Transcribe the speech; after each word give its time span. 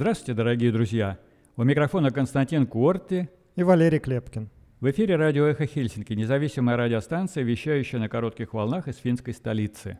Здравствуйте, 0.00 0.32
дорогие 0.32 0.72
друзья! 0.72 1.18
У 1.58 1.62
микрофона 1.62 2.10
Константин 2.10 2.66
Куорти 2.66 3.28
и 3.54 3.62
Валерий 3.62 3.98
Клепкин. 3.98 4.48
В 4.80 4.90
эфире 4.90 5.16
радио 5.16 5.44
«Эхо 5.44 5.66
Хельсинки», 5.66 6.14
независимая 6.14 6.78
радиостанция, 6.78 7.44
вещающая 7.44 8.00
на 8.00 8.08
коротких 8.08 8.54
волнах 8.54 8.88
из 8.88 8.96
финской 8.96 9.34
столицы. 9.34 9.98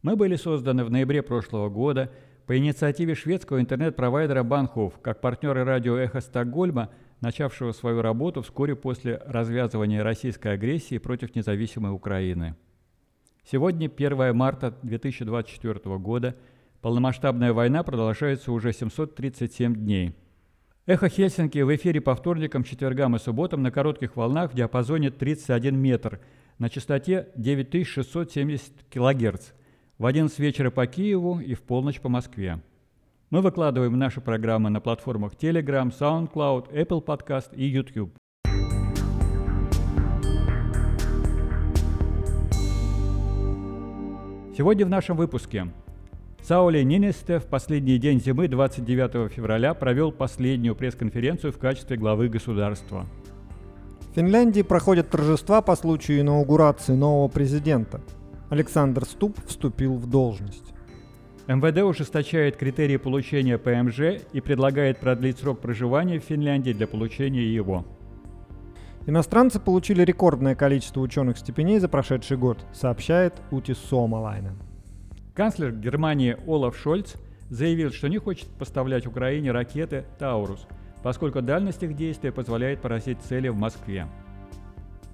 Мы 0.00 0.16
были 0.16 0.36
созданы 0.36 0.82
в 0.82 0.90
ноябре 0.90 1.22
прошлого 1.22 1.68
года 1.68 2.10
по 2.46 2.56
инициативе 2.56 3.14
шведского 3.14 3.60
интернет-провайдера 3.60 4.44
Банхов, 4.44 4.98
как 5.02 5.20
партнеры 5.20 5.64
радио 5.64 5.98
«Эхо 5.98 6.22
Стокгольма», 6.22 6.88
начавшего 7.20 7.72
свою 7.72 8.00
работу 8.00 8.40
вскоре 8.40 8.74
после 8.74 9.20
развязывания 9.26 10.02
российской 10.02 10.54
агрессии 10.54 10.96
против 10.96 11.34
независимой 11.34 11.92
Украины. 11.92 12.54
Сегодня 13.44 13.90
1 13.94 14.34
марта 14.34 14.74
2024 14.82 15.98
года– 15.98 16.34
Полномасштабная 16.84 17.54
война 17.54 17.82
продолжается 17.82 18.52
уже 18.52 18.74
737 18.74 19.74
дней. 19.74 20.14
Эхо 20.84 21.08
Хельсинки 21.08 21.58
в 21.60 21.74
эфире 21.74 22.02
по 22.02 22.14
вторникам, 22.14 22.62
четвергам 22.62 23.16
и 23.16 23.18
субботам 23.18 23.62
на 23.62 23.70
коротких 23.70 24.16
волнах 24.16 24.52
в 24.52 24.54
диапазоне 24.54 25.10
31 25.10 25.78
метр 25.78 26.20
на 26.58 26.68
частоте 26.68 27.28
9670 27.36 28.70
кГц 28.90 29.52
в 29.96 30.04
11 30.04 30.38
вечера 30.38 30.70
по 30.70 30.86
Киеву 30.86 31.40
и 31.40 31.54
в 31.54 31.62
полночь 31.62 32.02
по 32.02 32.10
Москве. 32.10 32.60
Мы 33.30 33.40
выкладываем 33.40 33.98
наши 33.98 34.20
программы 34.20 34.68
на 34.68 34.82
платформах 34.82 35.32
Telegram, 35.36 35.90
SoundCloud, 35.90 36.70
Apple 36.70 37.02
Podcast 37.02 37.56
и 37.56 37.64
YouTube. 37.64 38.14
Сегодня 44.54 44.84
в 44.84 44.90
нашем 44.90 45.16
выпуске– 45.16 45.72
Саули 46.46 46.82
Нинесте 46.82 47.38
в 47.38 47.46
последний 47.46 47.96
день 47.96 48.20
зимы 48.20 48.48
29 48.48 49.32
февраля 49.32 49.72
провел 49.72 50.12
последнюю 50.12 50.76
пресс-конференцию 50.76 51.54
в 51.54 51.58
качестве 51.58 51.96
главы 51.96 52.28
государства. 52.28 53.06
В 54.10 54.14
Финляндии 54.14 54.60
проходят 54.60 55.08
торжества 55.08 55.62
по 55.62 55.74
случаю 55.74 56.20
инаугурации 56.20 56.92
нового 56.92 57.28
президента. 57.28 58.02
Александр 58.50 59.06
Ступ 59.06 59.38
вступил 59.46 59.94
в 59.94 60.06
должность. 60.06 60.74
МВД 61.46 61.78
ужесточает 61.78 62.58
критерии 62.58 62.98
получения 62.98 63.56
ПМЖ 63.56 64.22
и 64.34 64.42
предлагает 64.42 64.98
продлить 64.98 65.38
срок 65.38 65.60
проживания 65.60 66.20
в 66.20 66.24
Финляндии 66.24 66.74
для 66.74 66.86
получения 66.86 67.46
его. 67.46 67.86
Иностранцы 69.06 69.60
получили 69.60 70.02
рекордное 70.02 70.54
количество 70.54 71.00
ученых 71.00 71.38
степеней 71.38 71.78
за 71.78 71.88
прошедший 71.88 72.36
год, 72.36 72.58
сообщает 72.74 73.32
Утис 73.50 73.78
Сомалайнен. 73.78 74.63
Канцлер 75.34 75.72
Германии 75.72 76.36
Олаф 76.46 76.78
Шольц 76.78 77.14
заявил, 77.50 77.90
что 77.90 78.08
не 78.08 78.18
хочет 78.18 78.46
поставлять 78.50 79.04
Украине 79.04 79.50
ракеты 79.50 80.04
«Таурус», 80.16 80.68
поскольку 81.02 81.42
дальность 81.42 81.82
их 81.82 81.96
действия 81.96 82.30
позволяет 82.30 82.80
поразить 82.80 83.20
цели 83.20 83.48
в 83.48 83.56
Москве. 83.56 84.06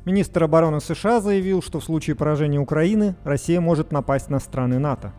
Министр 0.04 0.44
обороны 0.44 0.80
США 0.80 1.22
заявил, 1.22 1.62
что 1.62 1.80
в 1.80 1.84
случае 1.84 2.16
поражения 2.16 2.58
Украины 2.58 3.14
Россия 3.24 3.62
может 3.62 3.92
напасть 3.92 4.28
на 4.28 4.40
страны 4.40 4.78
НАТО. 4.78 5.14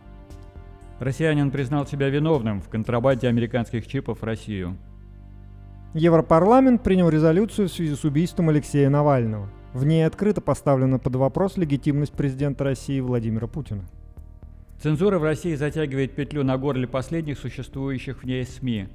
Россиянин 1.00 1.50
признал 1.50 1.84
себя 1.84 2.08
виновным 2.08 2.60
в 2.60 2.68
контрабанде 2.68 3.26
американских 3.26 3.88
чипов 3.88 4.20
в 4.20 4.24
Россию. 4.24 4.76
Европарламент 5.94 6.84
принял 6.84 7.08
резолюцию 7.08 7.68
в 7.68 7.72
связи 7.72 7.96
с 7.96 8.04
убийством 8.04 8.50
Алексея 8.50 8.88
Навального. 8.88 9.48
В 9.72 9.84
ней 9.84 10.06
открыто 10.06 10.40
поставлена 10.40 11.00
под 11.00 11.16
вопрос 11.16 11.56
легитимность 11.56 12.12
президента 12.12 12.62
России 12.62 13.00
Владимира 13.00 13.48
Путина. 13.48 13.82
Цензура 14.82 15.20
в 15.20 15.22
России 15.22 15.54
затягивает 15.54 16.16
петлю 16.16 16.42
на 16.42 16.58
горле 16.58 16.88
последних 16.88 17.38
существующих 17.38 18.24
в 18.24 18.26
ней 18.26 18.44
СМИ. 18.44 18.88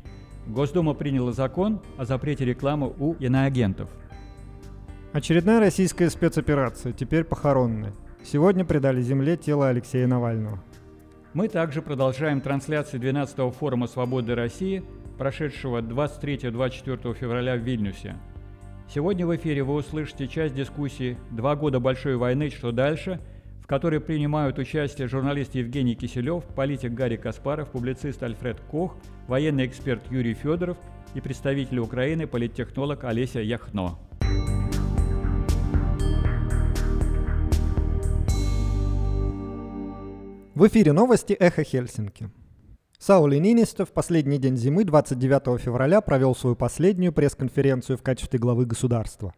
Госдума 0.46 0.94
приняла 0.94 1.32
закон 1.32 1.82
о 1.98 2.04
запрете 2.04 2.44
рекламы 2.44 2.94
у 3.00 3.14
иноагентов. 3.14 3.90
Очередная 5.14 5.62
российская 5.62 6.10
спецоперация, 6.10 6.92
теперь 6.92 7.24
похоронная. 7.24 7.94
Сегодня 8.22 8.66
предали 8.66 9.02
земле 9.02 9.38
тело 9.38 9.70
Алексея 9.70 10.08
Навального. 10.08 10.62
Мы 11.34 11.48
также 11.48 11.82
продолжаем 11.82 12.42
трансляцию 12.42 13.02
12-го 13.02 13.52
форума 13.52 13.88
«Свободы 13.88 14.36
России», 14.36 14.84
прошедшего 15.18 15.82
23-24 15.82 17.14
февраля 17.14 17.56
в 17.56 17.60
Вильнюсе. 17.60 18.18
Сегодня 18.94 19.26
в 19.26 19.34
эфире 19.38 19.64
вы 19.64 19.76
услышите 19.76 20.28
часть 20.28 20.54
дискуссии 20.54 21.18
«Два 21.32 21.56
года 21.56 21.80
большой 21.80 22.18
войны. 22.18 22.50
Что 22.50 22.74
дальше?» 22.74 23.22
В 23.68 23.70
которой 23.70 24.00
принимают 24.00 24.58
участие 24.60 25.10
журналист 25.10 25.54
Евгений 25.54 25.94
Киселев, 25.94 26.46
политик 26.56 26.94
Гарри 26.94 27.18
Каспаров, 27.18 27.70
публицист 27.70 28.24
Альфред 28.24 28.62
Кох, 28.62 28.96
военный 29.28 29.66
эксперт 29.66 30.10
Юрий 30.10 30.36
Федоров 30.36 30.78
и 31.16 31.20
представитель 31.20 31.80
Украины 31.80 32.28
политтехнолог 32.28 33.04
Олеся 33.04 33.42
Яхно. 33.42 34.00
В 40.56 40.66
эфире 40.66 40.94
новости 40.94 41.34
«Эхо 41.34 41.66
Хельсинки». 41.66 42.30
Саули 42.98 43.36
Нинисто 43.36 43.86
в 43.86 43.92
последний 43.92 44.38
день 44.38 44.56
зимы 44.56 44.86
29 44.86 45.62
февраля 45.62 46.00
провел 46.00 46.34
свою 46.38 46.56
последнюю 46.56 47.12
пресс-конференцию 47.12 47.98
в 47.98 48.02
качестве 48.02 48.40
главы 48.40 48.66
государства. 48.66 49.34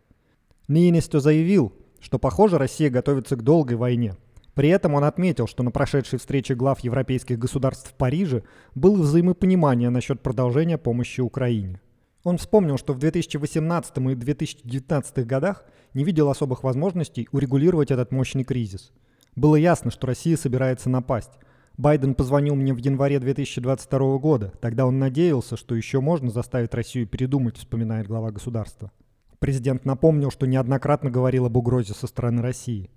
Нинисто 0.67 1.19
заявил, 1.19 1.73
что, 2.01 2.19
похоже, 2.19 2.57
Россия 2.57 2.89
готовится 2.89 3.35
к 3.35 3.43
долгой 3.43 3.77
войне. 3.77 4.15
При 4.53 4.69
этом 4.69 4.93
он 4.93 5.05
отметил, 5.05 5.47
что 5.47 5.63
на 5.63 5.71
прошедшей 5.71 6.19
встрече 6.19 6.55
глав 6.55 6.81
европейских 6.81 7.39
государств 7.39 7.89
в 7.89 7.93
Париже 7.93 8.43
было 8.75 9.01
взаимопонимание 9.01 9.89
насчет 9.89 10.21
продолжения 10.21 10.77
помощи 10.77 11.21
Украине. 11.21 11.79
Он 12.23 12.37
вспомнил, 12.37 12.77
что 12.77 12.93
в 12.93 12.99
2018 12.99 13.97
и 13.97 14.15
2019 14.15 15.25
годах 15.25 15.63
не 15.93 16.03
видел 16.03 16.29
особых 16.29 16.63
возможностей 16.63 17.29
урегулировать 17.31 17.91
этот 17.91 18.11
мощный 18.11 18.43
кризис. 18.43 18.91
Было 19.35 19.55
ясно, 19.55 19.91
что 19.91 20.07
Россия 20.07 20.35
собирается 20.35 20.89
напасть. 20.89 21.31
Байден 21.77 22.13
позвонил 22.13 22.55
мне 22.55 22.73
в 22.73 22.77
январе 22.77 23.19
2022 23.19 24.17
года. 24.17 24.51
Тогда 24.59 24.85
он 24.85 24.99
надеялся, 24.99 25.55
что 25.55 25.75
еще 25.75 26.01
можно 26.01 26.29
заставить 26.29 26.73
Россию 26.73 27.07
передумать, 27.07 27.55
вспоминает 27.55 28.07
глава 28.07 28.31
государства. 28.31 28.91
Президент 29.39 29.85
напомнил, 29.85 30.31
что 30.31 30.45
неоднократно 30.45 31.09
говорил 31.09 31.45
об 31.45 31.55
угрозе 31.55 31.93
со 31.93 32.07
стороны 32.07 32.41
России. 32.41 32.91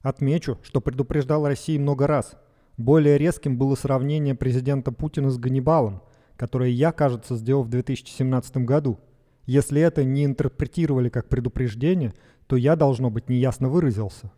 Отмечу, 0.00 0.58
что 0.62 0.80
предупреждал 0.80 1.44
России 1.44 1.76
много 1.76 2.06
раз. 2.06 2.36
Более 2.76 3.18
резким 3.18 3.58
было 3.58 3.74
сравнение 3.74 4.36
президента 4.36 4.92
Путина 4.92 5.30
с 5.30 5.38
Ганнибалом, 5.38 6.02
которое 6.36 6.70
я, 6.70 6.92
кажется, 6.92 7.34
сделал 7.34 7.64
в 7.64 7.68
2017 7.68 8.58
году. 8.58 9.00
Если 9.44 9.80
это 9.80 10.04
не 10.04 10.24
интерпретировали 10.24 11.08
как 11.08 11.28
предупреждение, 11.28 12.14
то 12.46 12.54
я, 12.54 12.76
должно 12.76 13.10
быть, 13.10 13.28
неясно 13.28 13.68
выразился. 13.68 14.30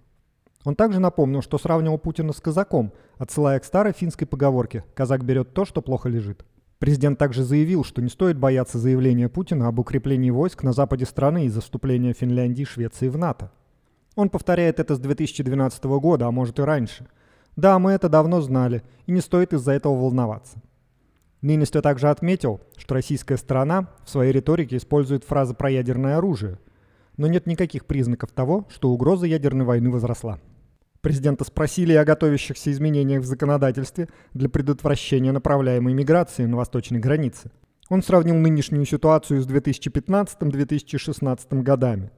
Он 0.65 0.75
также 0.75 0.99
напомнил, 0.99 1.43
что 1.43 1.59
сравнивал 1.59 1.99
Путина 1.99 2.33
с 2.33 2.41
казаком, 2.41 2.93
отсылая 3.19 3.59
к 3.61 3.65
старой 3.65 3.93
финской 3.93 4.27
поговорке 4.27 4.85
«казак 4.95 5.25
берет 5.25 5.53
то, 5.53 5.67
что 5.67 5.83
плохо 5.83 6.09
лежит». 6.09 6.45
Президент 6.81 7.19
также 7.19 7.45
заявил, 7.45 7.85
что 7.85 8.01
не 8.01 8.09
стоит 8.09 8.39
бояться 8.39 8.79
заявления 8.79 9.29
Путина 9.29 9.69
об 9.69 9.79
укреплении 9.79 10.31
войск 10.31 10.63
на 10.63 10.73
западе 10.73 11.05
страны 11.05 11.45
из-за 11.45 11.61
вступления 11.61 12.15
Финляндии 12.15 12.63
и 12.63 12.65
Швеции 12.65 13.09
в 13.09 13.19
НАТО. 13.19 13.53
Он 14.17 14.31
повторяет 14.31 14.81
это 14.81 14.95
с 14.95 14.99
2012 14.99 15.85
года, 15.85 16.27
а 16.27 16.31
может 16.31 16.59
и 16.59 16.63
раньше. 16.63 17.07
Да, 17.55 17.79
мы 17.79 17.93
это 17.93 18.09
давно 18.09 18.41
знали, 18.41 18.83
и 19.05 19.13
не 19.13 19.21
стоит 19.21 19.53
из-за 19.53 19.73
этого 19.73 19.95
волноваться. 19.95 20.57
Нинистё 21.43 21.83
также 21.83 22.09
отметил, 22.09 22.63
что 22.79 22.95
российская 22.95 23.37
сторона 23.37 23.91
в 24.07 24.09
своей 24.09 24.33
риторике 24.33 24.79
использует 24.79 25.25
фразы 25.25 25.53
про 25.53 25.71
ядерное 25.71 26.17
оружие, 26.17 26.59
но 27.19 27.27
нет 27.27 27.47
никаких 27.47 27.85
признаков 27.85 28.31
того, 28.31 28.67
что 28.71 28.89
угроза 28.89 29.27
ядерной 29.27 29.67
войны 29.67 29.91
возросла. 29.91 30.39
Президента 31.01 31.45
спросили 31.45 31.95
о 31.95 32.05
готовящихся 32.05 32.71
изменениях 32.71 33.23
в 33.23 33.27
законодательстве 33.27 34.11
для 34.35 34.51
предотвращения 34.51 35.33
направляемой 35.33 35.95
миграции 35.95 36.45
на 36.45 36.59
восточной 36.59 37.01
границе. 37.01 37.51
Он 37.89 38.03
сравнил 38.03 38.37
нынешнюю 38.37 38.85
ситуацию 38.85 39.41
с 39.41 39.49
2015-2016 39.49 41.63
годами. 41.63 42.11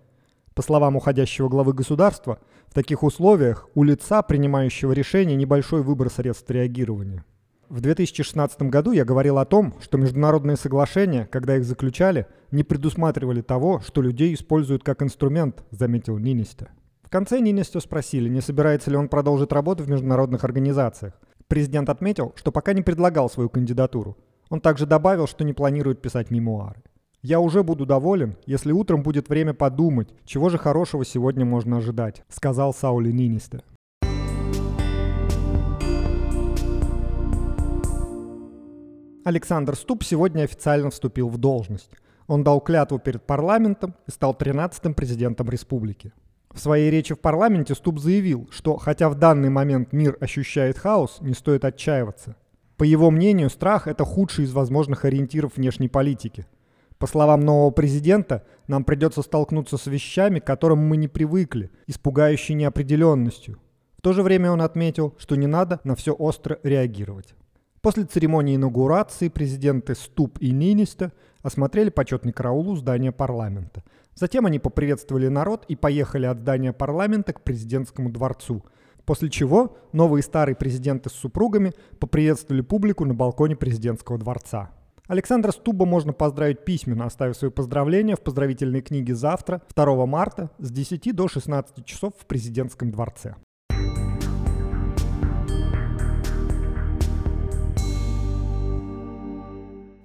По 0.55 0.63
словам 0.63 0.97
уходящего 0.97 1.49
главы 1.49 1.75
государства, 1.75 2.41
в 2.67 2.75
таких 2.75 3.05
условиях 3.05 3.69
у 3.77 3.85
лица, 3.85 4.21
принимающего 4.23 4.91
решение, 4.93 5.37
небольшой 5.37 5.83
выбор 5.83 6.11
средств 6.11 6.51
реагирования. 6.51 7.25
В 7.69 7.81
2016 7.81 8.63
году 8.63 8.91
я 8.91 9.05
говорил 9.05 9.39
о 9.39 9.47
том, 9.47 9.75
что 9.81 9.97
международные 9.97 10.57
соглашения, 10.57 11.29
когда 11.31 11.57
их 11.57 11.65
заключали, 11.65 12.27
не 12.51 12.65
предусматривали 12.65 13.43
того, 13.43 13.81
что 13.81 14.03
людей 14.03 14.35
используют 14.35 14.83
как 14.83 15.03
инструмент, 15.03 15.63
заметил 15.71 16.19
Нинисте 16.19 16.71
конце 17.13 17.41
Нинистю 17.41 17.81
спросили, 17.81 18.31
не 18.31 18.41
собирается 18.41 18.91
ли 18.91 18.97
он 18.97 19.09
продолжить 19.09 19.53
работу 19.53 19.85
в 19.85 19.91
международных 19.91 20.45
организациях. 20.45 21.13
Президент 21.47 21.91
отметил, 21.91 22.33
что 22.37 22.51
пока 22.51 22.73
не 22.73 22.81
предлагал 22.81 23.29
свою 23.29 23.51
кандидатуру. 23.51 24.17
Он 24.49 24.63
также 24.63 24.87
добавил, 24.87 25.27
что 25.27 25.45
не 25.45 25.53
планирует 25.53 26.01
писать 26.01 26.31
мемуары. 26.31 26.83
«Я 27.21 27.39
уже 27.39 27.63
буду 27.63 27.85
доволен, 27.85 28.37
если 28.47 28.73
утром 28.73 29.03
будет 29.03 29.29
время 29.29 29.53
подумать, 29.53 30.09
чего 30.25 30.49
же 30.49 30.57
хорошего 30.57 31.05
сегодня 31.05 31.45
можно 31.45 31.77
ожидать», 31.77 32.25
сказал 32.31 32.73
Саули 32.73 33.13
Нинисте. 33.13 33.61
Александр 39.25 39.77
Ступ 39.77 40.03
сегодня 40.03 40.45
официально 40.45 40.91
вступил 40.91 41.29
в 41.29 41.37
должность. 41.37 41.91
Он 42.27 42.43
дал 42.43 42.61
клятву 42.63 42.99
перед 42.99 43.23
парламентом 43.23 43.95
и 44.07 44.11
стал 44.11 44.33
13-м 44.33 44.95
президентом 44.95 45.51
республики. 45.51 46.13
В 46.53 46.61
своей 46.61 46.91
речи 46.91 47.15
в 47.15 47.21
парламенте 47.21 47.75
Ступ 47.75 47.99
заявил, 47.99 48.49
что 48.51 48.77
хотя 48.77 49.09
в 49.09 49.15
данный 49.15 49.49
момент 49.49 49.93
мир 49.93 50.19
ощущает 50.21 50.79
хаос, 50.79 51.19
не 51.21 51.33
стоит 51.33 51.65
отчаиваться. 51.65 52.37
По 52.77 52.85
его 52.85 53.11
мнению, 53.11 53.49
страх– 53.49 53.87
это 53.89 54.05
худший 54.05 54.45
из 54.45 54.53
возможных 54.53 55.05
ориентиров 55.05 55.57
внешней 55.57 55.89
политики. 55.89 56.47
По 56.99 57.07
словам 57.07 57.41
нового 57.41 57.71
президента, 57.71 58.45
нам 58.69 58.85
придется 58.85 59.23
столкнуться 59.23 59.77
с 59.77 59.87
вещами, 59.87 60.41
к 60.41 60.45
которым 60.45 60.79
мы 60.79 60.97
не 60.97 61.09
привыкли, 61.09 61.71
испугающей 61.87 62.55
неопределенностью. 62.55 63.59
В 63.97 64.03
то 64.03 64.13
же 64.13 64.23
время 64.23 64.51
он 64.51 64.61
отметил, 64.61 65.15
что 65.19 65.37
не 65.37 65.47
надо 65.47 65.81
на 65.85 65.97
все 65.97 66.13
остро 66.13 66.59
реагировать. 66.63 67.35
После 67.81 68.05
церемонии 68.05 68.57
инаугурации 68.57 69.29
президенты 69.29 69.95
Ступ 69.95 70.39
и 70.41 70.51
Нинисто 70.51 71.13
осмотрели 71.43 71.89
почетный 71.89 72.33
караул 72.33 72.69
у 72.69 72.77
здания 72.77 73.11
парламента– 73.11 73.83
Затем 74.15 74.47
они 74.47 74.59
поприветствовали 74.59 75.29
народ 75.29 75.65
и 75.69 75.77
поехали 75.77 76.27
от 76.27 76.41
здания 76.41 76.73
парламента 76.73 77.33
к 77.33 77.43
президентскому 77.43 78.11
дворцу. 78.11 78.65
После 79.05 79.31
чего 79.31 79.77
новые 79.93 80.23
старые 80.23 80.55
президенты 80.55 81.11
с 81.11 81.15
супругами 81.15 81.73
поприветствовали 81.99 82.61
публику 82.61 83.05
на 83.05 83.15
балконе 83.15 83.57
президентского 83.57 84.19
дворца. 84.19 84.71
Александра 85.09 85.51
Стуба 85.51 85.85
можно 85.85 86.13
поздравить 86.13 86.65
письменно, 86.65 87.07
оставив 87.07 87.37
свои 87.37 87.51
поздравления 87.51 88.17
в 88.17 88.21
поздравительной 88.21 88.83
книге 88.83 89.15
завтра, 89.15 89.61
2 89.75 90.07
марта, 90.07 90.51
с 90.59 90.71
10 90.71 91.15
до 91.15 91.27
16 91.27 91.85
часов 91.85 92.15
в 92.19 92.27
президентском 92.27 92.91
дворце. 92.91 93.35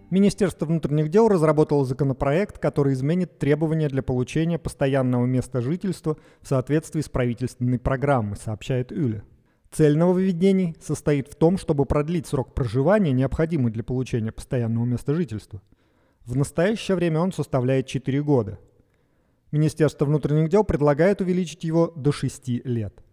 Министерство 0.09 0.65
внутренних 0.65 1.09
дел 1.09 1.27
разработало 1.27 1.83
законопроект, 1.83 2.59
который 2.59 2.93
изменит 2.93 3.39
требования 3.39 3.89
для 3.89 4.01
получения 4.01 4.57
постоянного 4.57 5.25
места 5.25 5.59
жительства 5.59 6.17
в 6.41 6.47
соответствии 6.47 7.01
с 7.01 7.09
правительственной 7.09 7.77
программой, 7.77 8.37
сообщает 8.37 8.91
Юля. 8.91 9.23
Цель 9.69 9.97
нововведений 9.97 10.77
состоит 10.81 11.27
в 11.27 11.35
том, 11.35 11.57
чтобы 11.57 11.85
продлить 11.85 12.25
срок 12.25 12.53
проживания, 12.53 13.11
необходимый 13.11 13.69
для 13.69 13.83
получения 13.83 14.31
постоянного 14.31 14.85
места 14.85 15.13
жительства. 15.13 15.61
В 16.23 16.37
настоящее 16.37 16.95
время 16.95 17.19
он 17.19 17.33
составляет 17.33 17.87
4 17.87 18.23
года. 18.23 18.59
Министерство 19.51 20.05
внутренних 20.05 20.49
дел 20.49 20.63
предлагает 20.63 21.19
увеличить 21.19 21.65
его 21.65 21.91
до 21.97 22.13
6 22.13 22.47
лет. 22.65 23.03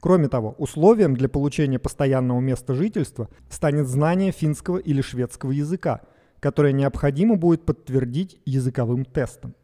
Кроме 0.00 0.28
того, 0.28 0.54
условием 0.58 1.16
для 1.16 1.28
получения 1.28 1.80
постоянного 1.80 2.38
места 2.38 2.74
жительства 2.74 3.28
станет 3.50 3.88
знание 3.88 4.30
финского 4.30 4.78
или 4.78 5.00
шведского 5.00 5.50
языка– 5.50 6.02
которое 6.44 6.74
необходимо 6.74 7.36
будет 7.36 7.64
подтвердить 7.64 8.38
языковым 8.44 9.06
тестом. 9.06 9.54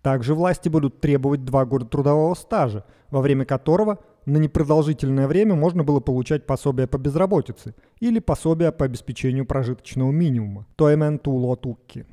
Также 0.00 0.34
власти 0.34 0.70
будут 0.70 0.98
требовать 0.98 1.44
два 1.44 1.66
года 1.66 1.84
трудового 1.84 2.32
стажа, 2.32 2.86
во 3.10 3.20
время 3.20 3.44
которого 3.44 3.98
на 4.24 4.38
непродолжительное 4.38 5.28
время 5.28 5.56
можно 5.56 5.84
было 5.84 6.00
получать 6.00 6.46
пособие 6.46 6.86
по 6.86 6.96
безработице 6.96 7.74
или 8.00 8.18
пособие 8.18 8.72
по 8.72 8.86
обеспечению 8.86 9.44
прожиточного 9.44 10.10
минимума– 10.10 10.66
тоемен 10.76 11.18
тулотукки. 11.18 12.06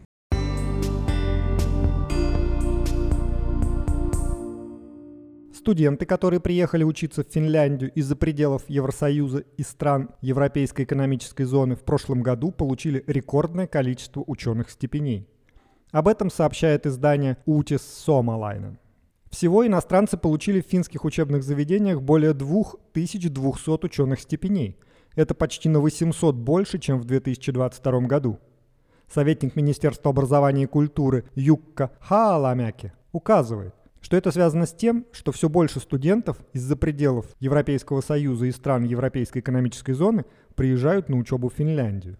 Студенты, 5.63 6.05
которые 6.05 6.41
приехали 6.41 6.83
учиться 6.83 7.23
в 7.23 7.27
Финляндию 7.31 7.89
из-за 7.93 8.17
пределов 8.17 8.63
Евросоюза 8.67 9.45
и 9.55 9.63
стран 9.63 10.09
Европейской 10.19 10.83
экономической 10.83 11.45
зоны 11.45 11.77
в 11.77 11.85
прошлом 11.85 12.21
году, 12.21 12.51
получили 12.51 13.01
рекордное 13.07 13.65
количество 13.65 14.25
ученых 14.27 14.69
степеней. 14.69 15.25
Об 15.91 16.09
этом 16.09 16.29
сообщает 16.29 16.85
издание 16.85 17.37
Утис 17.45 17.79
Somalainen. 18.05 18.75
Всего 19.29 19.65
иностранцы 19.65 20.17
получили 20.17 20.59
в 20.59 20.65
финских 20.65 21.05
учебных 21.05 21.43
заведениях 21.43 22.01
более 22.01 22.33
2200 22.33 23.85
ученых 23.85 24.19
степеней. 24.19 24.77
Это 25.15 25.33
почти 25.33 25.69
на 25.69 25.79
800 25.79 26.35
больше, 26.35 26.77
чем 26.77 26.99
в 26.99 27.05
2022 27.05 28.01
году. 28.01 28.37
Советник 29.09 29.55
Министерства 29.55 30.11
образования 30.11 30.63
и 30.63 30.67
культуры 30.67 31.23
Юкка 31.35 31.91
Хааламяки 32.01 32.91
указывает, 33.13 33.73
что 34.03 34.17
это 34.17 34.31
связано 34.31 34.65
с 34.65 34.73
тем, 34.73 35.05
что 35.13 35.31
все 35.31 35.47
больше 35.47 35.79
студентов 35.79 36.37
из-за 36.51 36.75
пределов 36.75 37.25
Европейского 37.39 38.01
Союза 38.01 38.45
и 38.45 38.51
стран 38.51 38.83
Европейской 38.83 39.39
экономической 39.39 39.93
зоны 39.93 40.25
приезжают 40.55 41.07
на 41.07 41.17
учебу 41.17 41.49
в 41.49 41.53
Финляндию. 41.53 42.17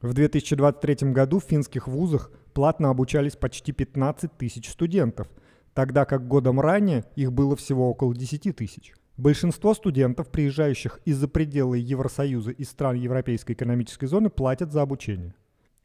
В 0.00 0.14
2023 0.14 1.12
году 1.12 1.38
в 1.38 1.44
финских 1.44 1.86
вузах 1.86 2.32
платно 2.54 2.88
обучались 2.88 3.36
почти 3.36 3.72
15 3.72 4.38
тысяч 4.38 4.70
студентов, 4.70 5.28
тогда 5.74 6.06
как 6.06 6.26
годом 6.26 6.60
ранее 6.60 7.04
их 7.14 7.30
было 7.30 7.56
всего 7.56 7.90
около 7.90 8.14
10 8.14 8.56
тысяч. 8.56 8.94
Большинство 9.18 9.74
студентов, 9.74 10.30
приезжающих 10.30 10.98
из-за 11.04 11.28
пределы 11.28 11.76
Евросоюза 11.76 12.52
и 12.52 12.64
стран 12.64 12.96
Европейской 12.96 13.52
экономической 13.52 14.06
зоны, 14.06 14.30
платят 14.30 14.72
за 14.72 14.80
обучение. 14.80 15.34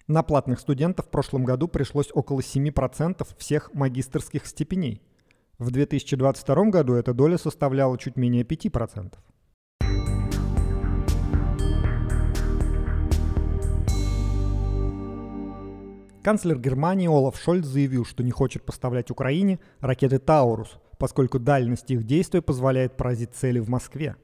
На 0.07 0.24
платных 0.24 0.62
студентов 0.62 1.07
в 1.07 1.10
прошлом 1.10 1.44
году 1.44 1.68
пришлось 1.68 2.12
около 2.13 2.39
7% 2.39 3.28
всех 3.38 3.74
магистрских 3.74 4.46
степеней– 4.46 5.01
в 5.59 5.71
2022 5.71 6.65
году 6.65 6.94
эта 6.94 7.13
доля 7.13 7.38
составляла 7.38 7.97
чуть 7.97 8.15
менее 8.17 8.44
5%. 8.44 9.13
Канцлер 16.23 16.57
Германии 16.57 17.07
Олаф 17.07 17.38
Шольц 17.38 17.65
заявил, 17.65 18.05
что 18.05 18.23
не 18.23 18.31
хочет 18.31 18.65
поставлять 18.65 19.11
Украине 19.11 19.59
ракеты 19.81 20.19
«Таурус», 20.19 20.79
поскольку 20.97 21.38
дальность 21.38 21.91
их 21.91 22.05
действия 22.05 22.41
позволяет 22.41 22.95
поразить 22.95 23.35
цели 23.35 23.59
в 23.59 23.67
Москве. 23.67 24.15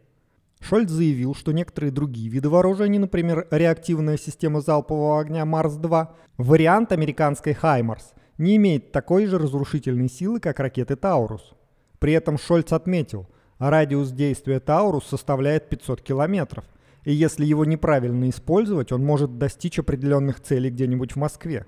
Шольц 0.62 0.90
заявил, 0.90 1.36
что 1.36 1.52
некоторые 1.52 1.92
другие 1.92 2.30
виды 2.30 2.50
вооружений, 2.50 3.00
например, 3.00 3.48
реактивная 3.52 4.18
система 4.18 4.62
залпового 4.62 5.20
огня 5.20 5.46
«Марс-2», 5.46 6.08
вариант 6.38 6.94
американской 6.94 7.54
«Хаймарс», 7.54 8.14
не 8.40 8.56
имеет 8.56 8.92
такой 8.92 9.28
же 9.28 9.38
разрушительной 9.38 10.10
силы, 10.10 10.40
как 10.40 10.60
ракеты 10.60 10.96
«Таурус». 10.96 11.54
При 12.00 12.14
этом 12.14 12.38
Шольц 12.38 12.72
отметил, 12.72 13.28
радиус 13.60 14.12
действия 14.12 14.60
«Таурус» 14.62 15.06
составляет 15.06 15.70
500 15.70 16.02
километров, 16.02 16.64
и 17.04 17.14
если 17.14 17.46
его 17.46 17.66
неправильно 17.66 18.30
использовать, 18.30 18.92
он 18.92 19.06
может 19.06 19.38
достичь 19.38 19.78
определенных 19.78 20.40
целей 20.40 20.70
где-нибудь 20.70 21.12
в 21.12 21.16
Москве. 21.18 21.66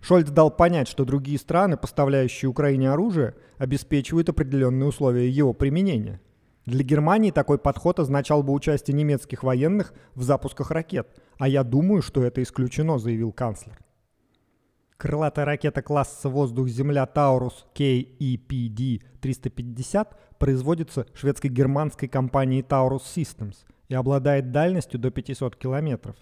Шольц 0.00 0.30
дал 0.30 0.50
понять, 0.50 0.88
что 0.88 1.04
другие 1.04 1.38
страны, 1.38 1.76
поставляющие 1.76 2.48
Украине 2.48 2.90
оружие, 2.90 3.34
обеспечивают 3.58 4.30
определенные 4.30 4.88
условия 4.88 5.28
его 5.28 5.52
применения. 5.52 6.20
Для 6.64 6.82
Германии 6.84 7.30
такой 7.30 7.58
подход 7.58 8.00
означал 8.00 8.42
бы 8.42 8.52
участие 8.52 8.96
немецких 8.96 9.42
военных 9.42 9.92
в 10.14 10.22
запусках 10.22 10.70
ракет, 10.70 11.08
а 11.38 11.48
я 11.48 11.64
думаю, 11.64 12.02
что 12.02 12.24
это 12.24 12.42
исключено, 12.42 12.98
заявил 12.98 13.32
канцлер. 13.32 13.78
Крылатая 15.02 15.44
ракета 15.44 15.82
класса 15.82 16.28
«Воздух-Земля» 16.28 17.06
Таурус 17.06 17.66
KEPD-350 17.74 20.06
производится 20.38 21.06
шведско-германской 21.12 22.06
компанией 22.06 22.62
Taurus 22.62 23.02
Systems 23.16 23.56
и 23.88 23.94
обладает 23.94 24.52
дальностью 24.52 25.00
до 25.00 25.10
500 25.10 25.56
километров. 25.56 26.14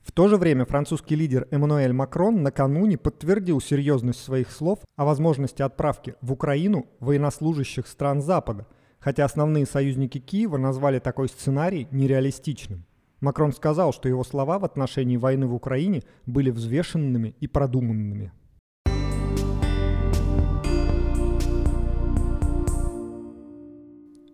В 0.00 0.10
то 0.10 0.28
же 0.28 0.38
время 0.38 0.64
французский 0.64 1.16
лидер 1.16 1.46
Эммануэль 1.50 1.92
Макрон 1.92 2.42
накануне 2.42 2.96
подтвердил 2.96 3.60
серьезность 3.60 4.24
своих 4.24 4.50
слов 4.50 4.78
о 4.96 5.04
возможности 5.04 5.60
отправки 5.60 6.14
в 6.22 6.32
Украину 6.32 6.86
военнослужащих 7.00 7.86
стран 7.86 8.22
Запада, 8.22 8.66
хотя 9.00 9.26
основные 9.26 9.66
союзники 9.66 10.18
Киева 10.18 10.56
назвали 10.56 10.98
такой 10.98 11.28
сценарий 11.28 11.88
нереалистичным. 11.90 12.86
Макрон 13.24 13.54
сказал, 13.54 13.94
что 13.94 14.06
его 14.06 14.22
слова 14.22 14.58
в 14.58 14.66
отношении 14.66 15.16
войны 15.16 15.46
в 15.46 15.54
Украине 15.54 16.02
были 16.26 16.50
взвешенными 16.50 17.34
и 17.40 17.46
продуманными. 17.46 18.32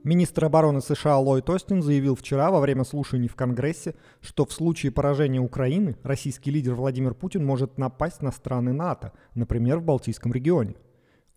Министр 0.02 0.46
обороны 0.46 0.80
США 0.80 1.18
Ллойд 1.18 1.48
Остин 1.50 1.82
заявил 1.82 2.16
вчера 2.16 2.50
во 2.50 2.58
время 2.58 2.84
слушаний 2.84 3.28
в 3.28 3.36
Конгрессе, 3.36 3.94
что 4.20 4.44
в 4.44 4.52
случае 4.52 4.90
поражения 4.90 5.40
Украины 5.40 5.96
российский 6.02 6.50
лидер 6.50 6.74
Владимир 6.74 7.14
Путин 7.14 7.44
может 7.44 7.78
напасть 7.78 8.22
на 8.22 8.32
страны 8.32 8.72
НАТО, 8.72 9.12
например, 9.34 9.78
в 9.78 9.84
Балтийском 9.84 10.32
регионе. 10.32 10.74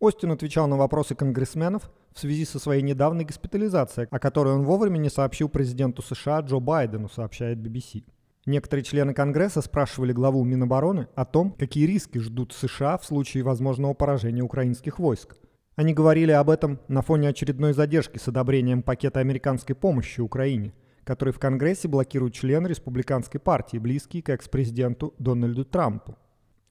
Остин 0.04 0.34
отвечал 0.34 0.68
на 0.68 0.76
вопросы 0.76 1.16
конгрессменов 1.16 1.90
в 2.14 2.20
связи 2.20 2.44
со 2.44 2.60
своей 2.60 2.82
недавней 2.82 3.24
госпитализацией, 3.24 4.10
о 4.12 4.20
которой 4.20 4.54
он 4.54 4.66
вовремя 4.66 4.98
не 4.98 5.10
сообщил 5.10 5.48
президенту 5.48 6.02
США 6.02 6.42
Джо 6.42 6.60
Байдену, 6.60 7.08
сообщает 7.08 7.60
BBC. 7.60 8.04
Некоторые 8.46 8.84
члены 8.84 9.14
Конгресса 9.14 9.62
спрашивали 9.62 10.12
главу 10.12 10.44
Минобороны 10.44 11.08
о 11.16 11.24
том, 11.24 11.54
какие 11.54 11.86
риски 11.86 12.18
ждут 12.18 12.52
США 12.52 12.98
в 12.98 13.06
случае 13.06 13.44
возможного 13.44 13.94
поражения 13.94 14.42
украинских 14.42 15.00
войск. 15.00 15.38
Они 15.78 15.94
говорили 15.94 16.32
об 16.32 16.50
этом 16.50 16.82
на 16.90 17.02
фоне 17.02 17.30
очередной 17.30 17.72
задержки 17.72 18.18
с 18.18 18.28
одобрением 18.28 18.84
пакета 18.84 19.22
американской 19.22 19.74
помощи 19.74 20.20
Украине, 20.20 20.74
который 21.06 21.34
в 21.34 21.40
Конгрессе 21.40 21.88
блокирует 21.88 22.34
член 22.34 22.68
республиканской 22.68 23.40
партии, 23.40 23.78
близкий 23.78 24.22
к 24.22 24.28
экс-президенту 24.28 25.14
Дональду 25.18 25.64
Трампу. 25.64 26.18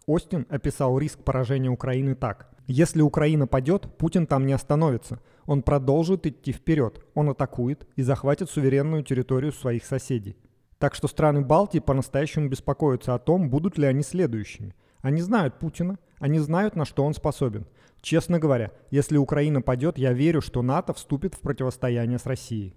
Остин 0.04 0.46
описал 0.50 0.98
риск 0.98 1.20
поражения 1.24 1.70
Украины 1.70 2.14
так. 2.14 2.51
«Если 2.66 3.02
Украина 3.02 3.46
падет, 3.46 3.96
Путин 3.98 4.26
там 4.26 4.46
не 4.46 4.52
остановится. 4.52 5.20
Он 5.46 5.62
продолжит 5.62 6.26
идти 6.26 6.52
вперед. 6.52 7.04
Он 7.14 7.30
атакует 7.30 7.86
и 7.96 8.02
захватит 8.02 8.50
суверенную 8.50 9.02
территорию 9.02 9.52
своих 9.52 9.84
соседей. 9.84 10.36
Так 10.78 10.94
что 10.94 11.08
страны 11.08 11.42
Балтии 11.42 11.78
по-настоящему 11.78 12.48
беспокоятся 12.48 13.14
о 13.14 13.18
том, 13.18 13.50
будут 13.50 13.78
ли 13.78 13.86
они 13.86 14.02
следующими. 14.02 14.74
Они 15.00 15.20
знают 15.20 15.58
Путина, 15.58 15.98
они 16.18 16.38
знают, 16.38 16.76
на 16.76 16.84
что 16.84 17.04
он 17.04 17.14
способен. 17.14 17.66
Честно 18.00 18.40
говоря, 18.40 18.72
если 18.90 19.16
Украина 19.16 19.62
падет, 19.62 19.96
я 19.96 20.12
верю, 20.12 20.40
что 20.40 20.62
НАТО 20.62 20.92
вступит 20.92 21.34
в 21.34 21.40
противостояние 21.40 22.18
с 22.18 22.26
Россией. 22.26 22.74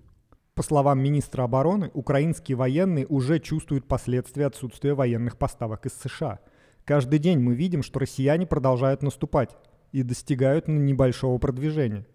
По 0.53 0.63
словам 0.63 0.99
министра 0.99 1.43
обороны, 1.43 1.91
украинские 1.93 2.55
военные 2.55 3.05
уже 3.07 3.39
чувствуют 3.39 3.87
последствия 3.87 4.45
отсутствия 4.45 4.93
военных 4.93 5.37
поставок 5.37 5.85
из 5.85 5.93
США. 5.93 6.39
Каждый 6.85 7.19
день 7.19 7.39
мы 7.39 7.55
видим, 7.55 7.83
что 7.83 7.99
россияне 7.99 8.45
продолжают 8.45 9.01
наступать 9.01 9.49
и 9.95 10.03
достигают 10.03 10.67
небольшого 10.67 11.37
продвижения. 11.37 12.05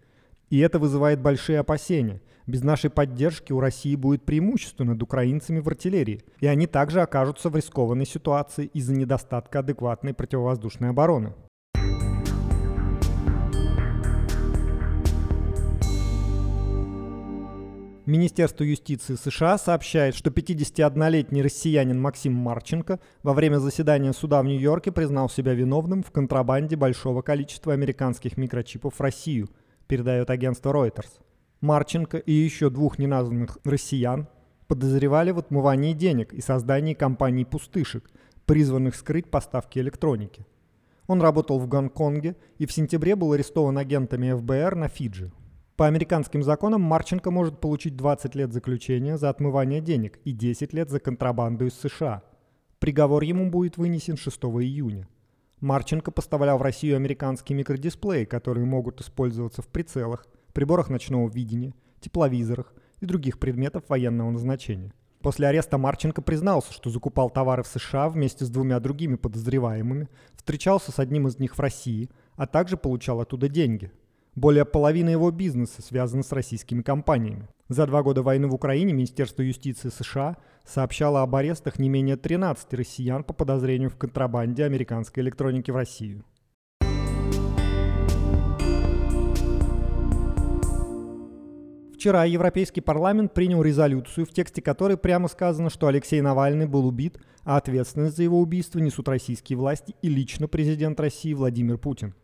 И 0.51 0.59
это 0.59 0.77
вызывает 0.77 1.19
большие 1.19 1.57
опасения. 1.57 2.21
Без 2.45 2.61
нашей 2.61 2.91
поддержки 2.91 3.51
у 3.53 3.59
России 3.59 3.95
будет 3.95 4.23
преимущество 4.23 4.83
над 4.83 5.01
украинцами 5.01 5.61
в 5.61 5.67
артиллерии, 5.67 6.21
и 6.39 6.45
они 6.45 6.67
также 6.67 7.01
окажутся 7.01 7.49
в 7.49 7.55
рискованной 7.55 8.05
ситуации 8.05 8.65
из-за 8.65 8.93
недостатка 8.93 9.59
адекватной 9.59 10.13
противовоздушной 10.13 10.89
обороны. 10.89 11.33
Министерство 18.07 18.63
юстиции 18.63 19.13
США 19.13 19.59
сообщает, 19.59 20.15
что 20.15 20.31
51-летний 20.31 21.43
россиянин 21.43 22.01
Максим 22.01 22.33
Марченко 22.33 22.99
во 23.21 23.33
время 23.33 23.59
заседания 23.59 24.11
суда 24.11 24.41
в 24.41 24.45
Нью-Йорке 24.45 24.91
признал 24.91 25.29
себя 25.29 25.53
виновным 25.53 26.01
в 26.01 26.09
контрабанде 26.09 26.75
большого 26.75 27.21
количества 27.21 27.73
американских 27.73 28.37
микрочипов 28.37 28.95
в 28.95 29.01
Россию, 29.01 29.49
передает 29.85 30.31
агентство 30.31 30.73
Reuters. 30.73 31.19
Марченко 31.61 32.17
и 32.17 32.31
еще 32.31 32.71
двух 32.71 32.97
неназванных 32.97 33.59
россиян 33.63 34.27
подозревали 34.67 35.29
в 35.29 35.37
отмывании 35.37 35.93
денег 35.93 36.33
и 36.33 36.41
создании 36.41 36.95
компаний 36.95 37.45
«Пустышек», 37.45 38.09
призванных 38.47 38.95
скрыть 38.95 39.29
поставки 39.29 39.77
электроники. 39.77 40.47
Он 41.05 41.21
работал 41.21 41.59
в 41.59 41.67
Гонконге 41.67 42.35
и 42.57 42.65
в 42.65 42.71
сентябре 42.71 43.15
был 43.15 43.33
арестован 43.33 43.77
агентами 43.77 44.33
ФБР 44.33 44.75
на 44.75 44.87
Фиджи. 44.87 45.31
По 45.81 45.87
американским 45.87 46.43
законам 46.43 46.83
Марченко 46.83 47.31
может 47.31 47.59
получить 47.59 47.95
20 47.95 48.35
лет 48.35 48.53
заключения 48.53 49.17
за 49.17 49.31
отмывание 49.31 49.81
денег 49.81 50.19
и 50.25 50.31
10 50.31 50.73
лет 50.73 50.91
за 50.91 50.99
контрабанду 50.99 51.65
из 51.65 51.73
США. 51.73 52.21
Приговор 52.77 53.23
ему 53.23 53.49
будет 53.49 53.77
вынесен 53.77 54.15
6 54.15 54.43
июня. 54.43 55.07
Марченко 55.59 56.11
поставлял 56.11 56.59
в 56.59 56.61
Россию 56.61 56.97
американские 56.97 57.57
микродисплеи, 57.57 58.25
которые 58.25 58.67
могут 58.67 59.01
использоваться 59.01 59.63
в 59.63 59.69
прицелах, 59.69 60.27
приборах 60.53 60.91
ночного 60.91 61.27
видения, 61.27 61.73
тепловизорах 61.99 62.75
и 62.99 63.07
других 63.07 63.39
предметов 63.39 63.85
военного 63.87 64.29
назначения. 64.29 64.93
После 65.21 65.47
ареста 65.47 65.79
Марченко 65.79 66.21
признался, 66.21 66.73
что 66.73 66.91
закупал 66.91 67.31
товары 67.31 67.63
в 67.63 67.67
США 67.67 68.07
вместе 68.07 68.45
с 68.45 68.51
двумя 68.51 68.79
другими 68.79 69.15
подозреваемыми, 69.15 70.09
встречался 70.35 70.91
с 70.91 70.99
одним 70.99 71.27
из 71.27 71.39
них 71.39 71.57
в 71.57 71.59
России, 71.59 72.11
а 72.35 72.45
также 72.45 72.77
получал 72.77 73.19
оттуда 73.19 73.49
деньги– 73.49 73.91
более 74.35 74.65
половины 74.65 75.09
его 75.09 75.29
бизнеса 75.31 75.81
связано 75.81 76.23
с 76.23 76.31
российскими 76.31 76.81
компаниями. 76.81 77.49
За 77.67 77.85
два 77.85 78.03
года 78.03 78.21
войны 78.21 78.47
в 78.47 78.53
Украине 78.53 78.93
Министерство 78.93 79.41
юстиции 79.41 79.89
США 79.89 80.37
сообщало 80.65 81.21
об 81.21 81.35
арестах 81.35 81.79
не 81.79 81.89
менее 81.89 82.17
13 82.17 82.73
россиян 82.73 83.23
по 83.23 83.33
подозрению 83.33 83.89
в 83.89 83.97
контрабанде 83.97 84.63
американской 84.65 85.23
электроники 85.23 85.71
в 85.71 85.75
Россию. 85.75 86.23
Вчера 92.01 92.25
Европейский 92.25 92.81
парламент 92.81 93.31
принял 93.31 93.61
резолюцию, 93.61 94.25
в 94.25 94.31
тексте 94.31 94.59
которой 94.59 94.97
прямо 94.97 95.27
сказано, 95.27 95.69
что 95.69 95.85
Алексей 95.85 96.19
Навальный 96.19 96.65
был 96.65 96.87
убит, 96.87 97.19
а 97.43 97.57
ответственность 97.57 98.17
за 98.17 98.23
его 98.23 98.39
убийство 98.39 98.79
несут 98.79 99.07
российские 99.07 99.57
власти 99.57 99.93
и 100.01 100.09
лично 100.09 100.47
президент 100.47 100.99
России 100.99 101.33
Владимир 101.35 101.77
Путин. 101.77 102.15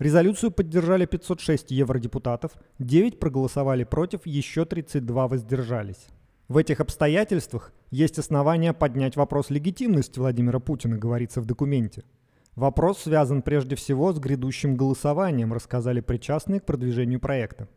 Резолюцию 0.00 0.50
поддержали 0.50 1.04
506 1.04 1.70
евродепутатов, 1.72 2.52
9 2.78 3.20
проголосовали 3.20 3.84
против, 3.84 4.24
еще 4.24 4.64
32 4.64 5.28
воздержались. 5.28 6.06
В 6.48 6.56
этих 6.56 6.80
обстоятельствах 6.80 7.74
есть 7.90 8.18
основания 8.18 8.72
поднять 8.72 9.16
вопрос 9.16 9.50
легитимности 9.50 10.18
Владимира 10.18 10.58
Путина, 10.58 10.96
говорится 10.96 11.42
в 11.42 11.44
документе. 11.44 12.04
Вопрос 12.56 13.00
связан 13.00 13.42
прежде 13.42 13.76
всего 13.76 14.14
с 14.14 14.18
грядущим 14.18 14.74
голосованием, 14.74 15.52
рассказали 15.52 16.00
причастные 16.00 16.60
к 16.60 16.64
продвижению 16.64 17.20
проекта. 17.20 17.68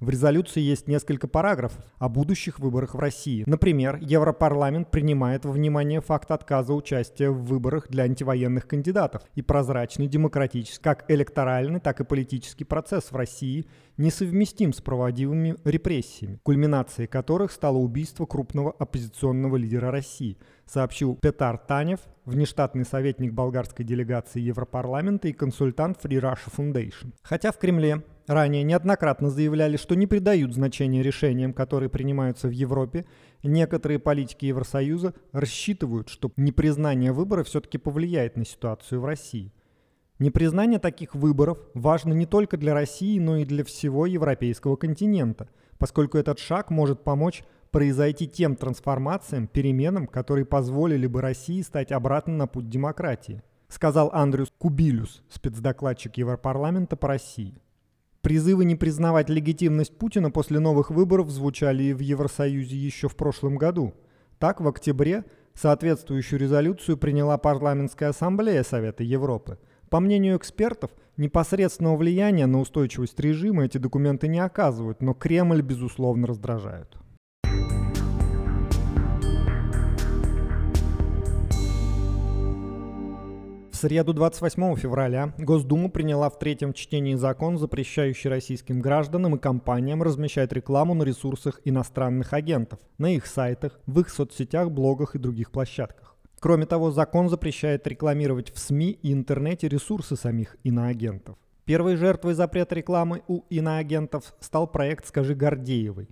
В 0.00 0.08
резолюции 0.08 0.60
есть 0.60 0.88
несколько 0.88 1.28
параграфов 1.28 1.84
о 1.98 2.08
будущих 2.08 2.58
выборах 2.58 2.94
в 2.94 2.98
России. 2.98 3.44
Например, 3.46 3.98
Европарламент 4.00 4.90
принимает 4.90 5.44
во 5.44 5.52
внимание 5.52 6.00
факт 6.00 6.30
отказа 6.30 6.72
участия 6.72 7.28
в 7.28 7.44
выборах 7.44 7.88
для 7.88 8.04
антивоенных 8.04 8.66
кандидатов 8.66 9.22
и 9.34 9.42
прозрачный 9.42 10.06
демократический, 10.06 10.82
как 10.82 11.04
электоральный, 11.08 11.80
так 11.80 12.00
и 12.00 12.04
политический 12.04 12.64
процесс 12.64 13.12
в 13.12 13.16
России 13.16 13.66
несовместим 13.98 14.72
с 14.72 14.80
проводимыми 14.80 15.56
репрессиями, 15.64 16.40
кульминацией 16.44 17.06
которых 17.06 17.52
стало 17.52 17.76
убийство 17.76 18.24
крупного 18.24 18.72
оппозиционного 18.78 19.56
лидера 19.56 19.90
России, 19.90 20.38
сообщил 20.64 21.18
Петар 21.20 21.58
Танев, 21.58 22.00
внештатный 22.24 22.86
советник 22.86 23.34
болгарской 23.34 23.84
делегации 23.84 24.40
Европарламента 24.40 25.28
и 25.28 25.34
консультант 25.34 25.98
Free 26.02 26.20
Russia 26.20 26.50
Foundation. 26.56 27.12
Хотя 27.22 27.52
в 27.52 27.58
Кремле 27.58 28.02
ранее 28.30 28.62
неоднократно 28.62 29.28
заявляли, 29.28 29.76
что 29.76 29.96
не 29.96 30.06
придают 30.06 30.54
значения 30.54 31.02
решениям, 31.02 31.52
которые 31.52 31.88
принимаются 31.88 32.46
в 32.46 32.52
Европе, 32.52 33.04
некоторые 33.42 33.98
политики 33.98 34.46
Евросоюза 34.46 35.14
рассчитывают, 35.32 36.08
что 36.08 36.30
непризнание 36.36 37.12
выборов 37.12 37.48
все-таки 37.48 37.76
повлияет 37.76 38.36
на 38.36 38.44
ситуацию 38.44 39.00
в 39.00 39.04
России. 39.04 39.52
Непризнание 40.20 40.78
таких 40.78 41.14
выборов 41.14 41.58
важно 41.74 42.12
не 42.12 42.26
только 42.26 42.56
для 42.56 42.72
России, 42.72 43.18
но 43.18 43.38
и 43.38 43.44
для 43.44 43.64
всего 43.64 44.06
европейского 44.06 44.76
континента, 44.76 45.48
поскольку 45.78 46.16
этот 46.16 46.38
шаг 46.38 46.70
может 46.70 47.02
помочь 47.02 47.42
произойти 47.72 48.28
тем 48.28 48.54
трансформациям, 48.54 49.48
переменам, 49.48 50.06
которые 50.06 50.44
позволили 50.44 51.06
бы 51.06 51.20
России 51.20 51.62
стать 51.62 51.90
обратно 51.90 52.34
на 52.34 52.46
путь 52.46 52.68
демократии, 52.68 53.42
сказал 53.68 54.10
Андрюс 54.12 54.52
Кубилюс, 54.58 55.22
спецдокладчик 55.30 56.16
Европарламента 56.18 56.96
по 56.96 57.08
России. 57.08 57.60
Призывы 58.22 58.66
не 58.66 58.76
признавать 58.76 59.30
легитимность 59.30 59.96
Путина 59.96 60.30
после 60.30 60.60
новых 60.60 60.90
выборов 60.90 61.30
звучали 61.30 61.84
и 61.84 61.92
в 61.94 62.00
Евросоюзе 62.00 62.76
еще 62.76 63.08
в 63.08 63.16
прошлом 63.16 63.56
году. 63.56 63.94
Так, 64.38 64.60
в 64.60 64.68
октябре 64.68 65.24
соответствующую 65.54 66.38
резолюцию 66.38 66.98
приняла 66.98 67.38
Парламентская 67.38 68.10
ассамблея 68.10 68.62
Совета 68.62 69.04
Европы. 69.04 69.58
По 69.88 70.00
мнению 70.00 70.36
экспертов, 70.36 70.90
непосредственного 71.16 71.96
влияния 71.96 72.46
на 72.46 72.60
устойчивость 72.60 73.18
режима 73.18 73.64
эти 73.64 73.78
документы 73.78 74.28
не 74.28 74.38
оказывают, 74.38 75.00
но 75.00 75.14
Кремль, 75.14 75.62
безусловно, 75.62 76.26
раздражают. 76.26 76.98
Среду 83.80 84.12
28 84.12 84.76
февраля 84.76 85.32
Госдума 85.38 85.88
приняла 85.88 86.28
в 86.28 86.38
третьем 86.38 86.74
чтении 86.74 87.14
закон, 87.14 87.56
запрещающий 87.56 88.28
российским 88.28 88.82
гражданам 88.82 89.36
и 89.36 89.38
компаниям 89.38 90.02
размещать 90.02 90.52
рекламу 90.52 90.92
на 90.92 91.02
ресурсах 91.02 91.62
иностранных 91.64 92.34
агентов, 92.34 92.78
на 92.98 93.14
их 93.14 93.24
сайтах, 93.24 93.80
в 93.86 93.98
их 94.00 94.10
соцсетях, 94.10 94.70
блогах 94.70 95.14
и 95.14 95.18
других 95.18 95.50
площадках. 95.50 96.14
Кроме 96.40 96.66
того, 96.66 96.90
закон 96.90 97.30
запрещает 97.30 97.86
рекламировать 97.86 98.52
в 98.52 98.58
СМИ 98.58 98.98
и 99.02 99.14
интернете 99.14 99.66
ресурсы 99.66 100.14
самих 100.14 100.56
иноагентов. 100.62 101.38
Первой 101.64 101.96
жертвой 101.96 102.34
запрета 102.34 102.74
рекламы 102.74 103.22
у 103.28 103.44
иноагентов 103.48 104.34
стал 104.40 104.66
проект 104.66 105.06
«Скажи 105.06 105.34
Гордеевой». 105.34 106.10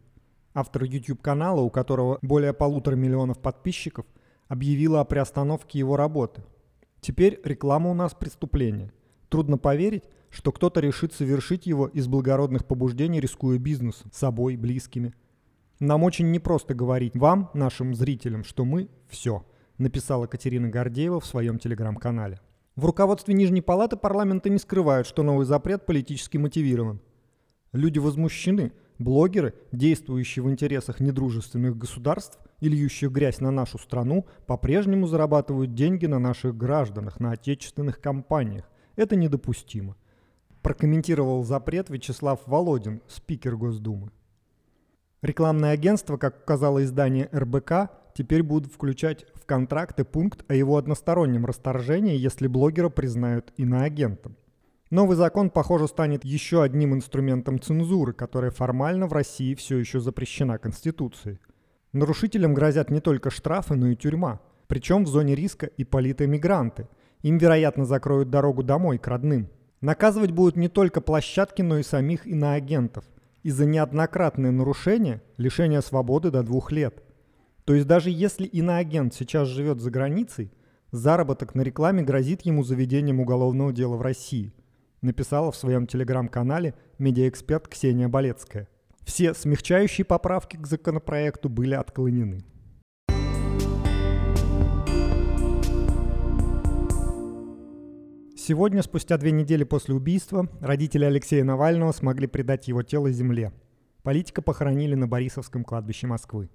Автор 0.54 0.84
YouTube-канала, 0.84 1.60
у 1.60 1.68
которого 1.68 2.18
более 2.22 2.54
полутора 2.54 2.96
миллионов 2.96 3.40
подписчиков, 3.40 4.06
объявила 4.48 5.00
о 5.00 5.04
приостановке 5.04 5.78
его 5.78 5.96
работы– 5.96 6.42
Теперь 7.00 7.40
реклама 7.44 7.90
у 7.90 7.94
нас 7.94 8.14
преступление. 8.14 8.92
Трудно 9.28 9.58
поверить, 9.58 10.04
что 10.30 10.52
кто-то 10.52 10.80
решит 10.80 11.12
совершить 11.12 11.66
его 11.66 11.86
из 11.86 12.06
благородных 12.06 12.66
побуждений, 12.66 13.20
рискуя 13.20 13.58
бизнесом, 13.58 14.10
собой, 14.12 14.56
близкими. 14.56 15.14
Нам 15.80 16.02
очень 16.02 16.30
непросто 16.30 16.74
говорить 16.74 17.16
вам, 17.16 17.50
нашим 17.54 17.94
зрителям, 17.94 18.44
что 18.44 18.64
мы– 18.64 18.88
все, 19.08 19.46
написала 19.78 20.26
Катерина 20.26 20.68
Гордеева 20.68 21.20
в 21.20 21.26
своем 21.26 21.58
телеграм-канале. 21.58 22.40
В 22.74 22.84
руководстве 22.84 23.34
Нижней 23.34 23.60
Палаты 23.60 23.96
парламента 23.96 24.48
не 24.48 24.58
скрывают, 24.58 25.06
что 25.06 25.22
новый 25.22 25.46
запрет 25.46 25.86
политически 25.86 26.36
мотивирован. 26.36 27.00
Люди 27.72 27.98
возмущены, 27.98 28.72
блогеры, 28.98 29.54
действующие 29.72 30.42
в 30.42 30.50
интересах 30.50 31.00
недружественных 31.00 31.76
государств 31.76 32.38
и 32.60 32.68
льющие 32.68 33.10
грязь 33.10 33.40
на 33.40 33.50
нашу 33.50 33.78
страну, 33.78 34.26
по-прежнему 34.46 35.06
зарабатывают 35.06 35.74
деньги 35.74 36.06
на 36.06 36.18
наших 36.18 36.56
гражданах, 36.56 37.20
на 37.20 37.32
отечественных 37.32 38.00
компаниях. 38.00 38.70
Это 38.96 39.16
недопустимо. 39.16 39.96
Прокомментировал 40.62 41.44
запрет 41.44 41.88
Вячеслав 41.88 42.40
Володин, 42.46 43.00
спикер 43.06 43.56
Госдумы. 43.56 44.10
Рекламное 45.22 45.70
агентство, 45.70 46.16
как 46.16 46.42
указало 46.42 46.82
издание 46.84 47.28
РБК, 47.32 47.90
теперь 48.14 48.42
будут 48.42 48.72
включать 48.72 49.26
в 49.34 49.46
контракты 49.46 50.04
пункт 50.04 50.44
о 50.48 50.54
его 50.54 50.76
одностороннем 50.76 51.46
расторжении, 51.46 52.16
если 52.16 52.46
блогера 52.46 52.88
признают 52.88 53.52
иноагентом. 53.56 54.36
Новый 54.90 55.16
закон, 55.16 55.50
похоже, 55.50 55.86
станет 55.86 56.24
еще 56.24 56.62
одним 56.62 56.94
инструментом 56.94 57.60
цензуры, 57.60 58.14
которая 58.14 58.50
формально 58.50 59.06
в 59.06 59.12
России 59.12 59.54
все 59.54 59.76
еще 59.76 60.00
запрещена 60.00 60.58
Конституцией. 60.58 61.38
Нарушителям 61.92 62.54
грозят 62.54 62.90
не 62.90 63.00
только 63.00 63.30
штрафы, 63.30 63.74
но 63.74 63.88
и 63.88 63.96
тюрьма. 63.96 64.40
Причем 64.66 65.04
в 65.04 65.08
зоне 65.08 65.34
риска 65.34 65.66
и 65.66 65.84
политэмигранты. 65.84 66.88
Им, 67.22 67.38
вероятно, 67.38 67.84
закроют 67.84 68.30
дорогу 68.30 68.62
домой, 68.62 68.98
к 68.98 69.06
родным. 69.08 69.48
Наказывать 69.80 70.32
будут 70.32 70.56
не 70.56 70.68
только 70.68 71.00
площадки, 71.00 71.62
но 71.62 71.78
и 71.78 71.82
самих 71.82 72.26
иноагентов– 72.26 73.04
и 73.42 73.50
за 73.50 73.66
неоднократное 73.66 74.50
нарушение 74.50 75.22
лишение 75.36 75.82
свободы 75.82 76.30
до 76.30 76.42
двух 76.42 76.72
лет. 76.72 77.02
То 77.64 77.74
есть 77.74 77.86
даже 77.86 78.10
если 78.10 78.46
иноагент 78.46 79.14
сейчас 79.14 79.48
живет 79.48 79.80
за 79.80 79.90
границей, 79.90 80.52
заработок 80.90 81.54
на 81.54 81.62
рекламе 81.62 82.02
грозит 82.02 82.42
ему 82.42 82.62
заведением 82.62 83.20
уголовного 83.20 83.72
дела 83.72 83.96
в 83.96 84.02
России, 84.02 84.52
написала 85.02 85.52
в 85.52 85.56
своем 85.56 85.86
телеграм-канале 85.86 86.74
медиаэксперт 86.98 87.68
Ксения 87.68 88.08
Болецкая. 88.08 88.68
Все 89.08 89.32
смягчающие 89.32 90.04
поправки 90.04 90.58
к 90.58 90.66
законопроекту 90.66 91.48
были 91.48 91.72
отклонены. 91.72 92.44
Сегодня, 98.36 98.82
спустя 98.82 99.16
две 99.16 99.30
недели 99.30 99.64
после 99.64 99.94
убийства, 99.94 100.50
родители 100.60 101.06
Алексея 101.06 101.42
Навального 101.42 101.92
смогли 101.92 102.26
предать 102.26 102.68
его 102.68 102.82
тело 102.82 103.10
земле. 103.10 103.54
Политика 104.02 104.42
похоронили 104.42 104.94
на 104.94 105.08
Борисовском 105.08 105.64
кладбище 105.64 106.06
Москвы. 106.06 106.50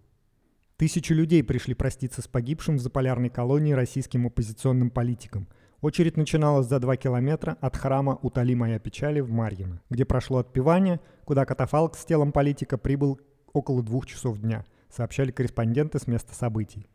Тысячи 0.78 1.12
людей 1.12 1.44
пришли 1.44 1.74
проститься 1.74 2.22
с 2.22 2.28
погибшим 2.28 2.78
в 2.78 2.82
заполярной 2.82 3.30
колонии 3.30 3.74
российским 3.74 4.28
оппозиционным 4.28 4.92
политиком. 4.92 5.48
Очередь 5.84 6.16
начиналась 6.16 6.68
за 6.68 6.80
два 6.80 6.96
километра 6.96 7.58
от 7.60 7.76
храма 7.76 8.18
«Утоли 8.22 8.56
моя 8.56 8.80
печали» 8.80 9.20
в 9.20 9.30
Марьино, 9.30 9.82
где 9.90 10.06
прошло 10.06 10.38
отпевание, 10.38 11.02
куда 11.26 11.44
катафалк 11.44 11.98
с 11.98 12.06
телом 12.06 12.32
политика 12.32 12.78
прибыл 12.78 13.20
около 13.52 13.84
двух 13.84 14.06
часов 14.06 14.38
дня, 14.38 14.64
сообщали 14.90 15.32
корреспонденты 15.32 16.00
с 16.00 16.08
места 16.08 16.34
событий. 16.34 16.88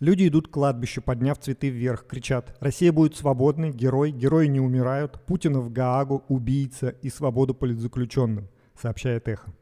Люди 0.00 0.26
идут 0.26 0.48
к 0.48 0.50
кладбищу, 0.50 1.02
подняв 1.02 1.38
цветы 1.38 1.68
вверх, 1.68 2.04
кричат 2.04 2.56
«Россия 2.58 2.90
будет 2.90 3.14
свободной, 3.14 3.70
герой, 3.70 4.10
герои 4.10 4.48
не 4.48 4.58
умирают, 4.58 5.24
Путина 5.24 5.60
в 5.60 5.70
Гаагу, 5.70 6.24
убийца 6.26 6.88
и 6.88 7.10
свободу 7.10 7.54
политзаключенным», 7.54 8.48
сообщает 8.74 9.28
Эхо. 9.28 9.54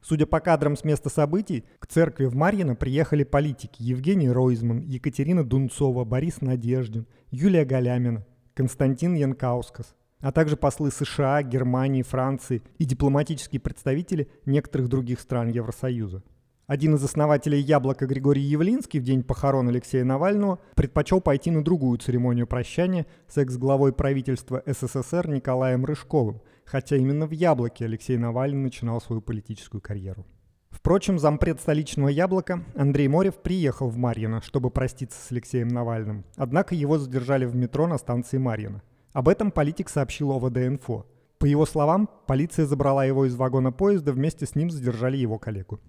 Судя 0.00 0.26
по 0.26 0.40
кадрам 0.40 0.76
с 0.76 0.84
места 0.84 1.10
событий, 1.10 1.64
к 1.78 1.86
церкви 1.86 2.26
в 2.26 2.34
Марьино 2.34 2.76
приехали 2.76 3.24
политики 3.24 3.82
Евгений 3.82 4.30
Ройзман, 4.30 4.80
Екатерина 4.80 5.44
Дунцова, 5.44 6.04
Борис 6.04 6.40
Надеждин, 6.40 7.06
Юлия 7.30 7.64
Галямина, 7.64 8.24
Константин 8.54 9.14
Янкаускас, 9.14 9.94
а 10.20 10.32
также 10.32 10.56
послы 10.56 10.90
США, 10.90 11.42
Германии, 11.42 12.02
Франции 12.02 12.62
и 12.78 12.84
дипломатические 12.84 13.60
представители 13.60 14.28
некоторых 14.46 14.88
других 14.88 15.20
стран 15.20 15.48
Евросоюза. 15.48 16.22
Один 16.68 16.96
из 16.96 17.02
основателей 17.02 17.60
«Яблока» 17.60 18.06
Григорий 18.06 18.42
Явлинский 18.42 19.00
в 19.00 19.02
день 19.02 19.22
похорон 19.22 19.68
Алексея 19.68 20.04
Навального 20.04 20.58
предпочел 20.74 21.22
пойти 21.22 21.50
на 21.50 21.64
другую 21.64 21.96
церемонию 21.98 22.46
прощания 22.46 23.06
с 23.26 23.38
экс-главой 23.38 23.94
правительства 23.94 24.62
СССР 24.66 25.30
Николаем 25.30 25.86
Рыжковым, 25.86 26.42
хотя 26.70 26.96
именно 26.96 27.26
в 27.26 27.30
«Яблоке» 27.30 27.86
Алексей 27.86 28.18
Навальный 28.18 28.58
начинал 28.58 29.00
свою 29.00 29.22
политическую 29.22 29.80
карьеру. 29.80 30.26
Впрочем, 30.70 31.18
зампред 31.18 31.60
столичного 31.60 32.08
«Яблока» 32.08 32.62
Андрей 32.76 33.08
Морев 33.08 33.36
приехал 33.36 33.88
в 33.88 33.96
Марьино, 33.96 34.42
чтобы 34.42 34.70
проститься 34.70 35.18
с 35.18 35.32
Алексеем 35.32 35.68
Навальным. 35.68 36.24
Однако 36.36 36.74
его 36.74 36.98
задержали 36.98 37.46
в 37.46 37.56
метро 37.56 37.86
на 37.86 37.96
станции 37.96 38.36
Марьино. 38.36 38.82
Об 39.12 39.28
этом 39.28 39.50
политик 39.50 39.88
сообщил 39.88 40.30
ОВД-инфо. 40.32 41.06
По 41.38 41.46
его 41.46 41.64
словам, 41.64 42.08
полиция 42.26 42.66
забрала 42.66 43.04
его 43.04 43.24
из 43.24 43.34
вагона 43.34 43.72
поезда, 43.72 44.12
вместе 44.12 44.44
с 44.44 44.54
ним 44.54 44.70
задержали 44.70 45.16
его 45.16 45.38
коллегу. 45.38 45.80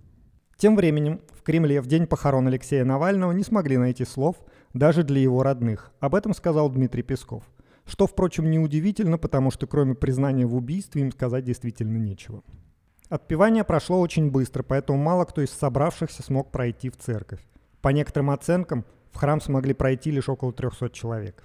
Тем 0.58 0.76
временем 0.76 1.22
в 1.34 1.42
Кремле 1.42 1.82
в 1.82 1.88
день 1.88 2.08
похорон 2.08 2.48
Алексея 2.48 2.86
Навального 2.86 3.32
не 3.34 3.44
смогли 3.44 3.78
найти 3.78 4.06
слов 4.06 4.38
даже 4.74 5.04
для 5.04 5.20
его 5.20 5.44
родных. 5.44 5.92
Об 6.00 6.16
этом 6.16 6.34
сказал 6.34 6.70
Дмитрий 6.70 7.04
Песков. 7.04 7.44
Что, 7.90 8.06
впрочем, 8.06 8.52
неудивительно, 8.52 9.18
потому 9.18 9.50
что 9.50 9.66
кроме 9.66 9.96
признания 9.96 10.46
в 10.46 10.56
убийстве 10.56 11.02
им 11.02 11.12
сказать 11.12 11.44
действительно 11.44 11.98
нечего. 11.98 12.44
Отпевание 13.10 13.64
прошло 13.64 14.00
очень 14.00 14.30
быстро, 14.30 14.62
поэтому 14.62 15.00
мало 15.00 15.26
кто 15.26 15.42
из 15.42 15.50
собравшихся 15.50 16.22
смог 16.22 16.52
пройти 16.52 16.92
в 16.92 16.98
церковь. 16.98 17.40
По 17.82 17.90
некоторым 17.90 18.30
оценкам, 18.30 18.86
в 19.12 19.18
храм 19.18 19.42
смогли 19.42 19.74
пройти 19.74 20.12
лишь 20.12 20.30
около 20.30 20.54
300 20.54 20.92
человек. 20.92 21.44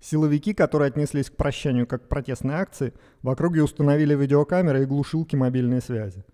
Силовики, 0.00 0.52
которые 0.52 0.88
отнеслись 0.88 1.30
к 1.30 1.36
прощанию 1.36 1.86
как 1.86 2.06
к 2.06 2.08
протестной 2.08 2.54
акции, 2.54 2.92
в 3.22 3.30
округе 3.30 3.62
установили 3.62 4.16
видеокамеры 4.16 4.82
и 4.82 4.86
глушилки 4.86 5.36
мобильной 5.36 5.80
связи. 5.80 6.24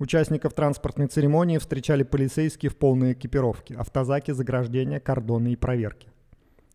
Участников 0.00 0.52
транспортной 0.52 1.06
церемонии 1.06 1.58
встречали 1.58 2.02
полицейские 2.02 2.70
в 2.70 2.76
полной 2.76 3.12
экипировке, 3.12 3.76
автозаки, 3.76 4.32
заграждения, 4.32 4.98
кордоны 4.98 5.52
и 5.52 5.56
проверки. 5.56 6.08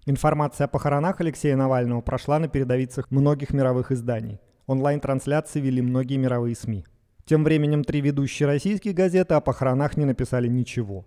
Информация 0.05 0.65
о 0.65 0.67
похоронах 0.67 1.21
Алексея 1.21 1.55
Навального 1.55 2.01
прошла 2.01 2.39
на 2.39 2.47
передовицах 2.47 3.09
многих 3.09 3.51
мировых 3.51 3.91
изданий. 3.91 4.39
Онлайн-трансляции 4.67 5.59
вели 5.59 5.81
многие 5.81 6.17
мировые 6.17 6.55
СМИ. 6.55 6.85
Тем 7.25 7.43
временем 7.43 7.83
три 7.83 8.01
ведущие 8.01 8.47
российские 8.47 8.93
газеты 8.93 9.33
о 9.33 9.41
похоронах 9.41 9.97
не 9.97 10.05
написали 10.05 10.47
ничего. 10.47 11.05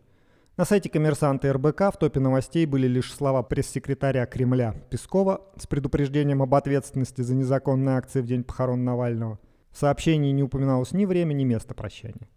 На 0.56 0.64
сайте 0.64 0.90
«Коммерсанта» 0.90 1.52
РБК 1.52 1.94
в 1.94 1.98
топе 1.98 2.18
новостей 2.18 2.66
были 2.66 2.88
лишь 2.88 3.14
слова 3.14 3.44
пресс-секретаря 3.44 4.26
Кремля 4.26 4.74
Пескова 4.90 5.42
с 5.56 5.68
предупреждением 5.68 6.42
об 6.42 6.54
ответственности 6.54 7.22
за 7.22 7.37
незаконные 7.37 7.96
акции 7.96 8.20
в 8.20 8.26
день 8.26 8.42
похорон 8.42 8.84
Навального– 8.84 9.38
в 9.78 9.78
сообщении 9.78 10.32
не 10.32 10.42
упоминалось 10.42 10.92
ни 10.92 11.04
время, 11.04 11.34
ни 11.34 11.44
место 11.44 11.74
прощания. 11.74 12.28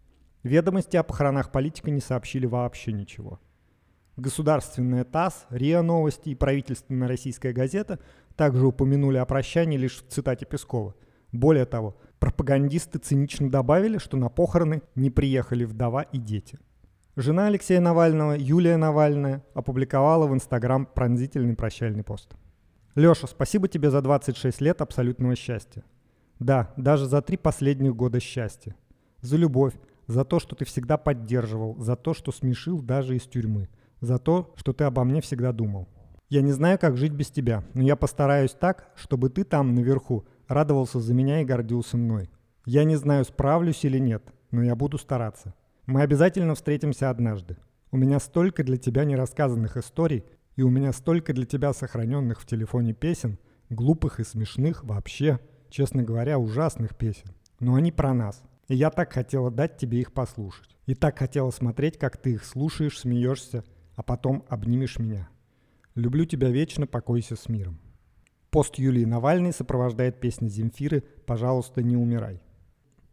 Ведомости 0.43 0.97
о 0.97 1.03
похоронах 1.03 1.51
политика 1.51 1.89
не 1.89 2.01
сообщили 2.01 2.45
вообще 2.45 2.91
ничего. 2.91 3.39
Государственная 4.17 5.03
ТАСС, 5.03 5.45
РИА 5.49 5.81
Новости 5.81 6.29
и 6.29 6.35
правительственная 6.35 7.07
российская 7.07 7.53
газета 7.53 7.99
также 8.35 8.65
упомянули 8.67 9.17
о 9.17 9.25
прощании 9.25 9.77
лишь 9.77 10.03
в 10.03 10.07
цитате 10.09 10.45
Пескова. 10.45 10.95
Более 11.31 11.65
того, 11.65 11.95
пропагандисты 12.19 12.99
цинично 12.99 13.49
добавили, 13.49 13.97
что 13.97 14.17
на 14.17 14.29
похороны 14.29 14.81
не 14.95 15.09
приехали 15.09 15.63
вдова 15.63 16.01
и 16.01 16.17
дети. 16.17 16.59
Жена 17.15 17.47
Алексея 17.47 17.79
Навального, 17.79 18.37
Юлия 18.37 18.77
Навальная, 18.77 19.43
опубликовала 19.53 20.27
в 20.27 20.33
Инстаграм 20.33 20.85
пронзительный 20.85 21.55
прощальный 21.55 22.03
пост. 22.03 22.33
Леша, 22.95 23.27
спасибо 23.27 23.67
тебе 23.67 23.89
за 23.89 24.01
26 24.01 24.59
лет 24.61 24.81
абсолютного 24.81 25.35
счастья. 25.35 25.83
Да, 26.39 26.73
даже 26.75 27.05
за 27.05 27.21
три 27.21 27.37
последних 27.37 27.95
года 27.95 28.19
счастья. 28.19 28.75
За 29.21 29.37
любовь, 29.37 29.73
за 30.07 30.25
то, 30.25 30.39
что 30.39 30.55
ты 30.55 30.65
всегда 30.65 30.97
поддерживал, 30.97 31.77
за 31.79 31.95
то, 31.95 32.13
что 32.13 32.31
смешил 32.31 32.81
даже 32.81 33.15
из 33.15 33.23
тюрьмы, 33.23 33.69
за 34.01 34.19
то, 34.19 34.53
что 34.57 34.73
ты 34.73 34.83
обо 34.83 35.03
мне 35.05 35.21
всегда 35.21 35.53
думал. 35.53 35.87
Я 36.29 36.41
не 36.41 36.51
знаю, 36.51 36.77
как 36.77 36.97
жить 36.97 37.13
без 37.13 37.29
тебя, 37.29 37.63
но 37.73 37.83
я 37.83 37.95
постараюсь 37.95 38.51
так, 38.51 38.91
чтобы 38.95 39.29
ты 39.29 39.43
там, 39.43 39.73
наверху, 39.73 40.25
радовался 40.47 40.99
за 40.99 41.13
меня 41.13 41.41
и 41.41 41.45
гордился 41.45 41.97
мной. 41.97 42.29
Я 42.65 42.83
не 42.83 42.97
знаю, 42.97 43.23
справлюсь 43.23 43.85
или 43.85 43.97
нет, 43.97 44.23
но 44.51 44.63
я 44.63 44.75
буду 44.75 44.97
стараться. 44.97 45.53
Мы 45.85 46.01
обязательно 46.01 46.55
встретимся 46.55 47.09
однажды. 47.09 47.57
У 47.91 47.97
меня 47.97 48.19
столько 48.19 48.63
для 48.63 48.77
тебя 48.77 49.05
нерассказанных 49.05 49.77
историй, 49.77 50.25
и 50.55 50.63
у 50.63 50.69
меня 50.69 50.91
столько 50.91 51.33
для 51.33 51.45
тебя 51.45 51.73
сохраненных 51.73 52.41
в 52.41 52.45
телефоне 52.45 52.93
песен, 52.93 53.39
глупых 53.69 54.19
и 54.19 54.23
смешных 54.25 54.83
вообще– 54.83 55.39
честно 55.71 56.03
говоря, 56.03 56.37
ужасных 56.37 56.95
песен. 56.95 57.31
Но 57.59 57.75
они 57.75 57.91
про 57.91 58.13
нас. 58.13 58.43
И 58.67 58.75
я 58.75 58.91
так 58.91 59.11
хотела 59.13 59.49
дать 59.49 59.77
тебе 59.77 60.01
их 60.01 60.13
послушать. 60.13 60.77
И 60.85 60.93
так 60.93 61.17
хотела 61.17 61.49
смотреть, 61.49 61.97
как 61.97 62.17
ты 62.17 62.33
их 62.33 62.45
слушаешь, 62.45 62.99
смеешься, 62.99 63.63
а 64.01 64.03
потом 64.03 64.43
обнимешь 64.49 64.97
меня. 64.97 65.29
Люблю 65.93 66.25
тебя 66.25 66.49
вечно, 66.49 66.87
покойся 66.87 67.35
с 67.35 67.47
миром. 67.47 67.79
Пост 68.49 68.79
Юлии 68.79 69.05
Навальной 69.05 69.53
сопровождает 69.53 70.19
песня 70.19 70.47
Земфиры 70.47 71.03
«Пожалуйста, 71.27 71.83
не 71.83 71.95
умирай». 71.95 72.41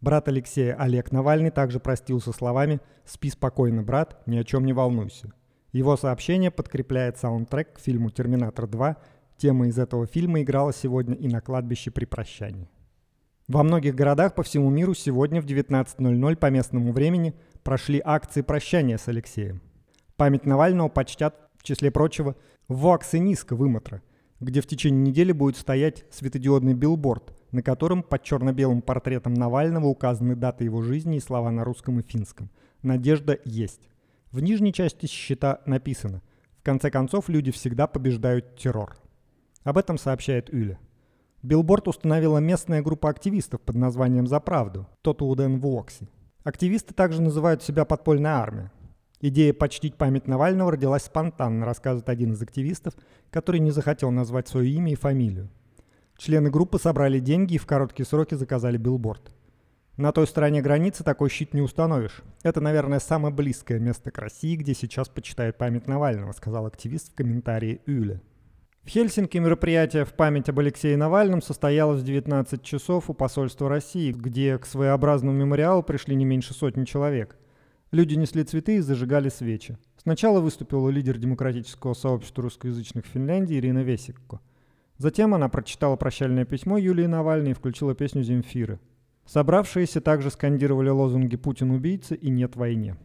Брат 0.00 0.28
Алексея 0.28 0.76
Олег 0.76 1.12
Навальный 1.12 1.50
также 1.50 1.78
простился 1.78 2.32
словами 2.32 2.80
«Спи 3.04 3.28
спокойно, 3.28 3.82
брат, 3.82 4.26
ни 4.26 4.38
о 4.38 4.44
чем 4.44 4.64
не 4.64 4.72
волнуйся». 4.72 5.30
Его 5.72 5.98
сообщение 5.98 6.50
подкрепляет 6.50 7.18
саундтрек 7.18 7.74
к 7.74 7.80
фильму 7.80 8.08
«Терминатор 8.08 8.64
2» 8.64 8.96
Тема 9.36 9.68
из 9.68 9.78
этого 9.78 10.06
фильма 10.06 10.40
играла 10.40 10.72
сегодня 10.72 11.16
и 11.16 11.28
на 11.28 11.42
кладбище 11.42 11.90
при 11.90 12.06
прощании. 12.06 12.70
Во 13.46 13.62
многих 13.62 13.94
городах 13.94 14.34
по 14.34 14.42
всему 14.42 14.70
миру 14.70 14.94
сегодня 14.94 15.42
в 15.42 15.44
19.00 15.44 16.36
по 16.36 16.46
местному 16.46 16.92
времени 16.92 17.34
прошли 17.62 18.00
акции 18.02 18.40
прощания 18.40 18.96
с 18.96 19.06
Алексеем. 19.06 19.60
Память 20.18 20.46
Навального 20.46 20.88
почтят, 20.88 21.36
в 21.58 21.62
числе 21.62 21.92
прочего, 21.92 22.34
в 22.66 22.78
Вуаксениска, 22.78 23.54
Вымотра, 23.54 24.02
где 24.40 24.60
в 24.60 24.66
течение 24.66 25.00
недели 25.00 25.30
будет 25.30 25.56
стоять 25.56 26.06
светодиодный 26.10 26.74
билборд, 26.74 27.36
на 27.52 27.62
котором 27.62 28.02
под 28.02 28.24
черно-белым 28.24 28.82
портретом 28.82 29.34
Навального 29.34 29.86
указаны 29.86 30.34
даты 30.34 30.64
его 30.64 30.82
жизни 30.82 31.18
и 31.18 31.20
слова 31.20 31.52
на 31.52 31.62
русском 31.62 32.00
и 32.00 32.02
финском. 32.02 32.50
Надежда 32.82 33.38
есть. 33.44 33.88
В 34.32 34.40
нижней 34.40 34.72
части 34.72 35.06
счета 35.06 35.60
написано 35.66 36.20
«В 36.58 36.64
конце 36.64 36.90
концов 36.90 37.28
люди 37.28 37.52
всегда 37.52 37.86
побеждают 37.86 38.56
террор». 38.56 38.96
Об 39.62 39.78
этом 39.78 39.98
сообщает 39.98 40.52
Yle. 40.52 40.80
Билборд 41.44 41.86
установила 41.86 42.38
местная 42.38 42.82
группа 42.82 43.08
активистов 43.08 43.60
под 43.60 43.76
названием 43.76 44.26
«За 44.26 44.40
правду»– 44.40 44.88
Totuuden 45.02 45.60
vuoksi. 45.60 46.08
Активисты 46.42 46.92
также 46.92 47.22
называют 47.22 47.62
себя 47.62 47.84
подпольной 47.84 48.30
армией. 48.30 48.70
Идея 49.20 49.52
почтить 49.52 49.96
память 49.96 50.28
Навального 50.28 50.72
родилась 50.72 51.04
спонтанно, 51.04 51.66
рассказывает 51.66 52.08
один 52.08 52.32
из 52.32 52.42
активистов, 52.42 52.94
который 53.30 53.60
не 53.60 53.72
захотел 53.72 54.10
назвать 54.12 54.46
свое 54.46 54.70
имя 54.70 54.92
и 54.92 54.96
фамилию. 54.96 55.48
Члены 56.16 56.50
группы 56.50 56.78
собрали 56.78 57.18
деньги 57.18 57.54
и 57.54 57.58
в 57.58 57.66
короткие 57.66 58.06
сроки 58.06 58.34
заказали 58.34 58.76
билборд. 58.76 59.32
На 59.96 60.12
той 60.12 60.28
стороне 60.28 60.62
границы 60.62 61.02
такой 61.02 61.28
щит 61.28 61.54
не 61.54 61.60
установишь. 61.60 62.22
Это, 62.44 62.60
наверное, 62.60 63.00
самое 63.00 63.34
близкое 63.34 63.80
место 63.80 64.12
к 64.12 64.18
России, 64.18 64.54
где 64.54 64.72
сейчас 64.72 65.08
почитают 65.08 65.58
память 65.58 65.88
Навального, 65.88 66.30
сказал 66.30 66.66
активист 66.66 67.10
в 67.10 67.16
комментарии 67.16 67.80
Yle. 67.86 68.20
В 68.84 68.90
Хельсинки 68.90 69.38
мероприятие 69.38 70.04
в 70.04 70.12
память 70.12 70.48
об 70.48 70.60
Алексее 70.60 70.96
Навальном 70.96 71.42
состоялось 71.42 72.02
в 72.02 72.04
19 72.04 72.62
часов 72.62 73.10
у 73.10 73.14
посольства 73.14 73.68
России, 73.68 74.12
где 74.12 74.56
к 74.58 74.66
своеобразному 74.66 75.36
мемориалу 75.36 75.82
пришли 75.82 76.14
не 76.14 76.24
меньше 76.24 76.54
сотни 76.54 76.84
человек. 76.84 77.36
Люди 77.90 78.16
несли 78.16 78.44
цветы 78.44 78.76
и 78.76 78.80
зажигали 78.80 79.30
свечи. 79.30 79.78
Сначала 79.96 80.40
выступила 80.40 80.90
лидер 80.90 81.16
демократического 81.16 81.94
сообщества 81.94 82.42
русскоязычных 82.42 83.06
в 83.06 83.08
Финляндии 83.08 83.56
Ирина 83.56 83.78
Весикко. 83.78 84.40
Затем 84.98 85.32
она 85.32 85.48
прочитала 85.48 85.96
прощальное 85.96 86.44
письмо 86.44 86.76
Юлии 86.76 87.06
Навальной 87.06 87.52
и 87.52 87.54
включила 87.54 87.94
песню 87.94 88.22
«Земфиры». 88.22 88.78
Собравшиеся 89.24 90.02
также 90.02 90.30
скандировали 90.30 90.90
лозунги 90.90 91.36
«Путин 91.36 91.70
убийца» 91.70 92.14
и 92.14 92.28
«Нет 92.28 92.56
войне». 92.56 92.98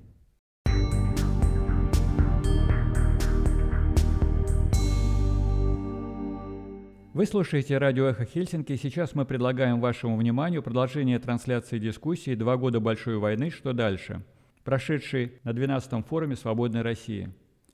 Вы 7.14 7.26
слушаете 7.26 7.78
радио 7.78 8.08
«Эхо 8.08 8.26
Хельсинки». 8.26 8.76
Сейчас 8.76 9.16
мы 9.16 9.24
предлагаем 9.24 9.80
вашему 9.80 10.18
вниманию 10.18 10.62
продолжение 10.62 11.20
трансляции 11.20 11.80
дискуссии 11.80 12.36
«Два 12.36 12.58
года 12.58 12.82
большой 12.82 13.18
войны. 13.18 13.50
Что 13.50 13.72
дальше?», 13.72 14.26
прошедшей 14.64 15.34
на 15.44 15.52
12-м 15.52 16.04
форуме 16.04 16.36
«Свободной 16.36 16.82
России». 16.82 17.30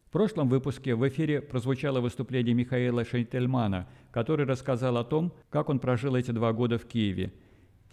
В 0.08 0.12
прошлом 0.12 0.50
выпуске 0.50 0.96
в 0.96 1.08
эфире 1.08 1.42
прозвучало 1.42 2.02
выступление 2.02 2.56
Михаила 2.56 3.06
Шейтельмана, 3.06 3.88
который 4.12 4.46
рассказал 4.46 4.98
о 4.98 5.04
том, 5.04 5.32
как 5.50 5.70
он 5.70 5.80
прожил 5.80 6.16
эти 6.16 6.32
два 6.32 6.52
года 6.54 6.78
в 6.78 6.86
Киеве– 6.86 7.32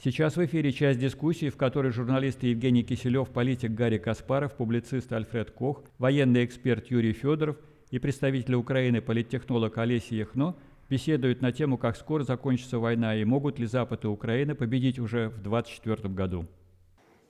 Сейчас 0.03 0.37
в 0.37 0.45
эфире 0.45 0.73
часть 0.73 1.01
дискуссии, 1.01 1.49
в 1.49 1.57
которой 1.57 1.91
журналисты 1.91 2.49
Евгений 2.49 2.83
Киселев, 2.83 3.31
политик 3.31 3.71
Гарри 3.71 3.97
Каспаров, 3.97 4.55
публицист 4.55 5.11
Альфред 5.11 5.51
Кох, 5.53 5.83
военный 5.99 6.45
эксперт 6.45 6.91
Юрий 6.91 7.15
Федоров 7.15 7.57
и 7.91 7.99
представитель 7.99 8.57
Украины 8.57 9.01
политтехнолог 9.01 9.79
Олеся 9.79 10.15
Яхно 10.15 10.55
беседуют 10.91 11.41
на 11.41 11.51
тему, 11.51 11.79
как 11.79 11.97
скоро 11.97 12.25
закончится 12.25 12.79
война 12.79 13.17
и 13.17 13.25
могут 13.25 13.59
ли 13.59 13.65
Запад 13.65 14.05
и 14.05 14.09
Украина 14.09 14.55
победить 14.55 14.99
уже 14.99 15.31
в 15.31 15.43
2024 15.43 16.15
году. 16.15 16.47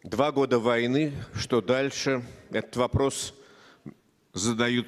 Два 0.06 0.30
года 0.30 0.60
войны, 0.60 1.12
что 1.34 1.60
дальше? 1.60 2.24
Этот 2.50 2.76
вопрос 2.76 3.34
задают 4.32 4.86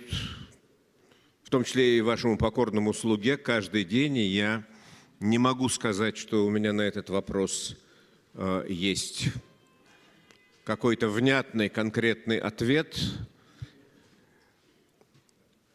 в 1.43 1.51
том 1.51 1.65
числе 1.65 1.99
и 1.99 2.03
вашему 2.03 2.39
покорному 2.39 2.95
слуге 2.95 3.37
каждый 3.37 3.85
день, 3.85 4.17
и 4.19 4.27
я 4.27 4.65
не 5.19 5.37
могу 5.39 5.69
сказать, 5.71 6.17
что 6.17 6.47
у 6.47 6.51
меня 6.51 6.73
на 6.73 6.83
этот 6.83 7.11
вопрос 7.11 7.77
э, 8.35 8.67
есть 8.69 9.31
какой-то 10.63 11.09
внятный, 11.09 11.69
конкретный 11.69 12.39
ответ. 12.39 12.97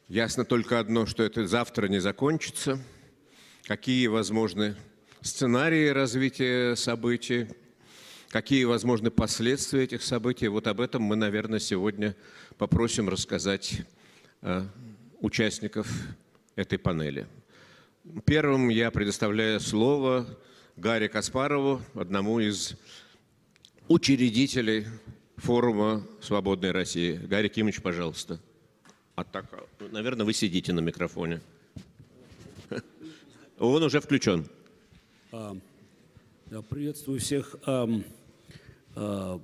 Ясно 0.07 0.45
только 0.45 0.79
одно, 0.79 1.05
что 1.05 1.21
это 1.21 1.45
завтра 1.47 1.89
не 1.89 1.99
закончится. 1.99 2.81
Какие 3.63 4.07
возможны 4.07 4.77
сценарии 5.19 5.89
развития 5.89 6.77
событий, 6.77 7.49
какие 8.33 8.63
возможны 8.63 9.11
последствия 9.11 9.83
этих 9.83 10.01
событий. 10.01 10.47
Вот 10.47 10.65
об 10.65 10.81
этом 10.81 11.03
мы, 11.03 11.15
наверное, 11.15 11.59
сегодня 11.59 12.15
попросим 12.57 13.07
рассказать 13.07 13.83
э, 14.41 14.65
участников 15.19 15.87
этой 16.55 16.79
панели. 16.79 17.27
Первым 18.25 18.69
я 18.69 18.89
предоставляю 18.89 19.59
слово 19.59 20.25
Гарри 20.77 21.09
Каспарову, 21.09 21.79
одному 21.93 22.39
из 22.39 22.73
учредителей 23.87 24.87
форума 25.37 26.03
«Свободной 26.19 26.71
России». 26.71 27.17
Гарри 27.17 27.49
Кимович, 27.49 27.83
пожалуйста. 27.83 28.39
А 29.13 29.23
так, 29.23 29.45
наверное, 29.91 30.25
вы 30.25 30.33
сидите 30.33 30.73
на 30.73 30.79
микрофоне. 30.79 31.39
Он 33.59 33.83
уже 33.83 34.01
включен. 34.01 34.47
А, 35.31 35.55
я 36.49 36.63
приветствую 36.63 37.19
всех. 37.19 37.55
А, 38.95 39.39
а, 39.39 39.41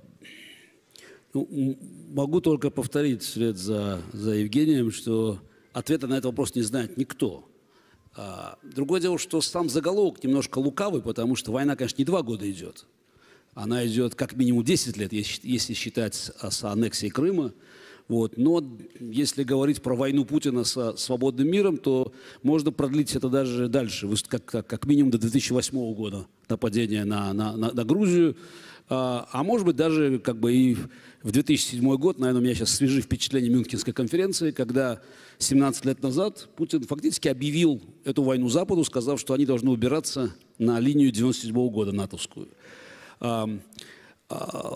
ну, 1.34 1.78
могу 2.12 2.42
только 2.42 2.70
повторить 2.70 3.22
вслед 3.22 3.58
за, 3.58 4.02
за 4.14 4.32
Евгением, 4.32 4.92
что 4.92 5.40
ответа 5.74 6.08
на 6.08 6.14
этот 6.14 6.26
вопрос 6.26 6.56
не 6.56 6.62
знает 6.62 6.98
никто. 6.98 7.48
А, 8.16 8.58
другое 8.64 9.02
дело, 9.02 9.18
что 9.18 9.42
сам 9.42 9.70
заголовок 9.70 10.24
немножко 10.24 10.60
лукавый, 10.60 11.02
потому 11.02 11.36
что 11.36 11.52
война, 11.52 11.76
конечно, 11.76 11.98
не 12.00 12.06
два 12.06 12.22
года 12.22 12.50
идет. 12.50 12.88
Она 13.54 13.86
идет 13.86 14.16
как 14.16 14.34
минимум 14.34 14.64
10 14.64 14.98
лет, 14.98 15.12
если 15.14 15.74
считать 15.74 16.16
с 16.16 16.64
аннексией 16.64 17.12
Крыма. 17.12 17.54
Вот. 18.08 18.38
Но 18.38 18.64
если 19.00 19.44
говорить 19.44 19.82
про 19.82 19.96
войну 19.96 20.26
Путина 20.26 20.64
со 20.64 20.98
свободным 20.98 21.48
миром, 21.50 21.78
то 21.78 22.12
можно 22.42 22.72
продлить 22.72 23.16
это 23.16 23.30
даже 23.30 23.68
дальше, 23.68 24.10
как, 24.28 24.46
как, 24.46 24.68
как 24.68 24.86
минимум 24.86 25.12
до 25.12 25.20
2008 25.20 25.94
года 25.94 26.26
нападения 26.48 27.06
на, 27.06 27.34
на, 27.34 27.56
на, 27.56 27.72
на 27.72 27.84
Грузию. 27.84 28.36
А, 28.90 29.28
а 29.32 29.44
может 29.44 29.68
быть 29.68 29.76
даже 29.76 30.18
как 30.20 30.40
бы 30.40 30.54
и 30.54 30.78
в 31.22 31.32
2007 31.32 31.96
год, 31.98 32.18
наверное, 32.18 32.42
у 32.42 32.44
меня 32.44 32.56
сейчас 32.56 32.72
свежие 32.72 33.02
впечатления 33.02 33.50
Мюнхенской 33.50 33.94
конференции, 33.94 34.52
когда 34.52 35.02
17 35.38 35.86
лет 35.86 36.02
назад 36.02 36.50
Путин 36.56 36.84
фактически 36.84 37.28
объявил 37.28 37.82
эту 38.04 38.24
войну 38.24 38.50
Западу, 38.50 38.84
сказав, 38.84 39.20
что 39.20 39.34
они 39.34 39.46
должны 39.46 39.70
убираться 39.70 40.34
на 40.58 40.80
линию 40.80 41.12
97 41.12 41.54
года 41.70 41.92
натовскую. 41.92 42.48
А, 43.20 43.48
а, 44.30 44.76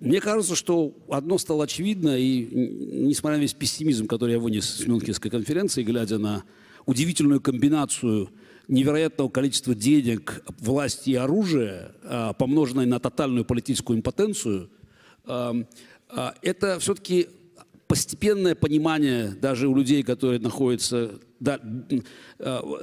мне 0.00 0.20
кажется, 0.20 0.56
что 0.56 0.94
одно 1.08 1.38
стало 1.38 1.64
очевидно, 1.64 2.18
и 2.18 3.06
несмотря 3.06 3.38
на 3.38 3.42
весь 3.42 3.54
пессимизм, 3.54 4.06
который 4.06 4.32
я 4.32 4.40
вынес 4.40 4.68
с 4.68 4.86
Мюнхенской 4.86 5.30
конференции, 5.30 5.82
глядя 5.82 6.18
на 6.18 6.42
удивительную 6.86 7.40
комбинацию 7.40 8.30
невероятного 8.70 9.28
количества 9.28 9.74
денег, 9.74 10.42
власти 10.60 11.10
и 11.10 11.14
оружия, 11.16 11.92
а, 12.04 12.32
помноженное 12.32 12.86
на 12.86 13.00
тотальную 13.00 13.44
политическую 13.44 13.98
импотенцию, 13.98 14.70
а, 15.24 15.54
а, 16.08 16.34
это 16.40 16.78
все-таки 16.78 17.28
постепенное 17.88 18.54
понимание 18.54 19.30
даже 19.42 19.66
у 19.66 19.74
людей, 19.74 20.04
которые 20.04 20.38
находятся 20.38 21.18
да, 21.40 21.58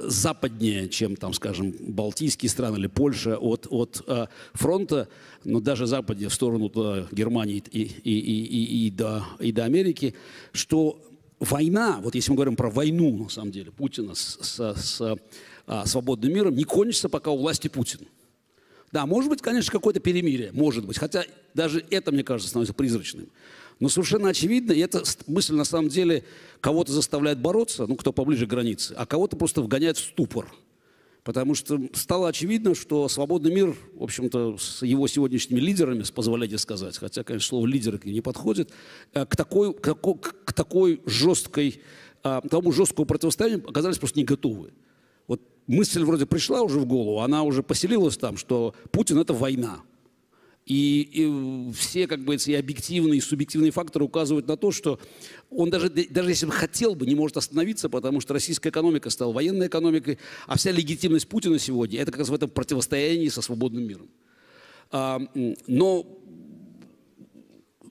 западнее, 0.00 0.88
чем, 0.88 1.16
там, 1.16 1.32
скажем, 1.32 1.72
Балтийские 1.80 2.50
страны 2.50 2.76
или 2.76 2.88
Польша 2.88 3.38
от, 3.38 3.66
от 3.70 4.04
фронта, 4.52 5.08
но 5.44 5.60
даже 5.60 5.86
западнее 5.86 6.28
в 6.28 6.34
сторону 6.34 6.68
до 6.68 7.06
Германии 7.10 7.62
и, 7.70 7.82
и, 7.82 8.18
и, 8.18 8.44
и, 8.44 8.86
и, 8.86 8.90
до, 8.90 9.24
и 9.38 9.52
до 9.52 9.64
Америки, 9.64 10.14
что 10.52 11.00
война, 11.40 12.00
вот 12.02 12.14
если 12.14 12.30
мы 12.30 12.36
говорим 12.36 12.56
про 12.56 12.70
войну, 12.70 13.24
на 13.24 13.28
самом 13.28 13.52
деле, 13.52 13.70
Путина 13.70 14.14
с, 14.14 14.38
с, 14.40 14.74
с 14.74 15.18
а, 15.66 15.86
свободным 15.86 16.32
миром, 16.32 16.54
не 16.54 16.64
кончится, 16.64 17.08
пока 17.08 17.30
у 17.30 17.38
власти 17.38 17.68
Путин. 17.68 18.00
Да, 18.92 19.04
может 19.06 19.28
быть, 19.28 19.42
конечно, 19.42 19.70
какое-то 19.70 20.00
перемирие, 20.00 20.50
может 20.52 20.86
быть, 20.86 20.98
хотя 20.98 21.24
даже 21.54 21.84
это, 21.90 22.10
мне 22.10 22.24
кажется, 22.24 22.48
становится 22.48 22.74
призрачным. 22.74 23.28
Но 23.80 23.88
совершенно 23.88 24.30
очевидно, 24.30 24.72
и 24.72 24.80
эта 24.80 25.02
мысль 25.26 25.54
на 25.54 25.64
самом 25.64 25.88
деле 25.88 26.24
кого-то 26.60 26.92
заставляет 26.92 27.38
бороться, 27.38 27.86
ну, 27.86 27.96
кто 27.96 28.12
поближе 28.12 28.46
к 28.46 28.50
границе, 28.50 28.94
а 28.96 29.06
кого-то 29.06 29.36
просто 29.36 29.62
вгоняет 29.62 29.98
в 29.98 30.04
ступор. 30.04 30.52
Потому 31.28 31.54
что 31.54 31.78
стало 31.92 32.28
очевидно, 32.28 32.74
что 32.74 33.06
свободный 33.06 33.54
мир, 33.54 33.76
в 33.92 34.02
общем-то, 34.02 34.56
с 34.56 34.80
его 34.80 35.06
сегодняшними 35.06 35.60
лидерами, 35.60 36.02
позволяйте 36.14 36.56
сказать, 36.56 36.96
хотя, 36.96 37.22
конечно, 37.22 37.48
слово 37.48 37.66
«лидеры» 37.66 38.00
не 38.04 38.22
подходит, 38.22 38.70
э, 39.12 39.26
к 39.26 39.36
такой, 39.36 39.74
к 39.74 39.82
такой, 39.82 40.14
к 40.16 40.52
такой 40.54 41.02
жесткой, 41.04 41.82
э, 42.24 42.40
к 42.42 42.48
тому 42.48 42.72
жесткому 42.72 43.04
противостоянию 43.04 43.62
оказались 43.68 43.98
просто 43.98 44.18
не 44.18 44.24
готовы. 44.24 44.72
Вот 45.26 45.42
мысль 45.66 46.02
вроде 46.02 46.24
пришла 46.24 46.62
уже 46.62 46.78
в 46.80 46.86
голову, 46.86 47.20
она 47.20 47.42
уже 47.42 47.62
поселилась 47.62 48.16
там, 48.16 48.38
что 48.38 48.74
Путин– 48.90 49.18
это 49.20 49.34
война. 49.34 49.82
И, 50.68 51.00
и 51.00 51.72
все 51.72 52.06
как 52.06 52.22
бы 52.24 52.34
эти 52.34 52.50
объективные 52.50 53.18
и 53.18 53.20
субъективные 53.22 53.70
факторы 53.70 54.04
указывают 54.04 54.46
на 54.48 54.58
то, 54.58 54.70
что 54.70 55.00
он 55.48 55.70
даже, 55.70 55.88
даже 55.88 56.28
если 56.28 56.44
бы 56.44 56.52
хотел 56.52 56.94
бы, 56.94 57.06
не 57.06 57.14
может 57.14 57.38
остановиться, 57.38 57.88
потому 57.88 58.20
что 58.20 58.34
российская 58.34 58.68
экономика 58.68 59.08
стала 59.08 59.32
военной 59.32 59.68
экономикой, 59.68 60.18
а 60.46 60.58
вся 60.58 60.70
легитимность 60.70 61.26
Путина 61.26 61.58
сегодня– 61.58 62.00
это 62.02 62.12
как 62.12 62.18
раз 62.18 62.28
в 62.28 62.34
этом 62.34 62.50
противостоянии 62.50 63.28
со 63.28 63.40
свободным 63.40 63.84
миром. 63.84 64.10
А, 64.90 65.22
но 65.66 66.06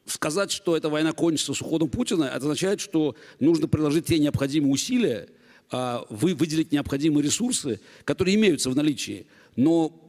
сказать, 0.05 0.51
что 0.51 0.77
эта 0.77 0.87
война 0.89 1.13
кончится 1.13 1.55
с 1.55 1.61
уходом 1.61 1.89
Путина, 1.89 2.25
это 2.25 2.37
означает, 2.37 2.79
что 2.79 3.15
нужно 3.39 3.67
приложить 3.67 4.05
те 4.05 4.19
необходимые 4.19 4.71
усилия, 4.71 5.29
а, 5.71 6.05
вы, 6.11 6.35
выделить 6.35 6.71
необходимые 6.71 7.23
ресурсы, 7.23 7.81
которые 8.03 8.35
имеются 8.35 8.69
в 8.69 8.75
наличии. 8.75 9.25
Но 9.55 9.99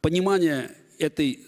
понимание 0.00 0.70
этой 0.98 1.44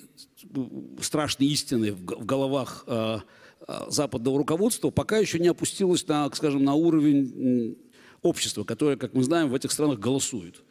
страшной 1.00 1.48
истины 1.48 1.92
в 1.92 2.04
головах 2.04 2.84
а, 2.86 3.22
а, 3.66 3.90
западного 3.90 4.38
руководства 4.38 4.90
пока 4.90 5.18
еще 5.18 5.38
не 5.38 5.48
опустилось 5.48 6.06
на, 6.06 6.30
скажем, 6.32 6.64
на 6.64 6.74
уровень 6.74 7.76
общества, 8.22 8.64
которое, 8.64 8.96
как 8.96 9.14
мы 9.14 9.22
знаем, 9.22 9.48
в 9.48 9.54
этих 9.54 9.72
странах 9.72 9.98
голосует. 9.98 10.62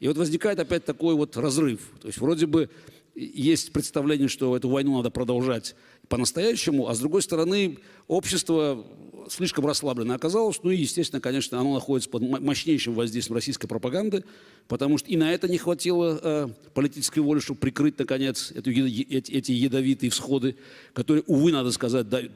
И 0.00 0.08
вот 0.08 0.16
возникает 0.16 0.58
опять 0.60 0.84
такой 0.84 1.14
вот 1.14 1.36
разрыв. 1.36 1.80
То 2.00 2.08
есть 2.08 2.18
вроде 2.18 2.46
бы 2.46 2.70
есть 3.14 3.72
представление, 3.72 4.28
что 4.28 4.54
эту 4.56 4.68
войну 4.68 4.96
надо 4.96 5.10
продолжать 5.10 5.74
по-настоящему, 6.08 6.88
а 6.88 6.94
с 6.94 7.00
другой 7.00 7.22
стороны 7.22 7.78
общество 8.06 8.86
слишком 9.28 9.66
расслабленно 9.66 10.14
оказалось. 10.14 10.60
Ну 10.62 10.70
и, 10.70 10.76
естественно, 10.76 11.20
конечно, 11.20 11.58
оно 11.58 11.74
находится 11.74 12.10
под 12.10 12.22
мощнейшим 12.22 12.94
воздействием 12.94 13.34
российской 13.36 13.66
пропаганды, 13.66 14.24
потому 14.68 14.98
что 14.98 15.08
и 15.08 15.16
на 15.16 15.32
это 15.32 15.48
не 15.48 15.58
хватило 15.58 16.18
э, 16.22 16.48
политической 16.74 17.20
воли, 17.20 17.40
чтобы 17.40 17.60
прикрыть, 17.60 17.98
наконец, 17.98 18.52
эту, 18.52 18.70
эти, 18.70 19.32
эти 19.32 19.52
ядовитые 19.52 20.10
всходы, 20.10 20.56
которые, 20.92 21.22
увы, 21.26 21.52
надо 21.52 21.72
сказать, 21.72 22.08
да, 22.08 22.20
э, 22.20 22.28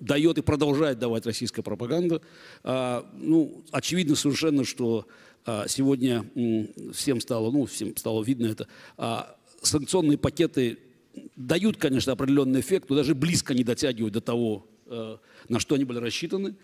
дает 0.00 0.38
и 0.38 0.42
продолжает 0.42 0.98
давать 0.98 1.26
российская 1.26 1.62
пропаганда. 1.62 2.20
А, 2.62 3.06
ну, 3.18 3.64
очевидно 3.70 4.16
совершенно, 4.16 4.64
что 4.64 5.06
а, 5.46 5.66
сегодня 5.68 6.24
всем 6.92 7.20
стало, 7.20 7.50
ну, 7.50 7.66
всем 7.66 7.96
стало 7.96 8.22
видно 8.22 8.46
это, 8.46 8.66
а, 8.96 9.36
санкционные 9.62 10.18
пакеты 10.18 10.78
дают, 11.36 11.76
конечно, 11.76 12.12
определенный 12.12 12.60
эффект, 12.60 12.88
но 12.88 12.96
даже 12.96 13.14
близко 13.14 13.54
не 13.54 13.64
дотягивают 13.64 14.14
до 14.14 14.20
того, 14.20 14.66
на 15.48 15.60
что 15.60 15.74
они 15.74 15.84
были 15.84 15.98
рассчитаны. 15.98 16.54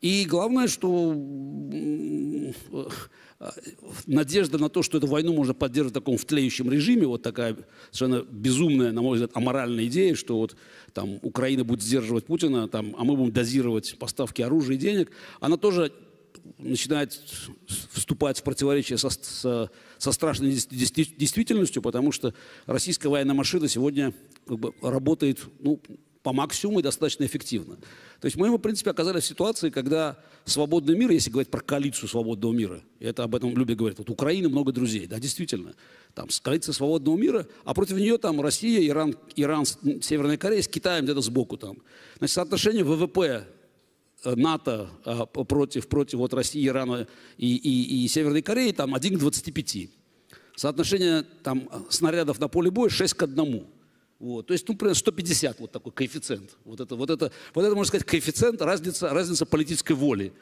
И 0.00 0.24
главное, 0.26 0.68
что 0.68 1.12
надежда 4.06 4.58
на 4.58 4.68
то, 4.68 4.82
что 4.82 4.98
эту 4.98 5.06
войну 5.06 5.32
можно 5.32 5.54
поддерживать 5.54 5.92
в 5.92 6.00
таком 6.00 6.18
втлеющем 6.18 6.70
режиме, 6.70 7.06
вот 7.06 7.22
такая 7.22 7.56
совершенно 7.90 8.24
безумная, 8.30 8.92
на 8.92 9.02
мой 9.02 9.14
взгляд, 9.14 9.30
аморальная 9.34 9.86
идея, 9.86 10.14
что 10.14 10.38
вот 10.38 10.56
там 10.92 11.18
Украина 11.22 11.64
будет 11.64 11.82
сдерживать 11.82 12.26
Путина, 12.26 12.68
там, 12.68 12.94
а 12.98 13.04
мы 13.04 13.16
будем 13.16 13.32
дозировать 13.32 13.96
поставки 13.98 14.42
оружия 14.42 14.76
и 14.76 14.78
денег, 14.78 15.10
она 15.40 15.56
тоже 15.56 15.92
начинает 16.58 17.20
вступать 17.92 18.38
в 18.40 18.42
противоречие 18.42 18.98
со, 18.98 19.10
со, 19.10 19.70
со 19.98 20.12
страшной 20.12 20.50
действительностью, 20.50 21.82
потому 21.82 22.12
что 22.12 22.34
российская 22.66 23.08
военная 23.08 23.34
машина 23.34 23.68
сегодня 23.68 24.14
как 24.46 24.58
бы, 24.58 24.72
работает 24.82 25.40
ну, 25.60 25.80
по 26.22 26.32
максимуму 26.32 26.80
и 26.80 26.82
достаточно 26.82 27.24
эффективно. 27.24 27.76
То 28.20 28.26
есть 28.26 28.36
мы, 28.36 28.50
в 28.50 28.58
принципе, 28.58 28.90
оказались 28.90 29.24
в 29.24 29.26
ситуации, 29.26 29.70
когда 29.70 30.18
свободный 30.44 30.96
мир, 30.96 31.10
если 31.10 31.30
говорить 31.30 31.50
про 31.50 31.60
коалицию 31.60 32.08
свободного 32.08 32.52
мира, 32.52 32.82
и 32.98 33.06
это 33.06 33.22
об 33.24 33.34
этом 33.34 33.56
любят 33.56 33.76
говорить, 33.76 33.98
вот 33.98 34.10
Украина 34.10 34.48
много 34.48 34.72
друзей, 34.72 35.06
да, 35.06 35.18
действительно, 35.18 35.74
там 36.14 36.28
коалиция 36.42 36.72
свободного 36.72 37.16
мира, 37.16 37.46
а 37.64 37.74
против 37.74 37.96
нее 37.96 38.18
там 38.18 38.40
Россия, 38.40 38.86
Иран, 38.88 39.16
Иран, 39.36 39.64
Северная 39.64 40.36
Корея 40.36 40.62
с 40.62 40.68
Китаем 40.68 41.04
где-то 41.04 41.20
сбоку 41.20 41.56
там. 41.56 41.78
Значит, 42.18 42.34
соотношение 42.34 42.82
ВВП 42.82 43.46
э, 44.24 44.34
НАТО 44.34 44.90
а, 45.04 45.26
против, 45.26 45.88
против 45.88 46.18
вот 46.18 46.34
России, 46.34 46.66
Ирана 46.66 47.06
и, 47.36 47.56
и, 47.56 48.04
и 48.04 48.08
Северной 48.08 48.42
Кореи 48.42 48.72
там 48.72 48.94
1 48.94 49.16
к 49.16 49.20
25. 49.20 49.90
Соотношение 50.56 51.22
там 51.44 51.68
снарядов 51.88 52.40
на 52.40 52.48
поле 52.48 52.70
боя 52.70 52.88
6 52.88 53.14
к 53.14 53.22
1. 53.22 53.77
Вот. 54.18 54.46
То 54.46 54.52
есть, 54.52 54.68
ну, 54.68 54.74
примерно 54.74 54.96
150 54.96 55.60
вот 55.60 55.72
такой 55.72 55.92
коэффициент. 55.92 56.56
Вот 56.64 56.80
это, 56.80 56.96
вот 56.96 57.10
это, 57.10 57.30
вот 57.54 57.64
это 57.64 57.74
можно 57.74 57.88
сказать, 57.88 58.06
коэффициент, 58.06 58.60
разница, 58.62 59.10
разница 59.10 59.46
политической 59.46 59.92
воли. 59.92 60.32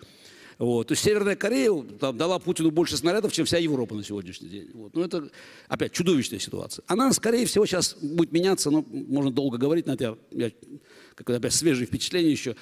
Вот. 0.59 0.89
То 0.89 0.93
есть 0.93 1.05
Северная 1.05 1.37
Корея 1.37 1.71
там, 2.01 2.17
дала 2.17 2.39
Путину 2.39 2.71
больше 2.71 2.97
снарядов, 2.97 3.33
чем 3.33 3.45
вся 3.45 3.59
Европа 3.59 3.95
на 3.95 4.03
сегодняшний 4.03 4.49
день. 4.49 4.71
Вот. 4.73 4.95
Ну, 4.95 5.03
это, 5.03 5.29
опять, 5.69 5.93
чудовищная 5.93 6.39
ситуация. 6.39 6.83
Она, 6.87 7.13
скорее 7.13 7.45
всего, 7.45 7.67
сейчас 7.67 7.95
будет 8.01 8.33
меняться, 8.33 8.71
но 8.71 8.85
можно 8.91 9.31
долго 9.31 9.59
говорить 9.59 9.87
на 9.87 9.93
это. 9.93 10.17
Я, 10.31 10.51
как 11.15 11.29
опять, 11.29 11.53
свежие 11.53 11.87
впечатления 11.87 12.31
еще. 12.31 12.57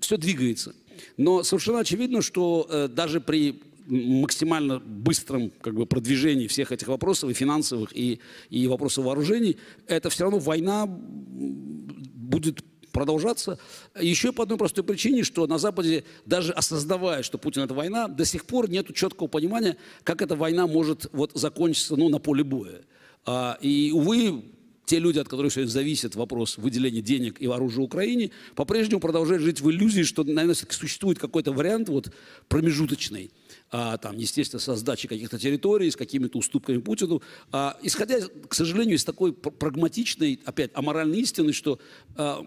Все 0.00 0.18
двигается. 0.18 0.74
Но 1.16 1.42
совершенно 1.42 1.80
очевидно, 1.80 2.20
что 2.20 2.66
э, 2.68 2.88
даже 2.88 3.20
при 3.20 3.62
максимально 3.88 4.80
быстром 4.80 5.50
как 5.60 5.74
бы, 5.74 5.86
продвижении 5.86 6.46
всех 6.46 6.72
этих 6.72 6.88
вопросов, 6.88 7.30
и 7.30 7.34
финансовых, 7.34 7.96
и, 7.96 8.20
и 8.50 8.66
вопросов 8.66 9.04
вооружений, 9.04 9.56
это 9.86 10.10
все 10.10 10.24
равно 10.24 10.38
война 10.38 10.86
будет 10.86 12.62
продолжаться. 12.92 13.58
Еще 14.00 14.32
по 14.32 14.42
одной 14.42 14.58
простой 14.58 14.84
причине, 14.84 15.22
что 15.24 15.46
на 15.46 15.58
Западе, 15.58 16.04
даже 16.26 16.52
осознавая, 16.52 17.22
что 17.22 17.38
Путин– 17.38 17.62
это 17.64 17.74
война, 17.74 18.08
до 18.08 18.24
сих 18.24 18.44
пор 18.44 18.68
нет 18.68 18.94
четкого 18.94 19.28
понимания, 19.28 19.76
как 20.04 20.22
эта 20.22 20.34
война 20.34 20.66
может 20.66 21.06
вот, 21.12 21.32
закончиться 21.34 21.96
ну, 21.96 22.08
на 22.08 22.18
поле 22.18 22.44
боя. 22.44 22.80
А, 23.24 23.58
и, 23.60 23.92
увы, 23.94 24.42
те 24.84 24.98
люди, 24.98 25.18
от 25.18 25.28
которых 25.28 25.52
сегодня 25.52 25.70
зависит 25.70 26.16
вопрос 26.16 26.58
выделения 26.58 27.02
денег 27.02 27.40
и 27.40 27.46
оружия 27.46 27.84
Украине, 27.84 28.30
по-прежнему 28.54 29.00
продолжают 29.00 29.42
жить 29.42 29.60
в 29.60 29.70
иллюзии, 29.70 30.02
что, 30.02 30.24
наверное, 30.24 30.54
существует 30.54 31.18
какой-то 31.18 31.52
вариант 31.52 31.88
вот, 31.88 32.12
промежуточный– 32.48 33.30
а, 33.70 33.98
там, 33.98 34.16
естественно, 34.16 34.60
со 34.60 34.76
сдачей 34.76 35.08
каких-то 35.08 35.38
территорий, 35.38 35.90
с 35.90 35.96
какими-то 35.96 36.38
уступками 36.38 36.78
Путину, 36.78 37.22
а, 37.52 37.76
исходя, 37.82 38.18
к 38.48 38.54
сожалению, 38.54 38.96
из 38.96 39.04
такой 39.04 39.32
прагматичной, 39.32 40.40
опять, 40.44 40.70
аморальной 40.74 41.20
истины, 41.20 41.52
что 41.52 41.78
а, 42.16 42.46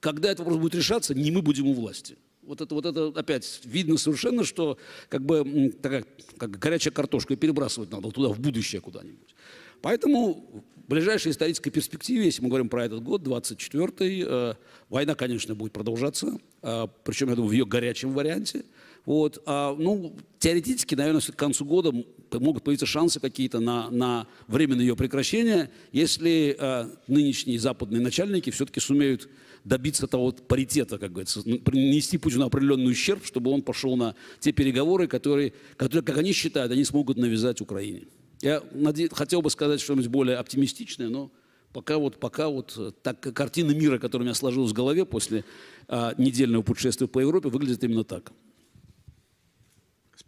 когда 0.00 0.30
этот 0.30 0.40
вопрос 0.40 0.58
будет 0.58 0.74
решаться, 0.74 1.14
не 1.14 1.30
мы 1.30 1.42
будем 1.42 1.66
у 1.66 1.72
власти. 1.72 2.16
Вот 2.42 2.60
это, 2.60 2.74
вот 2.74 2.86
это 2.86 3.12
опять 3.14 3.60
видно 3.64 3.96
совершенно, 3.96 4.42
что 4.44 4.76
как 5.08 5.24
бы 5.24 5.72
такая, 5.80 6.04
как 6.38 6.50
горячая 6.58 6.92
картошка, 6.92 7.36
перебрасывать 7.36 7.90
надо 7.92 8.10
туда, 8.10 8.28
в 8.28 8.40
будущее 8.40 8.80
куда-нибудь. 8.80 9.34
Поэтому 9.80 10.64
в 10.74 10.90
ближайшей 10.90 11.30
исторической 11.30 11.70
перспективе, 11.70 12.24
если 12.24 12.42
мы 12.42 12.48
говорим 12.48 12.68
про 12.68 12.84
этот 12.84 13.02
год, 13.02 13.22
24-й, 13.22 14.24
э, 14.26 14.54
война, 14.88 15.14
конечно, 15.14 15.54
будет 15.54 15.72
продолжаться, 15.72 16.38
э, 16.62 16.86
причем, 17.04 17.28
я 17.28 17.36
думаю, 17.36 17.50
в 17.50 17.52
ее 17.52 17.64
горячем 17.64 18.12
варианте. 18.12 18.64
Вот, 19.04 19.42
а, 19.46 19.74
ну, 19.76 20.14
теоретически, 20.38 20.94
наверное, 20.94 21.20
к 21.20 21.36
концу 21.36 21.64
года 21.64 21.92
могут 22.32 22.62
появиться 22.62 22.86
шансы 22.86 23.18
какие-то 23.18 23.58
на, 23.58 23.90
на 23.90 24.28
временное 24.46 24.84
ее 24.84 24.96
прекращение, 24.96 25.70
если 25.90 26.56
а, 26.58 26.88
нынешние 27.08 27.58
западные 27.58 28.00
начальники 28.00 28.50
все-таки 28.50 28.78
сумеют 28.78 29.28
добиться 29.64 30.06
того 30.06 30.32
паритета, 30.32 30.98
как 30.98 31.12
говорится, 31.12 31.42
принести 31.42 32.18
Путину 32.18 32.46
определенный 32.46 32.90
ущерб, 32.90 33.24
чтобы 33.24 33.50
он 33.50 33.62
пошел 33.62 33.96
на 33.96 34.14
те 34.40 34.52
переговоры, 34.52 35.06
которые, 35.08 35.52
которые, 35.76 36.04
как 36.04 36.18
они 36.18 36.32
считают, 36.32 36.72
они 36.72 36.84
смогут 36.84 37.16
навязать 37.16 37.60
Украине. 37.60 38.04
Я 38.40 38.62
наде... 38.72 39.08
хотел 39.08 39.42
бы 39.42 39.50
сказать 39.50 39.80
что-нибудь 39.80 40.08
более 40.08 40.36
оптимистичное, 40.36 41.08
но 41.08 41.30
пока 41.72 41.98
вот, 41.98 42.18
пока 42.18 42.48
вот 42.48 42.74
э, 42.76 42.90
так, 43.02 43.20
картина 43.20 43.70
мира, 43.72 43.98
которая 43.98 44.24
у 44.24 44.26
меня 44.26 44.34
сложилась 44.34 44.72
в 44.72 44.74
голове 44.74 45.04
после 45.04 45.44
а, 45.88 46.14
недельного 46.18 46.62
путешествия 46.62 47.06
по 47.06 47.20
Европе, 47.20 47.48
выглядит 47.48 47.82
именно 47.84 48.04
так. 48.04 48.32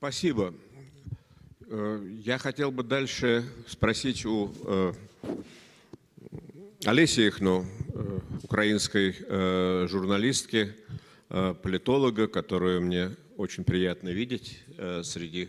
Спасибо. 0.04 0.52
Э, 1.66 2.06
я 2.22 2.36
хотел 2.36 2.70
бы 2.70 2.82
дальше 2.82 3.42
спросить 3.66 4.26
у 4.26 4.52
э, 4.66 4.92
Олеси 6.84 7.26
Ихну, 7.26 7.64
э, 7.88 8.20
украинской 8.42 9.14
журналистки, 9.88 10.74
политолога, 11.30 12.28
которую 12.28 12.82
мне 12.82 13.16
очень 13.38 13.64
приятно 13.64 14.10
видеть 14.10 14.62
среди 14.76 15.48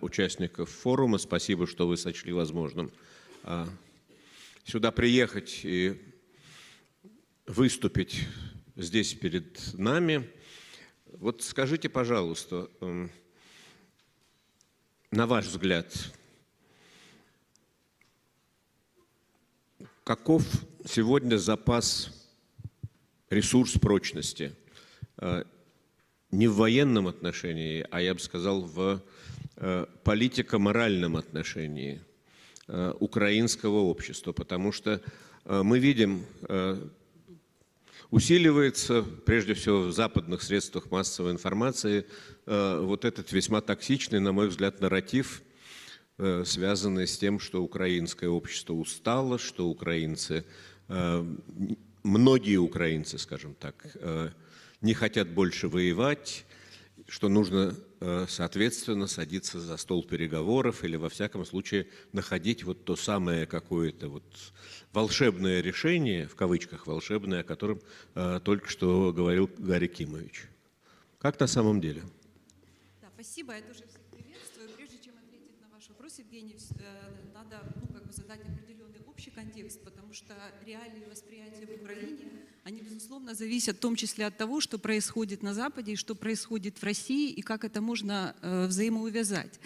участников 0.00 0.70
форума. 0.70 1.18
Спасибо, 1.18 1.66
что 1.66 1.86
вы 1.86 1.98
сочли 1.98 2.32
возможным 2.32 2.90
сюда 4.64 4.92
приехать 4.92 5.60
и 5.62 6.00
выступить 7.46 8.26
здесь 8.76 9.12
перед 9.12 9.74
нами. 9.74 10.30
Вот 11.18 11.42
скажите, 11.42 11.90
пожалуйста, 11.90 12.70
эм, 12.80 13.10
на 15.14 15.28
ваш 15.28 15.46
взгляд, 15.46 15.94
каков 20.02 20.42
сегодня 20.84 21.36
запас, 21.36 22.10
ресурс 23.30 23.74
прочности? 23.74 24.56
Э, 25.18 25.44
не 26.32 26.48
в 26.48 26.56
военном 26.56 27.06
отношении, 27.06 27.86
а 27.92 28.00
я 28.00 28.14
бы 28.14 28.18
сказал 28.18 28.62
в 28.62 29.04
э, 29.56 29.86
политико-моральном 30.02 31.16
отношении 31.16 32.00
э, 32.66 32.92
украинского 32.98 33.82
общества, 33.82 34.32
потому 34.32 34.72
что 34.72 35.00
мы 35.44 35.78
видим, 35.78 36.24
усиливается, 38.10 39.02
прежде 39.02 39.52
всего 39.52 39.82
в 39.82 39.92
западных 39.92 40.42
средствах 40.42 40.90
массовой 40.90 41.32
информации, 41.32 42.06
вот 42.46 43.04
этот 43.04 43.32
весьма 43.32 43.60
токсичный, 43.60 44.20
на 44.20 44.32
мой 44.32 44.48
взгляд, 44.48 44.80
нарратив, 44.80 45.42
связанный 46.44 47.06
с 47.06 47.18
тем, 47.18 47.40
что 47.40 47.62
украинское 47.62 48.28
общество 48.28 48.74
устало, 48.74 49.38
что 49.38 49.68
украинцы, 49.68 50.44
многие 52.02 52.56
украинцы, 52.56 53.18
скажем 53.18 53.54
так, 53.54 53.96
не 54.80 54.92
хотят 54.92 55.28
больше 55.28 55.68
воевать, 55.68 56.44
что 57.08 57.28
нужно, 57.28 57.74
э, 58.00 58.26
соответственно, 58.28 59.06
садиться 59.06 59.60
за 59.60 59.76
стол 59.76 60.04
переговоров 60.04 60.84
или, 60.84 60.96
во 60.96 61.08
всяком 61.08 61.44
случае, 61.44 61.86
находить 62.12 62.64
вот 62.64 62.84
то 62.84 62.96
самое 62.96 63.46
какое-то 63.46 64.08
вот 64.08 64.24
волшебное 64.92 65.60
решение, 65.60 66.26
в 66.26 66.34
кавычках 66.34 66.86
волшебное, 66.86 67.40
о 67.40 67.44
котором 67.44 67.80
э, 68.14 68.40
только 68.42 68.68
что 68.68 69.12
говорил 69.12 69.50
Гарри 69.58 69.86
Кимович. 69.86 70.44
Как 71.18 71.38
на 71.40 71.46
самом 71.46 71.80
деле? 71.80 72.02
Спасибо. 73.24 73.54
Я 73.54 73.62
тоже 73.62 73.84
всех 73.88 74.02
приветствую. 74.10 74.68
Прежде 74.76 74.98
чем 75.02 75.14
ответить 75.16 75.58
на 75.58 75.68
ваш 75.74 75.88
вопрос, 75.88 76.18
Евгений, 76.18 76.58
э, 76.78 77.32
надо 77.32 77.62
ну, 77.80 77.86
как 77.86 78.04
бы 78.06 78.12
задать 78.12 78.40
определенный 78.42 79.00
общий 79.06 79.30
контекст, 79.30 79.82
потому 79.82 80.12
что 80.12 80.34
реалии 80.66 81.06
восприятия 81.06 81.64
в 81.64 81.82
Украине– 81.82 82.28
они, 82.64 82.80
безусловно, 82.80 83.34
зависят 83.34 83.76
в 83.76 83.80
том 83.80 83.94
числе 83.94 84.24
от 84.24 84.38
того, 84.38 84.58
что 84.58 84.78
происходит 84.78 85.42
на 85.42 85.52
Западе 85.52 85.92
и 85.92 85.96
что 85.96 86.14
происходит 86.14 86.78
в 86.78 86.82
России, 86.82 87.30
и 87.30 87.42
как 87.42 87.62
это 87.62 87.82
можно 87.82 88.34
э, 88.40 88.66
взаимоувязать. 88.66 89.60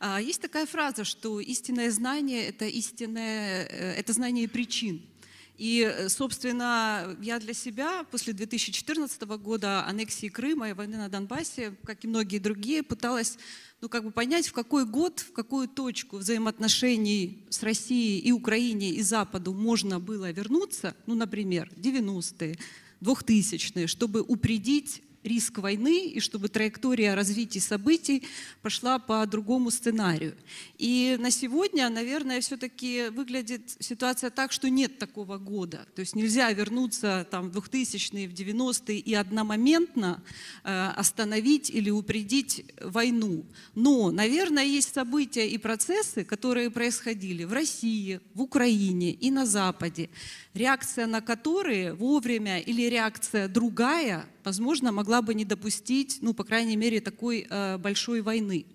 А, 0.00 0.20
есть 0.20 0.42
такая 0.42 0.66
фраза, 0.66 1.04
что 1.04 1.38
истинное 1.38 1.92
знание– 1.92 2.46
это, 2.48 2.64
истинное, 2.64 3.66
э, 3.66 3.92
это 3.92 4.12
знание 4.12 4.48
причин. 4.48 5.00
И, 5.60 5.82
э, 5.82 6.08
собственно, 6.08 7.14
я 7.20 7.38
для 7.38 7.52
себя 7.52 8.04
после 8.10 8.32
2014 8.32 9.36
года 9.36 9.84
аннексии 9.84 10.28
Крыма 10.28 10.70
и 10.70 10.72
войны 10.72 10.96
на 10.96 11.10
Донбассе, 11.10 11.74
как 11.84 12.02
и 12.02 12.08
многие 12.08 12.38
другие, 12.38 12.82
пыталась 12.82 13.36
ну, 13.82 13.90
как 13.90 14.04
бы 14.04 14.10
понять, 14.10 14.48
в 14.48 14.54
какой 14.54 14.86
год, 14.86 15.20
в 15.20 15.34
какую 15.34 15.68
точку 15.68 16.16
взаимоотношений 16.16 17.44
с 17.50 17.62
Россией 17.62 18.20
и 18.20 18.32
Украиной 18.32 18.92
и 18.92 19.02
Западу 19.02 19.52
можно 19.52 20.00
было 20.00 20.30
вернуться, 20.30 20.96
ну, 21.04 21.14
например, 21.14 21.70
90-е, 21.76 22.56
2000-е, 23.02 23.86
чтобы 23.86 24.22
упредить 24.22 25.02
риск 25.22 25.58
войны 25.58 26.06
и 26.06 26.20
чтобы 26.20 26.48
траектория 26.48 27.14
развития 27.14 27.60
событий 27.60 28.22
пошла 28.62 28.98
по 28.98 29.24
другому 29.26 29.70
сценарию. 29.70 30.34
И 30.78 31.16
на 31.20 31.30
сегодня, 31.30 31.88
наверное, 31.88 32.40
все-таки 32.40 33.08
выглядит 33.10 33.76
ситуация 33.78 34.30
так, 34.30 34.52
что 34.52 34.70
нет 34.70 34.98
такого 34.98 35.38
года. 35.38 35.86
То 35.94 36.00
есть 36.00 36.16
нельзя 36.16 36.50
вернуться 36.52 37.26
там, 37.30 37.50
в 37.50 37.56
2000-е, 37.56 38.28
в 38.28 38.32
90-е 38.32 38.98
и 38.98 39.14
одномоментно 39.14 40.22
э, 40.64 40.92
остановить 40.96 41.70
или 41.70 41.90
упредить 41.90 42.64
войну. 42.80 43.44
Но, 43.74 44.10
наверное, 44.10 44.64
есть 44.64 44.94
события 44.94 45.48
и 45.48 45.58
процессы, 45.58 46.24
которые 46.24 46.70
происходили 46.70 47.44
в 47.44 47.52
России, 47.52 48.20
в 48.34 48.42
Украине 48.42 49.12
и 49.12 49.30
на 49.30 49.46
Западе, 49.46 50.08
реакция 50.54 51.06
на 51.06 51.20
которые 51.20 51.92
вовремя 51.92 52.58
или 52.58 52.82
реакция 52.82 53.48
другая, 53.48 54.26
возможно, 54.44 54.92
могла 54.92 55.22
бы 55.22 55.34
не 55.34 55.44
допустить, 55.44 56.18
ну, 56.20 56.34
по 56.34 56.44
крайней 56.44 56.76
мере, 56.76 57.00
такой 57.00 57.46
э, 57.48 57.78
большой 57.78 58.22
войны. 58.22 58.66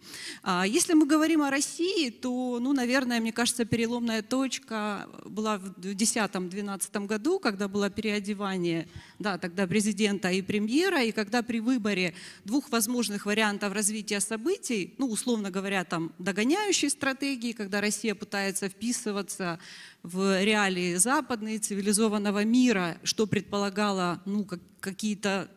А 0.43 0.65
если 0.65 0.93
мы 0.93 1.05
говорим 1.05 1.41
о 1.41 1.49
России, 1.49 2.09
то, 2.09 2.59
ну, 2.61 2.73
наверное, 2.73 3.19
мне 3.19 3.31
кажется, 3.31 3.65
переломная 3.65 4.21
точка 4.21 5.07
была 5.25 5.57
в 5.57 5.79
2010-2012 5.79 7.05
году, 7.05 7.39
когда 7.39 7.67
было 7.67 7.89
переодевание, 7.89 8.87
да, 9.19 9.37
тогда 9.37 9.67
президента 9.67 10.31
и 10.31 10.41
премьера, 10.41 11.03
и 11.03 11.11
когда 11.11 11.41
при 11.41 11.59
выборе 11.59 12.13
двух 12.43 12.69
возможных 12.69 13.25
вариантов 13.25 13.73
развития 13.73 14.19
событий, 14.19 14.93
ну, 14.97 15.07
условно 15.07 15.51
говоря, 15.51 15.83
там, 15.83 16.11
догоняющей 16.19 16.89
стратегии, 16.89 17.51
когда 17.51 17.81
Россия 17.81 18.15
пытается 18.15 18.69
вписываться 18.69 19.59
в 20.03 20.43
реалии 20.43 20.95
западной 20.95 21.57
цивилизованного 21.57 22.43
мира, 22.43 22.97
что 23.03 23.25
предполагало 23.25 24.21
ну, 24.25 24.45
как, 24.45 24.59
какие-то 24.79 25.49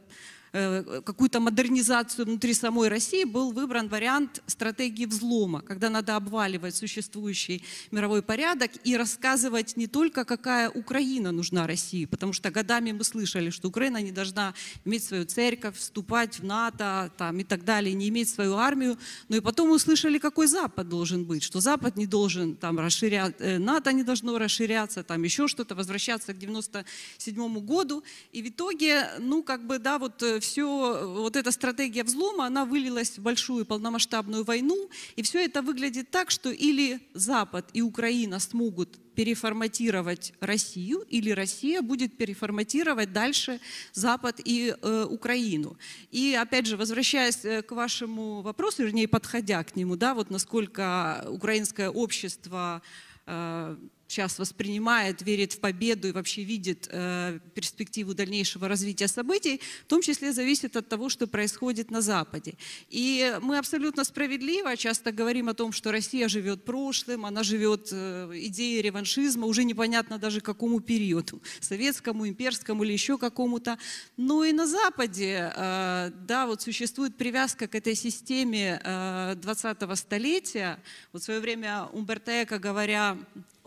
какую-то 0.53 1.41
модернизацию 1.41 2.27
внутри 2.27 2.55
самой 2.55 2.89
России, 2.89 3.25
был 3.25 3.53
выбран 3.53 3.89
вариант 3.89 4.43
стратегии 4.47 5.07
взлома, 5.07 5.61
когда 5.61 5.91
надо 5.91 6.17
обваливать 6.17 6.75
существующий 6.75 7.63
мировой 7.91 8.23
порядок 8.23 8.71
и 8.85 8.97
рассказывать 8.97 9.77
не 9.77 9.87
только, 9.87 10.25
какая 10.25 10.71
Украина 10.71 11.33
нужна 11.33 11.67
России, 11.67 12.07
потому 12.07 12.33
что 12.33 12.51
годами 12.51 12.93
мы 12.93 13.05
слышали, 13.05 13.51
что 13.51 13.69
Украина 13.69 14.01
не 14.03 14.13
должна 14.13 14.55
иметь 14.85 15.05
свою 15.05 15.25
церковь, 15.25 15.77
вступать 15.77 16.39
в 16.39 16.45
НАТО 16.45 17.11
там, 17.17 17.39
и 17.39 17.45
так 17.45 17.65
далее, 17.65 17.95
не 17.95 18.09
иметь 18.09 18.29
свою 18.29 18.57
армию, 18.57 18.99
но 19.29 19.37
и 19.37 19.41
потом 19.41 19.71
услышали, 19.71 20.19
какой 20.19 20.47
Запад 20.47 20.89
должен 20.89 21.25
быть, 21.25 21.43
что 21.43 21.61
Запад 21.61 21.97
не 21.97 22.07
должен 22.07 22.57
там 22.57 22.79
расширять, 22.79 23.35
э, 23.39 23.59
НАТО 23.59 23.93
не 23.93 24.03
должно 24.03 24.39
расширяться, 24.39 25.03
там 25.03 25.23
еще 25.23 25.49
что-то, 25.49 25.75
возвращаться 25.75 26.33
к 26.33 26.39
97 26.39 27.61
году, 27.61 28.03
и 28.33 28.43
в 28.43 28.49
итоге, 28.49 29.11
ну, 29.19 29.43
как 29.43 29.67
бы, 29.67 29.79
да, 29.79 29.99
вот 29.99 30.23
э, 30.23 30.38
все, 30.41 31.07
вот 31.07 31.37
эта 31.37 31.51
стратегия 31.51 32.05
взлома, 32.05 32.47
она 32.47 32.65
вылилась 32.65 33.19
в 33.19 33.23
большую 33.23 33.67
полномасштабную 33.67 34.45
войну, 34.45 34.91
и 35.17 35.23
все 35.23 35.45
это 35.45 35.63
выглядит 35.63 36.11
так, 36.11 36.31
что 36.31 36.51
или 36.51 37.01
Запад 37.15 37.69
и 37.73 37.83
Украина 37.83 38.39
смогут 38.39 38.99
переформатировать 39.15 40.33
Россию, 40.39 41.01
или 41.11 41.33
Россия 41.33 41.83
будет 41.83 42.17
переформатировать 42.17 43.13
дальше 43.13 43.61
Запад 43.93 44.41
и 44.45 44.77
э, 44.81 45.07
Украину. 45.11 45.77
И 46.13 46.39
опять 46.41 46.67
же, 46.67 46.77
возвращаясь 46.77 47.45
э, 47.45 47.63
к 47.63 47.73
вашему 47.73 48.43
вопросу, 48.43 48.85
вернее, 48.85 49.09
подходя 49.09 49.65
к 49.65 49.75
нему, 49.75 49.97
да, 49.97 50.15
вот 50.15 50.31
насколько 50.31 51.27
украинское 51.31 51.91
общество 51.91 52.81
э, 53.27 53.77
сейчас 54.09 54.39
воспринимает, 54.39 55.23
верит 55.23 55.53
в 55.53 55.61
победу 55.61 56.09
и 56.09 56.13
вообще 56.13 56.43
видит 56.43 56.89
э, 56.91 57.39
перспективу 57.55 58.15
дальнейшего 58.15 58.67
развития 58.67 59.07
событий, 59.07 59.61
в 59.85 59.87
том 59.87 60.01
числе 60.01 60.33
зависит 60.33 60.77
от 60.77 60.89
того, 60.89 61.11
что 61.11 61.27
происходит 61.27 61.91
на 61.91 62.01
Западе. 62.01 62.55
И 62.89 63.37
мы 63.43 63.59
абсолютно 63.59 64.05
справедливо 64.05 64.77
часто 64.77 65.13
говорим 65.13 65.51
о 65.51 65.55
том, 65.55 65.73
что 65.73 65.93
Россия 65.93 66.29
живет 66.29 66.65
прошлым, 66.65 67.27
она 67.27 67.43
живет 67.43 67.91
э, 67.93 68.31
идеей 68.35 68.81
реваншизма, 68.81 69.47
уже 69.47 69.65
непонятно 69.65 70.19
даже 70.19 70.41
какому 70.41 70.81
периоду, 70.81 71.43
советскому, 71.61 72.27
имперскому 72.27 72.85
или 72.85 72.93
еще 72.95 73.19
какому-то. 73.19 73.79
Но 74.17 74.43
и 74.43 74.53
на 74.53 74.67
Западе, 74.67 75.53
э, 75.55 76.11
да, 76.27 76.47
вот 76.47 76.63
существует 76.63 77.15
привязка 77.17 77.69
к 77.69 77.75
этой 77.75 77.95
системе 77.95 78.81
э, 78.83 79.35
20-го 79.35 79.95
столетия. 79.97 80.79
Вот 81.13 81.21
в 81.21 81.25
свое 81.27 81.41
время 81.41 81.85
Умберто 81.93 82.43
Эко, 82.43 82.59
говоря 82.59 83.19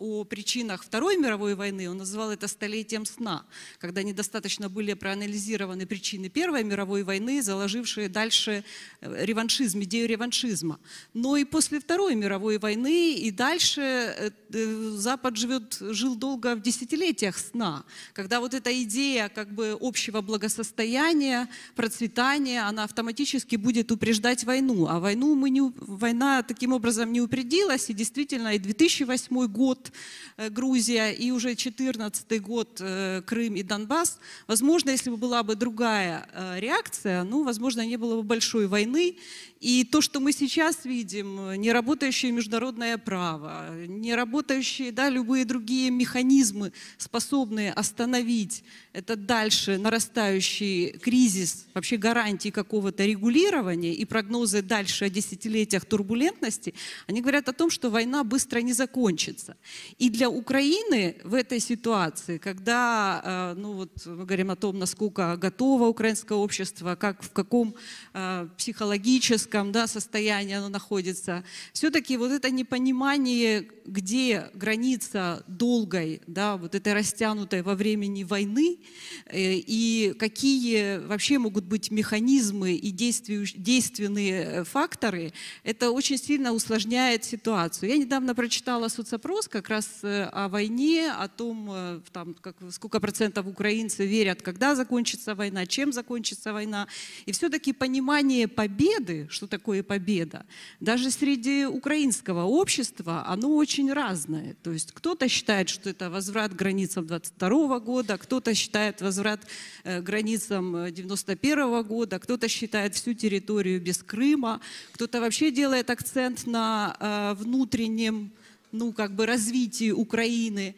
о 0.02 0.24
причинах 0.24 0.84
Второй 0.84 1.16
мировой 1.16 1.54
войны, 1.54 1.88
он 1.88 1.98
называл 1.98 2.32
это 2.32 2.48
столетием 2.48 3.06
сна, 3.06 3.46
когда 3.78 4.02
недостаточно 4.02 4.68
были 4.68 4.94
проанализированы 4.94 5.86
причины 5.86 6.28
Первой 6.28 6.64
мировой 6.64 7.04
войны, 7.04 7.44
заложившие 7.44 8.10
дальше 8.10 8.64
э, 9.02 9.26
реваншизм, 9.26 9.84
идею 9.84 10.10
реваншизма. 10.10 10.80
Но 11.14 11.38
и 11.38 11.44
после 11.44 11.80
Второй 11.80 12.16
мировой 12.16 12.58
войны 12.58 13.14
и 13.14 13.30
дальше 13.30 13.82
э, 13.82 14.32
э, 14.50 14.90
Запад 14.96 15.38
живет, 15.38 15.78
жил 15.80 16.16
долго 16.16 16.56
в 16.56 16.62
десятилетиях 16.64 17.38
сна, 17.38 17.86
когда 18.14 18.40
вот 18.40 18.56
эта 18.56 18.72
идея 18.82 19.30
как 19.30 19.54
бы 19.54 19.78
общего 19.80 20.22
благосостояния, 20.22 21.48
процветания, 21.76 22.68
она 22.68 22.86
автоматически 22.86 23.56
будет 23.56 23.92
упреждать 23.92 24.46
войну. 24.46 24.88
А 24.88 25.00
войну 25.00 25.36
мы 25.36 25.52
не, 25.52 25.62
война 25.62 26.42
таким 26.42 26.74
образом 26.74 27.12
не 27.14 27.22
упредилась, 27.22 27.92
и 27.92 27.94
действительно 27.94 28.56
и 28.56 28.58
2008 28.58 29.46
год 29.46 29.91
Э, 30.38 30.50
Грузия, 30.50 31.12
и 31.12 31.32
уже 31.32 31.50
2014 31.50 32.42
год 32.42 32.78
э, 32.80 33.22
Крым 33.26 33.56
и 33.56 33.64
Донбасс, 33.64 34.20
возможно, 34.48 34.90
если 34.90 35.10
бы 35.10 35.18
была 35.18 35.44
бы 35.44 35.56
другая 35.56 36.28
э, 36.34 36.60
реакция, 36.60 37.24
ну, 37.24 37.44
возможно, 37.44 37.86
не 37.86 37.98
было 37.98 38.18
бы 38.18 38.24
большой 38.24 38.68
войны, 38.68 39.18
и 39.60 39.84
то, 39.84 40.02
что 40.02 40.20
мы 40.20 40.32
сейчас 40.32 40.86
видим, 40.86 41.54
неработающее 41.62 42.32
международное 42.32 42.98
право, 42.98 43.86
неработающие 43.86 44.92
да, 44.92 45.10
любые 45.10 45.46
другие 45.46 45.92
механизмы, 45.92 46.74
способные 46.98 47.72
остановить 47.72 48.64
это 48.94 49.16
дальше 49.16 49.78
нарастающий 49.78 50.92
кризис, 51.00 51.68
вообще 51.74 51.98
гарантии 51.98 52.50
какого-то 52.50 53.06
регулирования 53.06 53.94
и 53.94 54.06
прогнозы 54.06 54.62
дальше 54.62 55.06
о 55.06 55.10
десятилетиях 55.10 55.86
турбулентности, 55.86 56.74
они 57.08 57.22
говорят 57.22 57.48
о 57.48 57.54
том, 57.54 57.70
что 57.70 57.90
война 57.90 58.24
быстро 58.24 58.60
не 58.60 58.74
закончится. 58.74 59.56
И 59.98 60.10
для 60.10 60.30
Украины 60.30 61.16
в 61.24 61.34
этой 61.34 61.60
ситуации, 61.60 62.38
когда, 62.38 63.54
э, 63.56 63.60
ну 63.60 63.74
вот 63.74 64.06
мы 64.06 64.26
говорим 64.26 64.52
о 64.52 64.56
том, 64.56 64.78
насколько 64.78 65.38
готово 65.38 65.86
украинское 65.88 66.38
общество, 66.38 66.96
как 66.96 67.24
в 67.24 67.32
каком 67.32 67.76
э, 68.14 68.48
психологическом 68.58 69.72
да, 69.72 69.88
состоянии 69.88 70.56
оно 70.56 70.70
находится, 70.70 71.44
все-таки 71.72 72.18
вот 72.18 72.32
это 72.32 72.50
непонимание, 72.50 73.68
где 73.92 74.50
граница 74.54 75.44
долгой, 75.48 76.22
да, 76.28 76.58
вот 76.58 76.76
этой 76.76 76.94
растянутой 76.94 77.62
во 77.62 77.76
времени 77.76 78.24
войны, 78.24 78.80
Э, 79.26 79.56
и 79.56 80.14
какие 80.20 80.98
вообще 80.98 81.38
могут 81.38 81.66
быть 81.66 81.92
механизмы 81.92 82.74
и 82.74 82.92
действенные 82.92 84.44
э, 84.44 84.64
факторы, 84.64 85.34
это 85.64 85.92
очень 85.92 86.18
сильно 86.18 86.52
усложняет 86.52 87.24
ситуацию. 87.24 87.90
Я 87.90 87.98
недавно 87.98 88.36
прочитала 88.36 88.90
соцопрос 88.90 89.48
как 89.48 89.70
раз 89.70 90.00
э, 90.04 90.24
о 90.24 90.50
войне, 90.50 91.12
о 91.12 91.28
том, 91.28 92.02
там, 92.12 92.34
как, 92.34 92.56
сколько 92.72 93.00
процентов 93.00 93.48
украинцев 93.48 94.06
верят, 94.06 94.42
когда 94.42 94.76
закончится 94.76 95.36
война, 95.36 95.66
чем 95.66 95.94
закончится 95.94 96.54
война. 96.54 96.88
И 97.26 97.32
все-таки 97.32 97.74
понимание 97.74 98.48
победы, 98.48 99.28
что 99.30 99.48
такое 99.48 99.84
победа, 99.84 100.46
даже 100.80 101.12
среди 101.12 101.66
украинского 101.66 102.44
общества, 102.44 103.24
оно 103.28 103.56
очень 103.56 103.81
разное. 103.90 104.56
То 104.62 104.72
есть 104.72 104.92
кто-то 104.92 105.28
считает, 105.28 105.70
что 105.70 105.90
это 105.90 106.10
возврат 106.10 106.56
границам 106.56 107.08
22 107.08 107.80
года, 107.80 108.18
кто-то 108.18 108.54
считает, 108.54 108.92
считает 108.92 109.02
возврат 109.02 109.42
э, 109.84 110.02
границам 110.02 110.94
91 110.94 111.60
э, 111.60 111.84
года, 111.84 112.20
кто-то 112.20 112.48
считает 112.48 112.96
всю 112.96 113.14
территорию 113.14 113.82
без 113.82 113.98
Крыма, 113.98 114.60
кто-то 114.94 115.20
вообще 115.22 115.52
делает 115.52 115.90
акцент 115.90 116.48
на 116.48 116.96
э, 117.00 117.34
внутреннем 117.44 118.32
ну, 118.72 118.94
как 118.94 119.12
бы 119.16 119.26
развитии 119.26 119.92
Украины. 119.92 120.76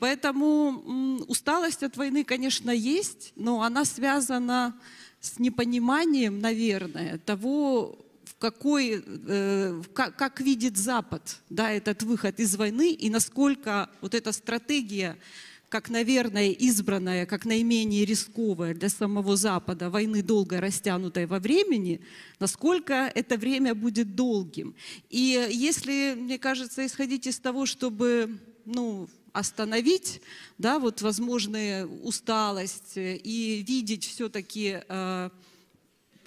Поэтому 0.00 1.20
усталость 1.28 1.84
от 1.84 1.96
войны, 1.96 2.24
конечно, 2.24 2.72
есть, 2.72 3.32
но 3.36 3.62
она 3.62 3.84
связана 3.84 4.74
с 5.20 5.38
непониманием, 5.38 6.40
наверное, 6.40 7.18
того, 7.18 7.96
какой, 8.38 9.04
как, 9.92 10.16
как 10.16 10.40
видит 10.40 10.76
Запад 10.76 11.38
да, 11.50 11.70
этот 11.72 12.02
выход 12.02 12.38
из 12.40 12.56
войны 12.56 12.92
и 12.92 13.10
насколько 13.10 13.90
вот 14.00 14.14
эта 14.14 14.32
стратегия 14.32 15.16
как, 15.68 15.90
наверное, 15.90 16.48
избранная, 16.48 17.26
как 17.26 17.44
наименее 17.44 18.06
рисковая 18.06 18.74
для 18.74 18.88
самого 18.88 19.36
Запада 19.36 19.90
войны 19.90 20.22
долго 20.22 20.60
растянутой 20.60 21.26
во 21.26 21.38
времени, 21.38 22.00
насколько 22.40 23.12
это 23.14 23.36
время 23.36 23.74
будет 23.74 24.14
долгим. 24.14 24.74
И 25.10 25.46
если, 25.50 26.14
мне 26.16 26.38
кажется, 26.38 26.86
исходить 26.86 27.26
из 27.26 27.38
того, 27.38 27.66
чтобы 27.66 28.38
ну, 28.64 29.08
остановить 29.32 30.22
да, 30.56 30.78
вот 30.78 31.02
возможную 31.02 31.86
усталость 32.02 32.96
и 32.96 33.64
видеть 33.66 34.06
все-таки 34.06 34.80
э, 34.88 35.30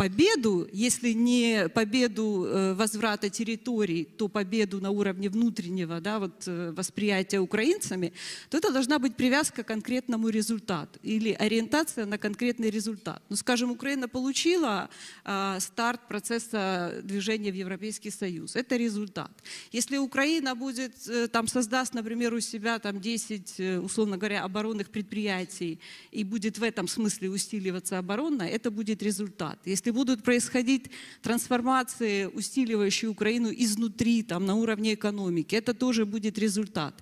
победу, 0.02 0.68
если 0.74 1.14
не 1.14 1.70
победу 1.70 2.45
э, 2.47 2.74
возврата 2.74 3.30
территорий, 3.30 4.04
то 4.04 4.28
победу 4.28 4.82
на 4.82 4.89
уровне 4.89 5.30
внутреннего 5.30 6.02
да, 6.02 6.18
вот, 6.18 6.47
э, 6.47 6.72
восприятия 6.76 7.39
украинцами, 7.39 8.12
то 8.49 8.58
это 8.58 8.72
должна 8.74 8.97
быть 8.97 9.16
привязка 9.16 9.64
к 9.64 9.68
конкретному 9.68 10.30
результату 10.30 10.99
или 11.04 11.34
ориентация 11.34 12.08
на 12.08 12.18
конкретный 12.18 12.72
результат. 12.72 13.22
Ну, 13.30 13.36
скажем, 13.36 13.70
Украина 13.70 14.08
получила 14.08 14.89
а, 15.24 15.60
старт 15.60 16.08
процесса 16.08 17.02
движения 17.04 17.52
в 17.52 17.56
Европейский 17.56 18.12
Союз. 18.12 18.56
Это 18.56 18.78
результат. 18.78 19.32
Если 19.72 19.97
Украина 19.97 20.56
будет, 20.56 20.93
э, 21.08 21.28
там, 21.28 21.47
создаст, 21.47 21.93
например, 21.93 22.34
у 22.34 22.39
себя 22.39 22.80
там, 22.80 22.99
10, 22.99 23.84
условно 23.84 24.18
говоря, 24.18 24.43
оборонных 24.43 24.89
предприятий 24.89 25.80
и 26.12 26.24
будет 26.24 26.58
в 26.58 26.64
этом 26.64 26.88
смысле 26.88 27.30
усиливаться 27.30 27.99
оборона, 27.99 28.43
это 28.43 28.72
будет 28.72 29.04
результат. 29.04 29.60
Если 29.66 29.91
будут 29.92 30.24
происходить 30.24 30.92
трансформации, 31.22 32.26
усиливающие 32.26 33.10
Украину 33.10 33.52
изнутри, 33.52 34.24
там, 34.24 34.46
на 34.46 34.56
уровне 34.56 34.94
экономики, 34.94 35.56
это 35.56 35.74
тоже 35.74 36.06
будет 36.06 36.38
результат. 36.38 36.96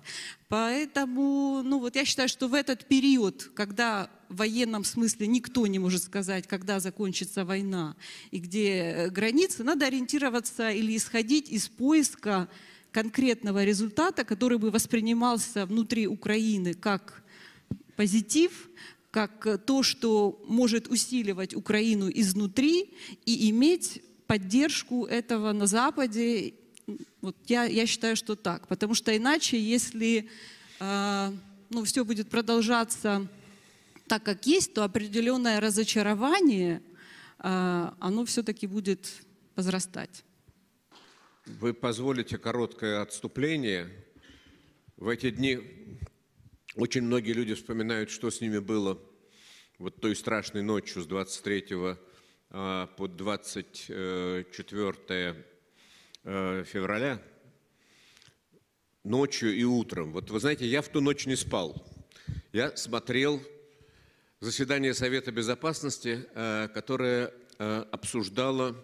Поэтому, 0.48 1.62
ну 1.64 1.78
вот 1.78 1.96
я 1.96 2.04
считаю, 2.04 2.28
что 2.28 2.48
в 2.48 2.54
этот 2.54 2.86
период, 2.86 3.50
когда 3.54 4.10
в 4.28 4.36
военном 4.36 4.84
смысле 4.84 5.26
никто 5.26 5.66
не 5.66 5.78
может 5.78 6.02
сказать, 6.02 6.46
когда 6.46 6.80
закончится 6.80 7.44
война 7.44 7.96
и 8.30 8.38
где 8.38 8.68
э, 8.68 9.10
границы, 9.10 9.64
надо 9.64 9.86
ориентироваться 9.86 10.70
или 10.70 10.96
исходить 10.96 11.50
из 11.50 11.68
поиска 11.68 12.48
конкретного 12.92 13.64
результата, 13.64 14.24
который 14.24 14.58
бы 14.58 14.70
воспринимался 14.70 15.66
внутри 15.66 16.06
Украины 16.06 16.74
как 16.74 17.22
позитив, 17.96 18.68
как 19.10 19.46
э, 19.46 19.58
то, 19.58 19.82
что 19.82 20.42
может 20.46 20.88
усиливать 20.88 21.54
Украину 21.54 22.10
изнутри 22.12 22.94
и 23.26 23.50
иметь 23.50 24.02
поддержку 24.26 25.06
этого 25.06 25.52
на 25.52 25.66
Западе. 25.66 26.54
Вот 27.20 27.36
я, 27.46 27.64
я 27.64 27.86
считаю, 27.86 28.16
что 28.16 28.36
так. 28.36 28.68
Потому 28.68 28.94
что 28.94 29.16
иначе, 29.16 29.60
если 29.60 30.28
э, 30.78 31.32
ну, 31.70 31.84
все 31.84 32.04
будет 32.04 32.28
продолжаться 32.28 33.26
так, 34.06 34.22
как 34.22 34.46
есть, 34.46 34.74
то 34.74 34.84
определенное 34.84 35.60
разочарование, 35.60 36.82
э, 37.38 37.90
оно 37.98 38.24
все-таки 38.24 38.66
будет 38.66 39.08
возрастать. 39.56 40.24
Вы 41.46 41.74
позволите 41.74 42.38
короткое 42.38 43.02
отступление. 43.02 43.90
В 44.96 45.08
эти 45.08 45.30
дни 45.30 45.58
очень 46.76 47.02
многие 47.02 47.32
люди 47.32 47.54
вспоминают, 47.54 48.10
что 48.10 48.30
с 48.30 48.40
ними 48.40 48.58
было 48.58 48.96
вот 49.78 50.00
той 50.00 50.14
страшной 50.14 50.62
ночью 50.62 51.02
с 51.02 51.06
23 51.06 51.96
а, 52.50 52.86
по 52.86 53.08
24 53.08 55.44
э, 56.22 56.64
февраля, 56.64 57.20
ночью 59.02 59.56
и 59.56 59.64
утром. 59.64 60.12
Вот 60.12 60.30
вы 60.30 60.38
знаете, 60.38 60.66
я 60.66 60.82
в 60.82 60.88
ту 60.88 61.00
ночь 61.00 61.26
не 61.26 61.34
спал. 61.34 61.84
Я 62.52 62.76
смотрел 62.76 63.42
заседание 64.38 64.94
Совета 64.94 65.32
Безопасности, 65.32 66.24
э, 66.34 66.68
которое 66.72 67.34
э, 67.58 67.84
обсуждало 67.90 68.76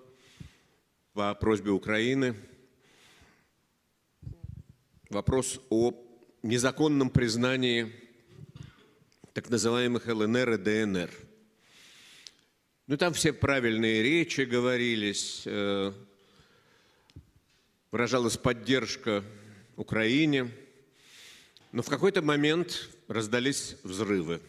по 1.12 1.32
просьбе 1.36 1.70
Украины 1.70 2.34
вопрос 5.08 5.60
о 5.70 6.05
незаконном 6.46 7.10
признании 7.10 7.92
так 9.32 9.50
называемых 9.50 10.06
ЛНР 10.06 10.52
и 10.52 10.56
ДНР. 10.56 11.10
Ну, 12.86 12.96
там 12.96 13.12
все 13.14 13.32
правильные 13.32 14.02
речи 14.02 14.42
говорились, 14.42 15.42
э, 15.44 15.92
выражалась 17.90 18.36
поддержка 18.36 19.24
Украине. 19.74 20.52
Но 21.72 21.82
в 21.82 21.88
какой-то 21.88 22.22
момент 22.22 22.90
раздались 23.08 23.76
взрывы. 23.82 24.40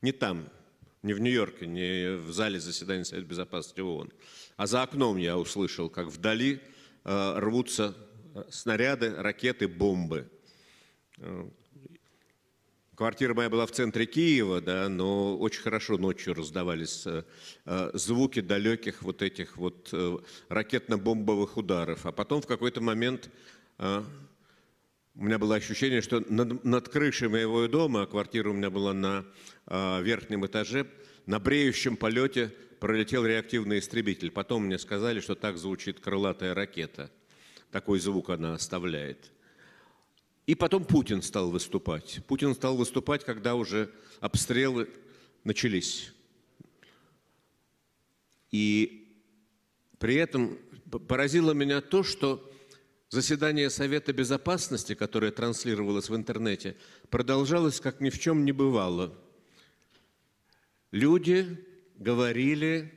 Не 0.00 0.12
там, 0.12 0.48
не 1.02 1.12
в 1.12 1.20
Нью-Йорке, 1.20 1.66
не 1.66 2.16
в 2.16 2.32
зале 2.32 2.58
заседания 2.58 3.04
Совета 3.04 3.28
Безопасности 3.28 3.80
ООН, 3.80 4.10
а 4.56 4.66
за 4.66 4.82
окном 4.82 5.18
я 5.18 5.36
услышал, 5.36 5.90
как 5.90 6.06
вдали 6.06 6.62
э, 7.04 7.38
рвутся 7.38 7.94
снаряды, 8.48 9.14
ракеты, 9.14 9.68
бомбы– 9.68 10.30
Квартира 12.96 13.34
моя 13.34 13.50
была 13.50 13.66
в 13.66 13.72
центре 13.72 14.06
Киева, 14.06 14.62
да, 14.62 14.88
но 14.88 15.36
очень 15.36 15.60
хорошо 15.60 15.98
ночью 15.98 16.32
раздавались 16.32 17.06
э, 17.06 17.24
э, 17.66 17.90
звуки 17.92 18.40
далеких 18.40 19.02
вот 19.02 19.20
этих 19.20 19.58
вот 19.58 19.90
э, 19.92 20.16
ракетно-бомбовых 20.48 21.58
ударов. 21.58 22.06
А 22.06 22.12
потом 22.12 22.40
в 22.40 22.46
какой-то 22.46 22.80
момент 22.80 23.30
у 23.78 24.02
меня 25.14 25.38
было 25.38 25.56
ощущение, 25.56 26.00
что 26.00 26.24
над, 26.30 26.64
над 26.64 26.88
крышей 26.88 27.28
моего 27.28 27.68
дома, 27.68 28.02
а 28.02 28.06
квартира 28.06 28.48
у 28.48 28.54
меня 28.54 28.70
была 28.70 28.94
на 28.94 29.26
верхнем 30.00 30.46
этаже, 30.46 30.86
на 31.26 31.38
бреющем 31.38 31.98
полете 31.98 32.54
пролетел 32.80 33.26
реактивный 33.26 33.80
истребитель. 33.80 34.30
Потом 34.30 34.64
мне 34.64 34.78
сказали, 34.78 35.20
что 35.20 35.34
так 35.34 35.58
звучит 35.58 36.00
крылатая 36.00 36.54
ракета. 36.54 37.10
Такой 37.70 37.98
звук 37.98 38.30
она 38.30 38.54
оставляет. 38.54 39.30
И 40.46 40.54
потом 40.54 40.84
Путин 40.84 41.22
стал 41.22 41.50
выступать. 41.50 42.20
Путин 42.26 42.54
стал 42.54 42.76
выступать, 42.76 43.24
когда 43.24 43.54
уже 43.56 43.90
обстрелы 44.20 44.88
начались. 45.44 46.12
И 48.52 49.08
при 49.98 50.14
этом 50.14 50.58
поразило 51.08 51.52
меня 51.52 51.80
то, 51.80 52.02
что 52.02 52.52
Заседание 53.08 53.70
Совета 53.70 54.12
Безопасности, 54.12 54.94
которое 54.94 55.30
транслировалось 55.30 56.10
в 56.10 56.16
интернете, 56.16 56.76
продолжалось, 57.08 57.80
как 57.80 58.00
ни 58.00 58.10
в 58.10 58.18
чем 58.18 58.44
не 58.44 58.50
бывало. 58.50 59.16
Люди 60.90 61.64
говорили 61.96 62.92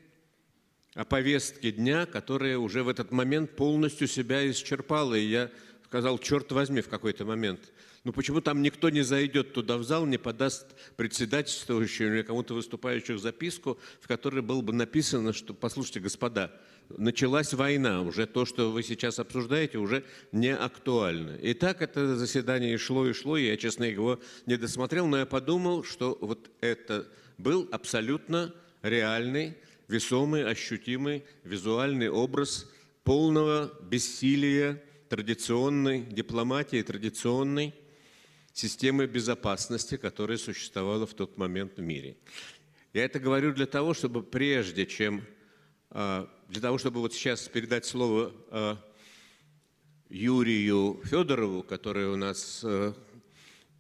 о 0.96 1.06
повестке 1.06 1.72
дня, 1.72 2.06
которая 2.08 2.58
уже 2.58 2.84
в 2.84 2.90
этот 2.90 3.12
момент 3.12 3.56
полностью 3.56 4.08
себя 4.08 4.50
исчерпала. 4.50 5.14
И 5.14 5.28
я 5.28 5.52
сказал, 5.90 6.20
черт 6.20 6.52
возьми, 6.52 6.82
в 6.82 6.88
какой-то 6.88 7.26
момент. 7.26 7.60
Ну 8.04 8.14
почему 8.14 8.42
там 8.42 8.62
никто 8.62 8.92
не 8.92 9.02
зайдет 9.02 9.54
туда 9.54 9.80
в 9.80 9.84
зал, 9.84 10.06
не 10.06 10.20
подаст 10.20 10.68
председательствующему 10.98 12.14
или 12.14 12.22
кому-то 12.22 12.54
выступающих 12.54 13.18
записку, 13.20 13.80
в 14.00 14.08
которой 14.08 14.44
было 14.44 14.62
бы 14.62 14.72
написано, 14.72 15.34
что, 15.34 15.56
послушайте, 15.56 16.00
господа, 16.00 16.52
началась 16.90 17.56
война, 17.56 18.04
уже 18.04 18.28
то, 18.28 18.46
что 18.46 18.72
вы 18.72 18.84
сейчас 18.84 19.18
обсуждаете, 19.18 19.80
уже 19.80 20.04
не 20.32 20.56
актуально. 20.56 21.38
И 21.38 21.56
так 21.56 21.82
это 21.82 22.16
заседание 22.16 22.78
шло 22.78 23.08
и 23.08 23.14
шло, 23.14 23.36
и 23.36 23.48
я, 23.48 23.58
честно, 23.58 23.84
его 23.84 24.20
не 24.46 24.58
досмотрел, 24.58 25.08
но 25.08 25.18
я 25.18 25.26
подумал, 25.26 25.84
что 25.84 26.20
вот 26.22 26.52
это 26.62 27.08
был 27.40 27.68
абсолютно 27.72 28.54
реальный, 28.84 29.58
весомый, 29.88 30.46
ощутимый 30.46 31.24
визуальный 31.44 32.10
образ 32.10 32.70
полного 33.04 33.74
бессилия 33.82 34.84
традиционной 35.10 36.04
дипломатии, 36.04 36.82
традиционной 36.82 37.74
системы 38.54 39.08
безопасности, 39.08 39.98
которая 39.98 40.38
существовала 40.38 41.06
в 41.06 41.14
тот 41.14 41.38
момент 41.38 41.78
в 41.78 41.82
мире. 41.82 42.18
Я 42.94 43.06
это 43.06 43.20
говорю 43.20 43.54
для 43.54 43.66
того, 43.66 43.94
чтобы 43.94 44.24
прежде 44.24 44.86
чем 44.86 45.24
а, 45.92 46.30
для 46.50 46.62
того, 46.62 46.78
чтобы 46.78 47.00
вот 47.00 47.14
сейчас 47.14 47.48
передать 47.48 47.86
слово 47.86 48.32
а, 48.52 48.78
Юрию 50.10 51.02
Федорову, 51.04 51.64
который 51.64 52.08
у 52.08 52.16
нас 52.16 52.62
а, 52.64 52.94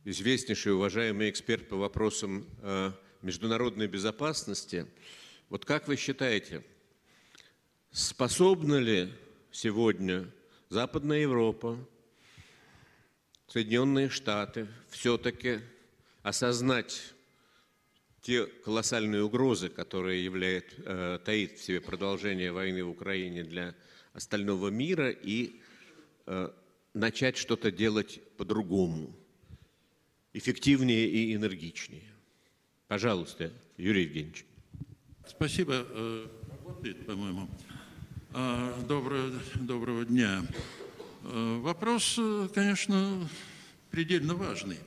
известнейший, 0.06 0.74
уважаемый 0.74 1.30
эксперт 1.30 1.68
по 1.70 1.76
вопросам 1.76 2.48
международной 3.22 3.88
безопасности. 3.88 4.88
Вот 5.50 5.66
как 5.66 5.88
вы 5.88 5.98
считаете, 5.98 6.64
способна 7.92 8.80
ли 8.80 9.14
сегодня 9.52 10.32
Западная 10.70 11.22
Европа, 11.22 11.80
Соединенные 13.48 14.08
Штаты 14.08 14.68
все-таки 14.92 15.62
осознать 16.22 17.16
те 18.22 18.46
колоссальные 18.46 19.24
угрозы, 19.24 19.70
которые 19.70 20.24
являет, 20.24 20.76
э, 20.86 21.18
таит 21.26 21.58
в 21.58 21.64
себе 21.64 21.82
продолжение 21.82 22.52
войны 22.52 22.84
в 22.84 22.90
Украине 22.90 23.44
для 23.44 23.74
остального 24.14 24.68
мира 24.68 25.10
и 25.10 25.60
э, 26.28 26.52
начать 26.94 27.38
что-то 27.38 27.72
делать 27.72 28.20
по-другому, 28.38 29.12
эффективнее 30.34 31.10
и 31.10 31.34
энергичнее. 31.34 32.14
Пожалуйста, 32.88 33.52
Юрий 33.76 34.04
Евгеньевич. 34.04 34.46
Спасибо. 35.28 35.84
Э, 35.90 36.28
работает, 36.52 37.08
по-моему. 37.08 37.50
А, 38.32 38.80
доброго, 38.84 39.32
доброго 39.56 40.06
дня. 40.06 40.46
Э, 41.24 41.60
вопрос, 41.62 42.16
э, 42.20 42.48
конечно, 42.54 43.28
предельно 43.90 44.36
важный. 44.36 44.78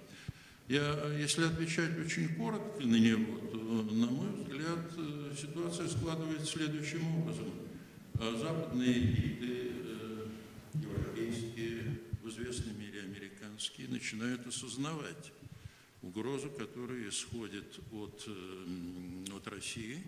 Я, 0.68 1.12
если 1.18 1.46
отвечать 1.46 1.98
очень 1.98 2.36
коротко 2.36 2.86
на 2.86 2.94
него, 2.94 3.38
то, 3.50 3.56
на 3.56 4.06
мой 4.06 4.28
взгляд, 4.28 4.92
э, 4.96 5.34
ситуация 5.36 5.88
складывается 5.88 6.46
следующим 6.46 7.04
образом. 7.16 7.50
А 8.14 8.36
западные 8.36 8.92
элиты, 8.92 9.72
э, 9.72 10.26
европейские, 10.74 11.98
в 12.22 12.28
известной 12.28 12.74
мере 12.74 13.00
американские, 13.00 13.88
начинают 13.88 14.46
осознавать 14.46 15.32
угрозу, 16.00 16.48
которая 16.48 17.08
исходит 17.08 17.80
от, 17.90 18.24
от 19.34 19.48
России, 19.48 20.00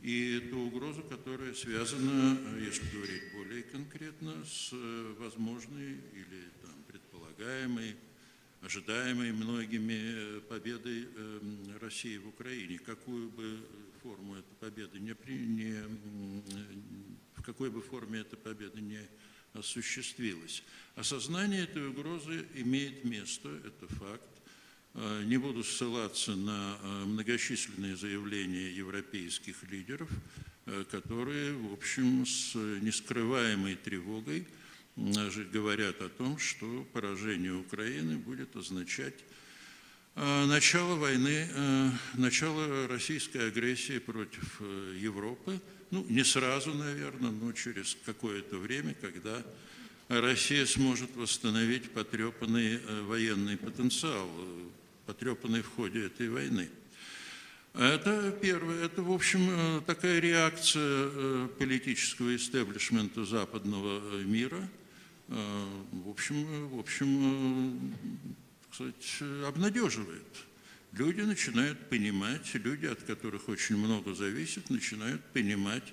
и 0.00 0.48
ту 0.50 0.60
угрозу, 0.60 1.02
которая 1.02 1.54
связана, 1.54 2.38
если 2.58 2.88
говорить 2.94 3.32
более 3.32 3.62
конкретно, 3.64 4.44
с 4.44 4.72
возможной 5.18 5.92
или 6.12 6.42
там, 6.62 6.74
предполагаемой 6.86 7.96
ожидаемой 8.60 9.32
многими 9.32 9.92
э, 9.92 10.40
победой 10.40 11.04
эм, 11.04 11.78
России 11.80 12.18
в 12.18 12.28
Украине. 12.28 12.78
Какую 12.78 13.30
бы 13.30 13.60
форму 14.02 14.36
эта 14.36 14.54
победа 14.60 14.98
не, 14.98 15.14
не 15.26 15.74
в 17.36 17.42
какой 17.42 17.70
бы 17.70 17.80
форме 17.80 18.20
эта 18.20 18.36
победа 18.36 18.80
не 18.80 19.00
осуществилась. 19.52 20.62
Осознание 20.94 21.64
этой 21.64 21.88
угрозы 21.88 22.46
имеет 22.54 23.04
место, 23.04 23.48
это 23.64 23.86
факт. 23.94 24.37
Э, 24.94 25.22
не 25.24 25.36
буду 25.36 25.64
ссылаться 25.64 26.34
на 26.34 26.78
э, 26.82 27.04
многочисленные 27.04 27.96
заявления 27.96 28.70
европейских 28.70 29.62
лидеров, 29.70 30.08
которые, 30.90 31.54
в 31.54 31.72
общем, 31.72 32.26
с 32.26 32.54
нескрываемой 32.54 33.74
тревогой– 33.74 34.46
говорят 35.52 36.00
о 36.02 36.08
том, 36.08 36.38
что 36.38 36.86
поражение 36.92 37.54
Украины 37.54 38.16
будет 38.16 38.56
означать 38.56 39.14
э, 40.16 40.44
начало 40.46 40.96
войны, 40.96 41.48
э, 41.50 41.90
начало 42.14 42.88
российской 42.88 43.48
агрессии 43.48 43.98
против 43.98 44.60
э, 44.60 44.96
Европы. 45.00 45.60
Ну, 45.90 46.04
не 46.08 46.24
сразу, 46.24 46.74
наверное, 46.74 47.30
но 47.30 47.52
через 47.52 47.96
какое-то 48.04 48.58
время, 48.58 48.94
когда 49.00 49.42
Россия 50.08 50.66
сможет 50.66 51.14
восстановить 51.16 51.90
потрепанный 51.90 52.78
военный 53.04 53.56
потенциал, 53.56 54.28
потрепанный 55.08 55.62
в 55.62 55.68
ходе 55.74 56.06
этой 56.06 56.28
войны. 56.28 56.68
Это 57.74 58.30
первое. 58.40 58.84
Это, 58.84 59.02
в 59.02 59.10
общем, 59.10 59.82
такая 59.86 60.20
реакция 60.20 61.48
политического 61.58 62.36
истеблишмента 62.36 63.24
западного 63.24 64.22
мира– 64.22 64.68
Э, 65.28 65.82
в 65.92 66.08
общем, 66.08 66.68
в 66.68 66.78
общем, 66.78 67.94
сказать, 68.72 69.18
обнадеживает. 69.46 70.24
Люди 70.92 71.20
начинают 71.20 71.90
понимать, 71.90 72.54
люди, 72.54 72.86
от 72.86 73.02
которых 73.02 73.48
очень 73.48 73.76
много 73.76 74.14
зависит, 74.14 74.70
начинают 74.70 75.22
понимать, 75.32 75.84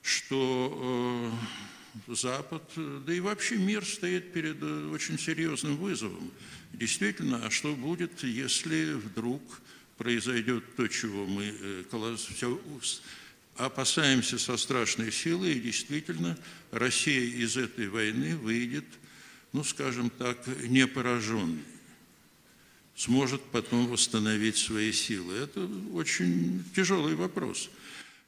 что 0.00 1.30
э, 1.30 1.77
Запад, 2.06 2.62
да 2.76 3.12
и 3.12 3.20
вообще 3.20 3.56
мир 3.56 3.84
стоит 3.84 4.32
перед 4.32 4.62
э, 4.62 4.90
очень 4.92 5.18
серьезным 5.18 5.76
вызовом. 5.76 6.30
Действительно, 6.72 7.44
а 7.44 7.50
что 7.50 7.74
будет, 7.74 8.22
если 8.22 8.92
вдруг 8.92 9.42
произойдет 9.96 10.64
то, 10.76 10.86
чего 10.86 11.26
мы 11.26 11.54
все 12.16 12.60
опасаемся 13.56 14.38
со 14.38 14.56
страшной 14.56 15.10
силой, 15.10 15.54
и 15.54 15.60
действительно 15.60 16.38
Россия 16.70 17.20
из 17.20 17.56
этой 17.56 17.88
войны 17.88 18.36
выйдет, 18.36 18.84
ну, 19.52 19.64
скажем 19.64 20.10
так, 20.10 20.38
не 20.68 20.86
пораженной, 20.86 21.64
сможет 22.94 23.42
потом 23.50 23.88
восстановить 23.88 24.56
свои 24.56 24.92
силы. 24.92 25.34
Это 25.34 25.68
очень 25.92 26.64
тяжелый 26.74 27.14
вопрос. 27.14 27.70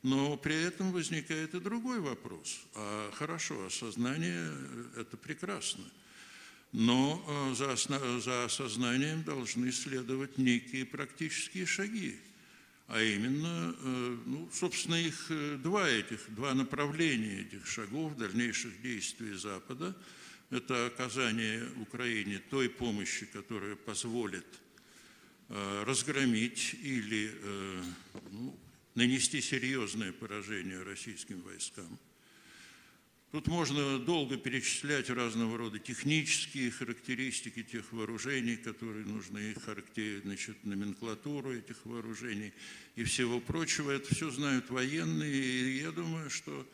Но 0.03 0.36
при 0.36 0.55
этом 0.55 0.92
возникает 0.92 1.55
и 1.55 1.61
другой 1.61 2.01
вопрос. 2.01 2.61
А 2.74 3.11
хорошо, 3.12 3.66
осознание– 3.66 4.51
это 4.96 5.16
прекрасно. 5.16 5.84
Но 6.72 7.22
э, 7.26 7.55
за, 7.55 7.76
за 8.20 8.44
осознанием 8.44 9.22
должны 9.24 9.72
следовать 9.72 10.38
некие 10.38 10.86
практические 10.86 11.66
шаги 11.66 12.18
а 12.90 13.01
именно, 13.01 13.76
э, 13.78 14.18
ну, 14.26 14.51
собственно, 14.53 14.96
их 14.96 15.26
э, 15.30 15.59
два 15.62 15.88
этих, 15.88 16.18
два 16.34 16.55
направления 16.55 17.42
этих 17.42 17.64
шагов 17.64 18.16
дальнейших 18.16 18.82
действий 18.82 19.34
Запада. 19.34 19.96
Это 20.51 20.86
оказание 20.86 21.68
Украине 21.76 22.42
той 22.51 22.68
помощи, 22.68 23.26
которая 23.26 23.76
позволит 23.76 24.44
э, 25.51 25.84
разгромить 25.84 26.74
или 26.82 27.32
ну, 28.32 28.59
нанести 28.95 29.41
серьезное 29.41 30.12
поражение 30.12 30.82
российским 30.82 31.41
войскам– 31.43 31.99
Тут 33.32 33.47
можно 33.47 34.01
долго 34.01 34.36
перечислять 34.36 35.09
разного 35.09 35.57
рода 35.57 35.78
технические 35.78 36.72
характеристики 36.72 37.62
тех 37.62 37.93
вооружений, 37.93 38.57
которые 38.57 39.07
нужны, 39.07 39.55
характер... 39.55 40.22
значит, 40.24 40.64
номенклатуру 40.64 41.53
этих 41.53 41.86
вооружений 41.86 42.53
и 42.97 43.05
всего 43.05 43.38
прочего. 43.38 43.93
Это 43.93 44.12
все 44.12 44.30
знают 44.30 44.68
военные, 44.70 45.32
и 45.32 45.78
я 45.78 45.93
думаю, 45.93 46.28
что 46.28 46.66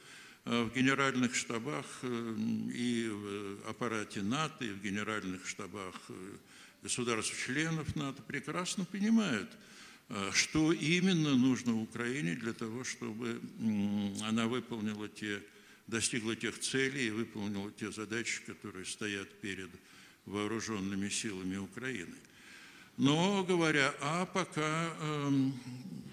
э, 0.47 0.62
в 0.62 0.75
генеральных 0.75 1.35
штабах 1.35 1.85
э, 2.01 2.37
и 2.73 3.07
в 3.11 3.69
аппарате 3.69 4.23
НАТО, 4.23 4.64
и 4.64 4.71
в 4.71 4.81
генеральных 4.81 5.47
штабах 5.47 5.95
э, 6.09 6.37
государств-членов 6.83 7.95
НАТО 7.97 8.23
прекрасно 8.23 8.87
понимают, 8.87 9.51
что 10.33 10.73
именно 10.73 11.37
нужно 11.37 11.81
Украине 11.81 12.35
для 12.35 12.53
того, 12.53 12.85
чтобы 12.85 13.41
она 14.23 14.47
выполнила 14.47 15.09
те 15.09 15.43
достигла 15.87 16.35
тех 16.35 16.59
целей 16.59 17.09
и 17.09 17.11
выполнила 17.11 17.71
те 17.73 17.93
задачи, 17.93 18.43
которые 18.45 18.85
стоят 18.85 19.29
перед 19.41 19.71
вооруженными 20.25 21.09
силами 21.09 21.57
Украины. 21.57 22.15
Но 22.97 23.45
говоря, 23.45 23.95
а 24.01 24.27
пока, 24.27 24.91
эм, 25.01 25.55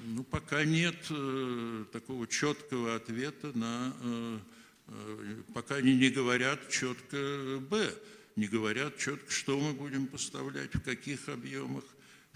ну, 0.06 0.24
пока 0.24 0.66
нет 0.66 0.98
э, 1.10 1.86
такого 1.92 2.28
четкого 2.28 2.96
ответа 2.96 3.58
на, 3.58 3.96
э, 4.02 4.40
э, 4.88 5.36
пока 5.54 5.76
они 5.76 5.96
не 5.96 6.10
говорят 6.10 6.70
четко 6.70 7.60
Б, 7.70 7.90
не 8.36 8.48
говорят 8.48 8.98
четко, 8.98 9.32
что 9.32 9.58
мы 9.60 9.74
будем 9.74 10.08
поставлять, 10.08 10.76
в 10.76 10.82
каких 10.82 11.30
объемах, 11.30 11.86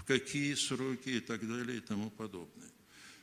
какие 0.08 0.54
сроки 0.56 1.10
и 1.10 1.20
так 1.20 1.48
далее 1.48 1.78
и 1.78 1.82
тому 1.82 2.10
подобное. 2.10 2.72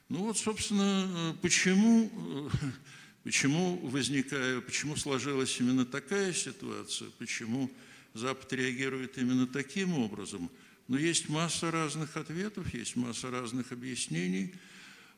Ну 0.08 0.18
вот, 0.18 0.38
собственно, 0.38 1.36
почему, 1.42 2.50
почему 3.24 3.78
возникает, 3.88 4.64
почему 4.66 4.94
сложилась 4.96 5.58
именно 5.58 5.84
такая 5.86 6.32
ситуация, 6.32 7.08
почему 7.18 7.70
Запад 8.12 8.52
реагирует 8.52 9.18
именно 9.18 9.46
таким 9.46 9.94
образом– 9.98 10.50
но 10.86 10.98
есть 10.98 11.28
масса 11.28 11.70
разных 11.70 12.16
ответов, 12.16 12.72
есть 12.74 12.96
масса 12.96 13.30
разных 13.30 13.72
объяснений. 13.72 14.54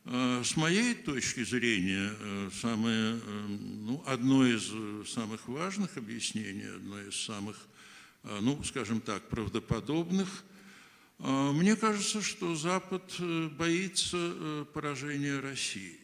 А, 0.05 0.43
с 0.45 0.57
моей 0.57 0.95
точки 0.95 1.43
зрения, 1.43 2.13
э, 2.21 2.51
самое, 2.61 3.17
э, 3.21 3.47
ну, 3.49 4.03
одно 4.07 4.47
из 4.47 4.71
самых 5.11 5.49
важных 5.49 5.97
объяснений, 5.97 6.67
одно 6.67 7.01
из 7.01 7.17
самых, 7.17 7.57
э, 8.23 8.39
ну, 8.41 8.63
скажем 8.63 9.01
так, 9.01 9.29
правдоподобных, 9.29 10.45
мне 11.19 11.77
кажется, 11.77 12.21
что 12.23 12.55
Запад 12.55 13.03
боится 13.59 14.67
поражения 14.73 15.41
России. 15.41 15.99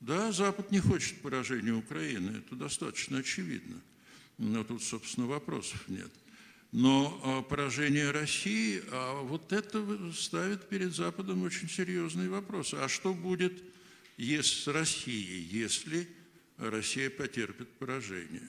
Да, 0.00 0.32
Запад 0.32 0.70
не 0.70 0.80
хочет 0.80 1.20
поражения 1.22 1.72
Украины, 1.72 2.38
это 2.38 2.56
достаточно 2.56 3.18
очевидно. 3.18 3.80
Но 4.36 4.62
тут, 4.64 4.82
собственно, 4.82 5.26
вопросов 5.26 5.82
нет. 5.88 6.10
Но 6.72 7.20
а, 7.24 7.42
поражение 7.42 8.10
России, 8.10 8.82
а 8.90 9.22
вот 9.22 9.52
это 9.52 10.12
ставит 10.12 10.68
перед 10.68 10.92
Западом 10.94 11.42
очень 11.42 11.68
серьезные 11.68 12.28
вопросы. 12.28 12.74
А 12.74 12.88
что 12.88 13.14
будет 13.14 13.62
с 14.18 14.66
Россией, 14.66 15.48
если 15.50 16.08
Россия 16.58 17.10
потерпит 17.10 17.68
поражение? 17.78 18.48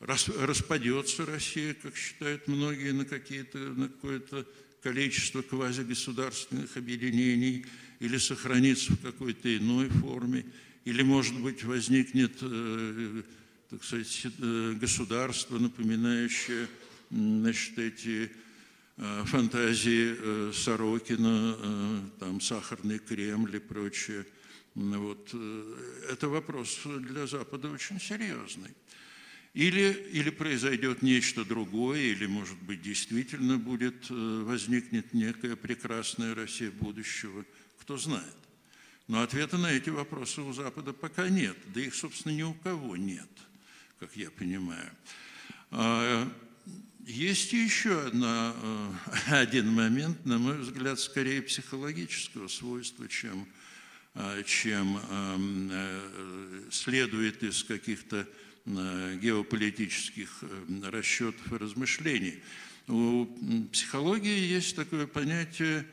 Распадется 0.00 1.24
Россия, 1.24 1.74
как 1.74 1.96
считают 1.96 2.48
многие, 2.48 2.92
на, 2.92 3.04
какие-то, 3.04 3.58
на 3.58 3.88
какое-то 3.88 4.46
количество 4.82 5.40
квазигосударственных 5.42 6.76
объединений 6.76 7.64
или 7.98 8.18
сохранится 8.18 8.92
в 8.92 9.00
какой-то 9.00 9.56
иной 9.56 9.88
форме, 9.88 10.44
или, 10.84 11.02
может 11.02 11.40
быть, 11.40 11.64
возникнет, 11.64 12.38
э, 12.42 13.22
так 13.70 13.82
сказать, 13.82 14.26
э, 14.38 14.74
государство, 14.78 15.58
напоминающее 15.58 16.68
значит, 17.10 17.78
эти 17.78 18.30
э, 18.98 19.24
фантазии 19.24 20.52
Сорокина, 20.52 22.10
там 22.20 22.40
сахарный 22.40 22.98
Кремль 22.98 23.56
и 23.56 23.60
прочее. 23.60 24.26
Вот. 24.74 25.34
Это 26.10 26.28
вопрос 26.28 26.80
для 26.84 27.26
Запада 27.26 27.70
очень 27.70 27.98
серьезный. 27.98 28.70
Или, 29.56 30.06
или 30.12 30.28
произойдет 30.28 31.00
нечто 31.00 31.42
другое, 31.42 32.00
или, 32.00 32.26
может 32.26 32.58
быть, 32.58 32.82
действительно 32.82 33.56
будет, 33.56 34.10
возникнет 34.10 35.14
некая 35.14 35.56
прекрасная 35.56 36.34
Россия 36.34 36.70
будущего, 36.70 37.42
кто 37.80 37.96
знает. 37.96 38.36
Но 39.08 39.22
ответа 39.22 39.56
на 39.56 39.72
эти 39.72 39.88
вопросы 39.88 40.42
у 40.42 40.52
Запада 40.52 40.92
пока 40.92 41.30
нет, 41.30 41.56
да 41.74 41.80
их, 41.80 41.94
собственно, 41.94 42.34
ни 42.34 42.42
у 42.42 42.52
кого 42.52 42.98
нет, 42.98 43.30
как 43.98 44.14
я 44.14 44.30
понимаю. 44.30 44.90
А, 45.70 46.30
есть 47.06 47.54
еще 47.54 48.08
одна, 48.08 48.54
э, 48.60 48.92
один 49.40 49.68
момент, 49.68 50.26
на 50.26 50.36
мой 50.36 50.58
взгляд, 50.58 51.00
скорее 51.00 51.40
психологического 51.40 52.48
свойства, 52.48 53.08
чем, 53.08 53.48
э, 54.16 54.42
чем 54.44 54.98
эм, 54.98 55.70
э, 55.72 56.62
следует 56.70 57.42
из 57.42 57.64
каких-то 57.64 58.28
геополитических 58.66 60.44
расчетов 60.82 61.52
и 61.52 61.56
размышлений. 61.56 62.40
У 62.88 63.26
психологии 63.72 64.38
есть 64.38 64.76
такое 64.76 65.06
понятие 65.06 65.86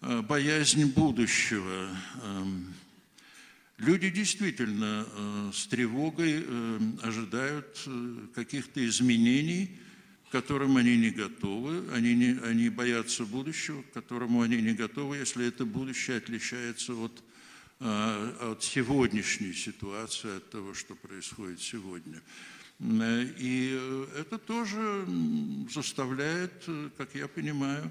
боязнь 0.00 0.86
будущего. 0.86 1.88
Эм, 2.22 2.74
люди 3.78 4.10
действительно 4.10 5.06
с 5.52 5.66
тревогой 5.66 6.44
ожидают 7.02 7.88
каких-то 8.34 8.86
изменений– 8.86 9.78
к 10.28 10.32
которым 10.32 10.76
они 10.76 10.96
не 10.96 11.10
готовы, 11.10 11.84
они, 11.92 12.14
не, 12.14 12.38
они 12.42 12.68
боятся 12.68 13.24
будущего, 13.24 13.82
к 13.82 13.92
которому 13.92 14.42
они 14.42 14.60
не 14.60 14.72
готовы, 14.72 15.18
если 15.18 15.46
это 15.46 15.64
будущее 15.64 16.16
отличается 16.16 16.94
от, 16.94 17.22
от 17.78 18.62
сегодняшней 18.62 19.52
ситуации, 19.52 20.38
от 20.38 20.50
того, 20.50 20.74
что 20.74 20.94
происходит 20.94 21.60
сегодня. 21.60 22.22
И 22.80 24.08
это 24.16 24.38
тоже 24.38 25.06
заставляет, 25.70 26.68
как 26.96 27.14
я 27.14 27.28
понимаю, 27.28 27.90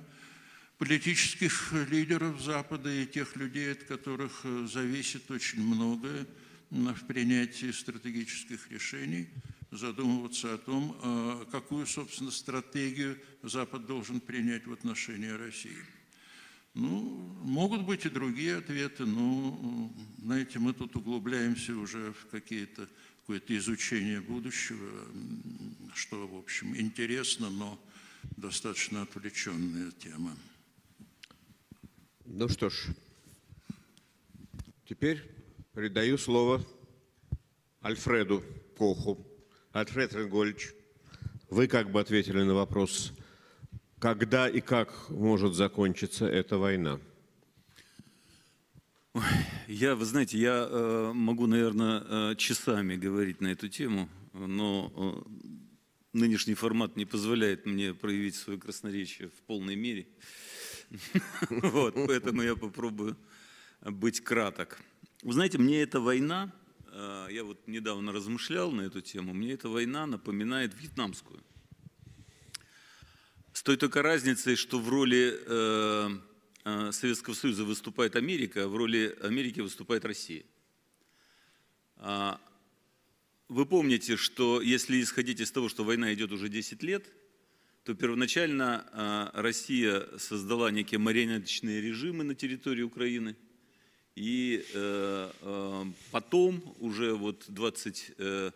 политических 0.77 1.73
лидеров 1.89 2.41
Запада 2.41 2.89
и 2.89 3.05
тех 3.05 3.35
людей, 3.35 3.73
от 3.73 3.83
которых 3.83 4.43
зависит 4.71 5.29
очень 5.29 5.61
многое 5.61 6.25
в 6.71 7.05
принятии 7.05 7.71
стратегических 7.71 8.71
решений– 8.71 9.29
задумываться 9.77 10.53
о 10.53 10.57
том, 10.57 10.97
а, 11.01 11.45
какую, 11.51 11.85
собственно, 11.85 12.31
стратегию 12.31 13.19
Запад 13.43 13.85
должен 13.85 14.19
принять 14.19 14.65
в 14.67 14.73
отношении 14.73 15.29
России. 15.29 15.77
Ну, 16.75 16.99
могут 17.43 17.83
быть 17.83 18.05
и 18.05 18.09
другие 18.09 18.57
ответы, 18.57 19.05
но, 19.05 19.91
знаете, 20.21 20.59
мы 20.59 20.73
тут 20.73 20.95
углубляемся 20.95 21.75
уже 21.75 22.11
в 22.11 22.27
какие-то 22.27 22.87
какое-то 23.21 23.57
изучение 23.57 24.21
будущего, 24.21 25.07
что, 25.95 26.27
в 26.27 26.37
общем, 26.37 26.75
интересно, 26.75 27.49
но 27.49 27.79
достаточно 28.37 29.01
отвлеченная 29.01 29.91
тема. 29.93 30.37
Ну 32.25 32.47
что 32.49 32.69
ж, 32.69 32.87
теперь 34.87 35.23
передаю 35.73 36.19
слово 36.19 36.63
Альфреду 37.83 38.43
Коху. 38.77 39.25
Альфред 39.71 40.13
Ренгольевич, 40.13 40.73
вы 41.49 41.67
как 41.67 41.91
бы 41.91 42.01
ответили 42.01 42.43
на 42.43 42.53
вопрос, 42.53 43.11
когда 44.05 44.47
и 44.47 44.61
как 44.61 45.09
может 45.09 45.55
закончиться 45.55 46.27
эта 46.27 46.59
война? 46.59 46.99
Я, 49.67 49.95
вы 49.95 50.05
знаете, 50.05 50.37
я 50.37 50.67
э, 50.69 51.11
могу, 51.11 51.47
наверное, 51.47 52.03
э, 52.07 52.35
часами 52.35 52.97
говорить 52.97 53.41
на 53.41 53.47
эту 53.47 53.67
тему, 53.67 54.07
но 54.33 54.93
э, 54.95 55.47
нынешний 56.13 56.53
формат 56.53 56.97
не 56.97 57.05
позволяет 57.05 57.65
мне 57.65 57.95
проявить 57.95 58.35
свое 58.35 58.59
красноречие 58.59 59.29
в 59.29 59.41
полной 59.47 59.75
мере. 59.75 60.05
Вот, 61.49 61.95
поэтому 61.95 62.43
я 62.43 62.55
попробую 62.55 63.17
быть 63.81 64.21
краток. 64.21 64.77
Вы 65.23 65.33
знаете, 65.33 65.57
мне 65.57 65.81
эта 65.81 65.99
война, 65.99 66.51
я 67.31 67.43
вот 67.43 67.67
недавно 67.67 68.11
размышлял 68.11 68.71
на 68.71 68.81
эту 68.81 69.01
тему, 69.01 69.33
мне 69.33 69.53
эта 69.53 69.67
война 69.67 70.05
напоминает 70.05 70.79
вьетнамскую. 70.79 71.41
Той 73.65 73.75
только 73.77 74.01
разницей, 74.01 74.55
что 74.55 74.79
в 74.79 74.87
роли 74.87 75.37
э, 75.45 76.09
э, 76.63 76.91
Советского 76.93 77.33
Союза 77.33 77.65
выступает 77.65 78.15
Америка, 78.15 78.63
а 78.63 78.67
в 78.67 78.77
роли 78.77 79.17
Америки 79.21 79.59
выступает 79.59 80.05
Россия. 80.05 80.43
А, 81.97 82.39
вы 83.49 83.65
помните, 83.65 84.15
что 84.15 84.61
если 84.61 85.01
исходить 85.01 85.41
из 85.41 85.51
того, 85.51 85.67
что 85.67 85.83
война 85.83 86.13
идет 86.13 86.31
уже 86.31 86.47
10 86.47 86.83
лет, 86.83 87.05
то 87.83 87.93
первоначально 87.93 89.31
Россия 89.33 90.05
создала 90.17 90.71
некие 90.71 90.99
марионеточные 90.99 91.81
режимы 91.81 92.23
на 92.23 92.35
территории 92.35 92.83
Украины– 92.83 93.35
и 94.15 94.65
э, 94.73 95.31
э, 95.41 95.85
потом, 96.11 96.75
уже 96.79 97.13
вот 97.13 97.43
23 97.49 98.51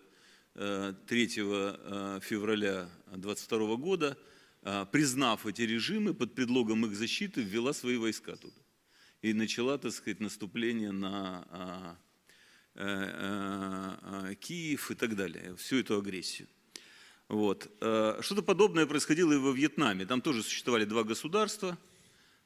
э, 0.56 2.20
февраля 2.22 2.90
22 3.14 3.76
года, 3.76 4.18
признав 4.92 5.46
эти 5.46 5.62
режимы, 5.62 6.14
под 6.14 6.36
предлогом 6.36 6.86
их 6.86 6.96
защиты 6.96 7.42
ввела 7.42 7.74
свои 7.74 7.98
войска 7.98 8.36
туда. 8.36 8.62
И 9.22 9.34
начала, 9.34 9.78
так 9.78 9.92
сказать, 9.92 10.20
наступление 10.20 10.92
на 10.92 11.98
Киев 14.40 14.92
и 14.92 14.96
так 14.96 15.16
далее, 15.16 15.56
всю 15.56 15.78
эту 15.78 15.98
агрессию. 15.98 16.48
Вот. 17.28 17.70
Что-то 17.80 18.42
подобное 18.42 18.86
происходило 18.86 19.34
и 19.34 19.38
во 19.38 19.52
Вьетнаме. 19.52 20.06
Там 20.06 20.22
тоже 20.22 20.44
существовали 20.44 20.86
два 20.86 21.04
государства– 21.04 21.78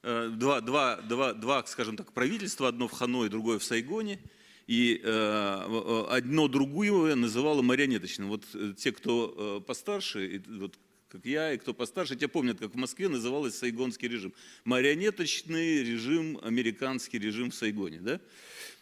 Э, 0.03 0.30
два, 0.30 0.59
два, 0.59 0.97
два, 0.97 1.34
два, 1.34 1.66
скажем 1.66 1.95
так, 1.95 2.11
правительства, 2.11 2.68
одно 2.68 2.89
в 2.89 2.91
Ханое, 2.91 3.30
другое 3.30 3.57
в 3.57 3.64
Сайгоне. 3.64 4.20
И 4.68 4.99
э, 5.01 6.05
одно 6.09 6.47
другое 6.49 7.16
называло 7.16 7.61
марионеточным. 7.61 8.28
Вот 8.28 8.43
те, 8.78 8.91
кто 8.91 9.64
постарше, 9.66 10.43
вот 10.47 10.78
как 11.14 11.28
я, 11.28 11.53
и 11.53 11.57
кто 11.59 11.76
постарше, 11.76 12.16
те 12.16 12.28
помнят, 12.28 12.57
как 12.57 12.74
в 12.74 12.76
Москве 12.76 13.07
называлось 13.07 13.55
сайгонский 13.55 14.07
режим. 14.07 14.34
Марионеточный 14.66 15.84
режим, 15.84 16.39
американский 16.41 17.20
режим 17.20 17.51
в 17.51 17.55
Сайгоне, 17.55 17.99
да? 17.99 18.20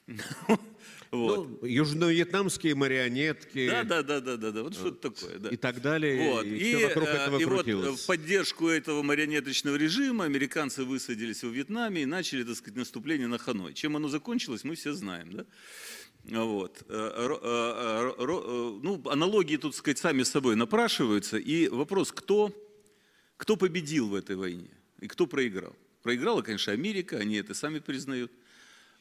Вот. 1.12 1.62
Ну, 1.62 1.68
южно-вьетнамские 1.68 2.74
марионетки. 2.74 3.70
Да, 3.70 3.84
да, 3.84 4.02
да, 4.02 4.22
да, 4.22 4.38
да, 4.38 4.52
да. 4.52 4.64
вот 4.64 4.74
что-то 4.76 5.10
такое. 5.10 5.40
Да. 5.40 5.50
И 5.50 5.58
так 5.58 5.82
далее. 5.82 6.32
Вот. 6.32 6.46
И, 6.46 6.72
и, 6.72 6.86
вокруг 6.86 7.10
этого 7.10 7.38
и 7.38 7.44
вот 7.44 7.68
в 8.00 8.06
поддержку 8.06 8.70
этого 8.70 9.04
марионеточного 9.04 9.76
режима 9.76 10.24
американцы 10.24 10.86
высадились 10.86 11.44
во 11.44 11.50
Вьетнаме 11.50 12.04
и 12.04 12.06
начали, 12.06 12.46
так 12.46 12.56
сказать, 12.56 12.78
наступление 12.78 13.28
на 13.28 13.38
Ханой. 13.40 13.74
Чем 13.74 13.98
оно 13.98 14.08
закончилось, 14.08 14.64
мы 14.64 14.76
все 14.76 14.94
знаем, 14.94 15.34
да? 15.34 15.46
Вот. 16.24 16.84
Э, 16.88 17.12
э, 17.16 18.14
э, 18.18 18.80
ну, 18.84 19.02
аналогии 19.10 19.58
тут, 19.58 19.76
сказать, 19.76 19.98
сами 19.98 20.24
собой 20.24 20.56
напрашиваются. 20.56 21.38
И 21.38 21.68
вопрос, 21.68 22.12
кто, 22.12 22.54
кто 23.38 23.56
победил 23.56 24.10
в 24.10 24.16
этой 24.16 24.36
войне 24.36 24.70
и 25.00 25.08
кто 25.08 25.26
проиграл? 25.28 25.76
Проиграла, 26.04 26.42
конечно, 26.42 26.74
Америка, 26.74 27.18
они 27.18 27.36
это 27.36 27.54
сами 27.54 27.80
признают. 27.80 28.32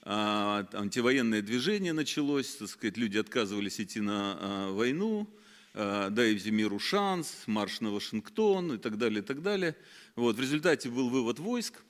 А, 0.02 0.66
антивоенное 0.72 1.42
движение 1.42 1.92
началось, 1.92 2.56
так 2.56 2.68
сказать, 2.68 2.96
люди 2.96 3.18
отказывались 3.18 3.80
идти 3.80 4.00
на 4.00 4.38
а, 4.40 4.72
войну, 4.72 5.28
а, 5.74 6.08
дайте 6.08 6.50
миру 6.50 6.78
шанс, 6.78 7.42
марш 7.46 7.80
на 7.80 7.90
Вашингтон 7.90 8.74
и 8.74 8.78
так 8.78 8.96
далее, 8.96 9.20
и 9.20 9.24
так 9.24 9.42
далее. 9.42 9.76
Вот, 10.16 10.36
в 10.36 10.40
результате 10.40 10.88
был 10.88 11.10
вывод 11.10 11.38
войск, 11.38 11.82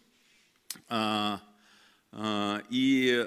и 2.70 3.26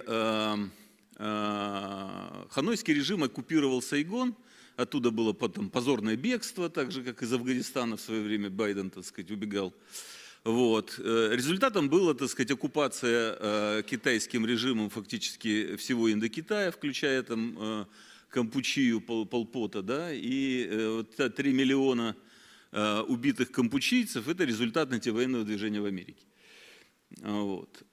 ханойский 1.17 2.93
режим 2.93 3.23
оккупировал 3.23 3.81
Сайгон, 3.81 4.35
оттуда 4.75 5.11
было 5.11 5.33
потом 5.33 5.69
позорное 5.69 6.15
бегство, 6.15 6.69
так 6.69 6.91
же, 6.91 7.03
как 7.03 7.21
из 7.21 7.31
Афганистана 7.33 7.97
в 7.97 8.01
свое 8.01 8.21
время 8.21 8.49
Байден, 8.49 8.89
так 8.89 9.05
сказать, 9.05 9.31
убегал. 9.31 9.73
Вот. 10.43 10.99
Э, 10.99 11.29
результатом 11.31 11.89
была, 11.89 12.13
так 12.13 12.29
сказать, 12.29 12.51
оккупация 12.51 13.37
э, 13.39 13.83
китайским 13.83 14.45
режимом 14.45 14.89
фактически 14.89 15.77
всего 15.77 16.11
Индокитая, 16.11 16.71
включая 16.71 17.23
там 17.23 17.55
э, 17.57 17.85
Кампучию, 18.27 18.99
Полпота, 18.99 19.81
да, 19.81 20.11
и 20.11 20.67
вот 20.87 21.35
3 21.35 21.53
миллиона 21.53 22.15
убитых 23.07 23.51
кампучийцев– 23.51 24.27
это 24.29 24.45
результат 24.45 24.91
антивоенного 24.91 25.43
движения 25.43 25.79
в 25.79 25.85
Америке. 25.85 26.25
Вот. 27.21 27.83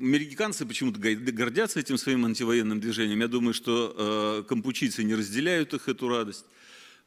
Американцы 0.00 0.64
почему-то 0.64 0.98
гордятся 0.98 1.78
этим 1.78 1.98
своим 1.98 2.24
антивоенным 2.24 2.80
движением. 2.80 3.20
Я 3.20 3.28
думаю, 3.28 3.52
что 3.52 4.44
кампучийцы 4.48 5.04
не 5.04 5.14
разделяют 5.14 5.74
их 5.74 5.88
эту 5.88 6.08
радость. 6.08 6.46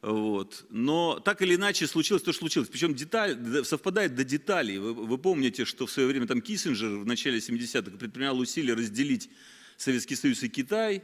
Вот. 0.04 0.66
Но 0.68 1.18
так 1.18 1.40
или 1.40 1.54
иначе 1.54 1.86
случилось 1.86 2.22
то, 2.22 2.32
что 2.32 2.40
случилось. 2.40 2.68
Причем 2.68 2.94
деталь, 2.94 3.64
совпадает 3.64 4.14
до 4.14 4.22
деталей. 4.22 4.78
Вы, 4.78 4.92
вы 4.92 5.16
помните, 5.16 5.64
что 5.64 5.86
в 5.86 5.90
свое 5.90 6.06
время 6.06 6.26
там 6.26 6.42
Киссинджер 6.42 6.98
в 6.98 7.06
начале 7.06 7.38
70-х 7.38 7.96
предпринял 7.96 8.38
усилия 8.38 8.74
разделить 8.74 9.30
Советский 9.78 10.14
Союз 10.14 10.42
и 10.42 10.48
Китай, 10.50 11.02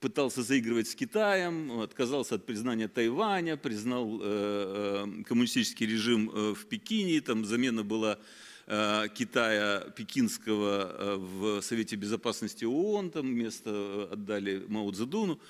пытался 0.00 0.42
заигрывать 0.42 0.88
с 0.88 0.94
Китаем, 0.94 1.80
отказался 1.80 2.36
от 2.36 2.46
признания 2.46 2.88
Тайваня, 2.88 3.58
признал 3.58 4.18
э, 4.18 5.04
э, 5.06 5.22
коммунистический 5.24 5.86
режим 5.86 6.30
э, 6.30 6.54
в 6.54 6.66
Пекине, 6.66 7.20
там 7.20 7.44
замена 7.44 7.82
была 7.84 8.14
э, 8.14 8.47
Китая 8.68 9.80
пекинского 9.96 10.94
э, 10.98 11.16
в 11.16 11.62
Совете 11.62 11.96
Безопасности 11.96 12.66
ООН, 12.66 13.10
там 13.10 13.34
место 13.34 14.08
отдали 14.12 14.62
Мао 14.68 14.90
Цзэдуну. 14.90 15.40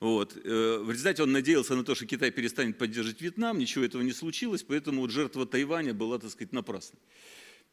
Вот. 0.00 0.36
Э, 0.44 0.78
в 0.78 0.90
результате 0.90 1.24
он 1.24 1.32
надеялся 1.32 1.74
на 1.74 1.84
то, 1.84 1.94
что 1.94 2.06
Китай 2.06 2.30
перестанет 2.30 2.78
поддерживать 2.78 3.20
Вьетнам, 3.20 3.58
ничего 3.58 3.84
этого 3.84 4.02
не 4.02 4.12
случилось, 4.12 4.62
поэтому 4.62 5.00
вот 5.00 5.10
жертва 5.10 5.44
Тайваня 5.44 5.92
была, 5.92 6.18
так 6.18 6.30
сказать, 6.30 6.52
напрасной. 6.52 7.00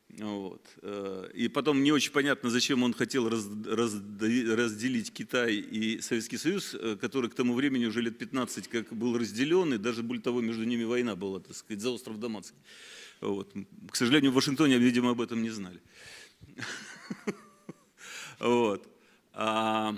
Вот. 0.09 0.61
Э, 0.81 1.29
и 1.33 1.49
потом 1.49 1.83
не 1.83 1.91
очень 1.91 2.11
понятно, 2.11 2.49
зачем 2.49 2.81
он 2.81 2.93
хотел 2.93 3.29
раз, 3.29 3.47
раз, 3.67 3.93
разделить 3.93 5.13
Китай 5.13 5.55
и 5.55 6.01
Советский 6.01 6.37
Союз, 6.37 6.73
э, 6.73 6.97
который 6.99 7.29
к 7.29 7.35
тому 7.35 7.53
времени 7.53 7.85
уже 7.85 8.01
лет 8.01 8.17
15 8.17 8.67
как 8.69 8.91
был 8.91 9.17
разделен, 9.17 9.73
и 9.73 9.77
даже 9.77 10.01
более 10.01 10.23
того, 10.23 10.41
между 10.41 10.63
ними 10.63 10.83
война 10.83 11.15
была, 11.15 11.41
так 11.41 11.55
сказать, 11.55 11.81
за 11.81 11.91
остров 11.91 12.19
Даманский. 12.19 12.57
Вот. 13.21 13.53
К 13.89 13.95
сожалению, 13.95 14.31
в 14.31 14.35
Вашингтоне, 14.35 14.77
видимо, 14.77 15.11
об 15.11 15.21
этом 15.21 15.41
не 15.41 15.49
знали. 15.49 15.81
Вот. 18.39 18.85
А, 19.31 19.97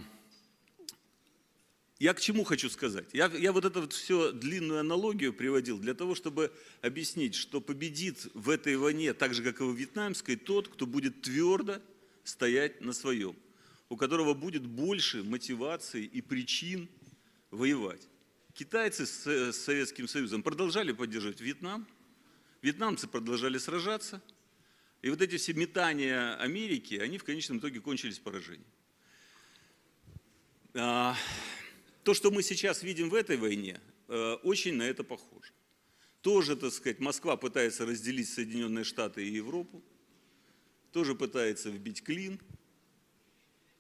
я 2.00 2.14
к 2.14 2.22
чему 2.22 2.44
хочу 2.44 2.70
сказать? 2.70 3.08
Я, 3.12 3.26
я 3.28 3.52
вот 3.52 3.66
эту 3.66 3.82
вот 3.82 3.94
всю 3.94 4.32
длинную 4.32 4.82
аналогию 4.82 5.34
приводил 5.34 5.80
для 5.80 5.96
того, 5.96 6.14
чтобы 6.14 6.52
объяснить, 6.82 7.34
что 7.34 7.60
победит 7.60 8.28
в 8.36 8.52
этой 8.52 8.78
войне, 8.78 9.14
так 9.14 9.34
же, 9.34 9.42
как 9.44 9.62
и 9.62 9.64
в 9.64 9.74
вьетнамской, 9.74 10.36
тот, 10.36 10.68
кто 10.68 10.86
будет 10.86 11.24
твердо 11.24 11.82
стоять 12.24 12.82
на 12.82 12.94
своем, 12.94 13.36
у 13.90 13.98
которого 13.98 14.36
будет 14.36 14.66
больше 14.66 15.24
мотивации 15.24 16.04
и 16.04 16.22
причин 16.22 16.88
воевать. 17.50 18.08
Китайцы 18.54 19.08
с, 19.08 19.26
с 19.26 19.58
Советским 19.58 20.08
Союзом 20.08 20.44
продолжали 20.44 20.92
поддерживать 20.92 21.42
Вьетнам, 21.42 21.88
вьетнамцы 22.62 23.08
продолжали 23.08 23.58
сражаться, 23.58 24.22
и 25.02 25.10
вот 25.10 25.22
эти 25.22 25.38
все 25.38 25.54
метания 25.54 26.36
Америки, 26.38 26.96
они 26.96 27.18
в 27.18 27.24
конечном 27.24 27.60
итоге 27.60 27.80
кончились 27.80 28.20
поражением. 28.20 28.66
А, 30.74 31.16
то, 32.04 32.14
что 32.14 32.32
мы 32.32 32.44
сейчас 32.44 32.84
видим 32.84 33.10
в 33.10 33.16
этой 33.16 33.38
войне, 33.38 33.80
э, 34.08 34.34
очень 34.44 34.76
на 34.76 34.84
это 34.84 35.04
похоже. 35.04 35.52
Тоже, 36.22 36.56
так 36.56 36.74
сказать, 36.74 37.00
Москва 37.00 37.38
пытается 37.38 37.86
разделить 37.86 38.30
Соединенные 38.30 38.84
Штаты 38.84 39.26
и 39.26 39.32
Европу, 39.32 39.84
тоже 40.92 41.16
пытается 41.16 41.70
вбить 41.70 42.04
клин. 42.04 42.40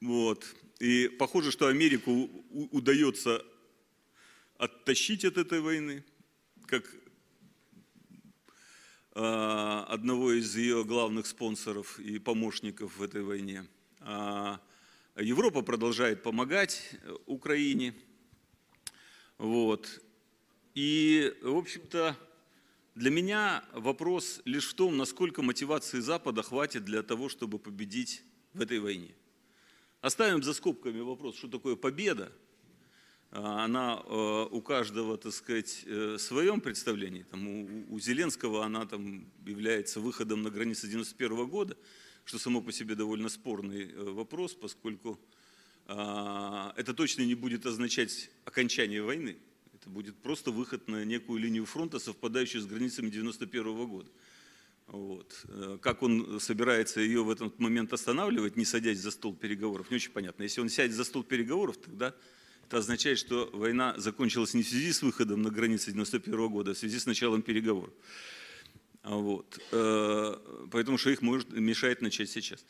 Вот. 0.01 0.45
И 0.79 1.07
похоже, 1.07 1.51
что 1.51 1.67
Америку 1.67 2.29
удается 2.71 3.43
оттащить 4.57 5.25
от 5.25 5.37
этой 5.37 5.59
войны, 5.61 6.03
как 6.67 6.85
одного 9.19 10.31
из 10.31 10.55
ее 10.55 10.83
главных 10.83 11.25
спонсоров 11.25 11.99
и 11.99 12.19
помощников 12.19 12.97
в 12.97 13.03
этой 13.03 13.23
войне. 13.23 13.65
А 14.01 14.59
Европа 15.15 15.61
продолжает 15.61 16.23
помогать 16.23 16.95
Украине– 17.25 17.93
вот. 19.37 20.01
И, 20.73 21.33
в 21.41 21.55
общем-то, 21.55 22.15
для 22.95 23.11
меня 23.11 23.63
вопрос 23.73 24.41
лишь 24.45 24.69
в 24.69 24.73
том, 24.73 24.97
насколько 24.97 25.41
мотивации 25.41 25.99
Запада 25.99 26.41
хватит 26.41 26.85
для 26.85 27.03
того, 27.03 27.29
чтобы 27.29 27.59
победить 27.59 28.23
в 28.53 28.61
этой 28.61 28.79
войне. 28.79 29.13
Оставим 30.01 30.41
за 30.41 30.53
скобками 30.53 30.99
вопрос, 30.99 31.37
что 31.37 31.47
такое 31.47 31.75
победа. 31.75 32.31
А, 33.31 33.65
она 33.65 34.01
э, 34.05 34.47
у 34.51 34.61
каждого, 34.61 35.17
так 35.17 35.33
сказать, 35.33 35.83
э, 35.85 36.15
в 36.17 36.19
своем 36.19 36.61
представлении. 36.61 37.23
Там, 37.23 37.91
у, 37.91 37.99
Зеленского 37.99 38.63
она 38.65 38.85
там, 38.85 39.25
является 39.45 39.99
выходом 39.99 40.43
на 40.43 40.49
границы 40.49 40.87
91 40.87 41.47
года, 41.47 41.77
что 42.23 42.39
само 42.39 42.61
по 42.61 42.71
себе 42.71 42.95
довольно 42.95 43.29
спорный 43.29 43.91
э, 43.91 44.03
вопрос, 44.11 44.53
поскольку 44.53 45.19
а, 45.89 46.73
это 46.75 46.93
точно 46.93 47.23
не 47.23 47.35
будет 47.35 47.65
означать 47.65 48.29
окончание 48.45 49.01
войны. 49.01 49.37
Это 49.73 49.89
будет 49.89 50.17
просто 50.17 50.51
выход 50.51 50.87
на 50.87 51.05
некую 51.05 51.39
линию 51.39 51.65
фронта, 51.65 51.99
совпадающую 51.99 52.61
с 52.61 52.65
границами 52.65 53.09
91 53.09 53.87
года. 53.87 54.09
Вот. 54.87 55.45
Как 55.81 56.01
он 56.01 56.39
собирается 56.39 56.99
ее 56.99 57.23
в 57.23 57.29
этот 57.29 57.59
момент 57.59 57.93
останавливать, 57.93 58.57
не 58.57 58.65
садясь 58.65 58.99
за 58.99 59.11
стол 59.11 59.35
переговоров, 59.35 59.89
не 59.89 59.95
очень 59.95 60.11
понятно. 60.11 60.43
Если 60.43 60.59
он 60.59 60.69
сядет 60.69 60.95
за 60.95 61.03
стол 61.03 61.23
переговоров, 61.23 61.77
тогда 61.77 62.15
это 62.67 62.79
означает, 62.79 63.17
что 63.17 63.49
война 63.53 63.93
закончилась 63.97 64.53
не 64.53 64.61
в 64.61 64.67
связи 64.67 64.91
с 64.91 65.01
выходом 65.01 65.41
на 65.41 65.49
границы 65.49 65.91
91 65.91 66.49
года, 66.49 66.71
а 66.71 66.73
в 66.73 66.77
связи 66.77 66.99
с 66.99 67.05
началом 67.05 67.41
переговоров. 67.41 67.93
Вот. 69.03 69.57
Э, 69.71 70.35
поэтому 70.69 70.97
что 70.97 71.09
их 71.09 71.21
может 71.21 71.49
мешает 71.53 72.01
начать 72.01 72.29
сейчас. 72.29 72.65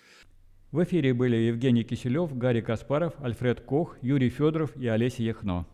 В 0.71 0.83
эфире 0.83 1.15
были 1.15 1.35
Евгений 1.35 1.83
Киселев, 1.83 2.37
Гарри 2.37 2.61
Каспаров, 2.61 3.13
Альфред 3.21 3.61
Кох, 3.61 3.97
Юрий 4.03 4.29
Федоров 4.29 4.75
и 4.77 4.85
Олеся 4.87 5.23
Яхно. 5.23 5.65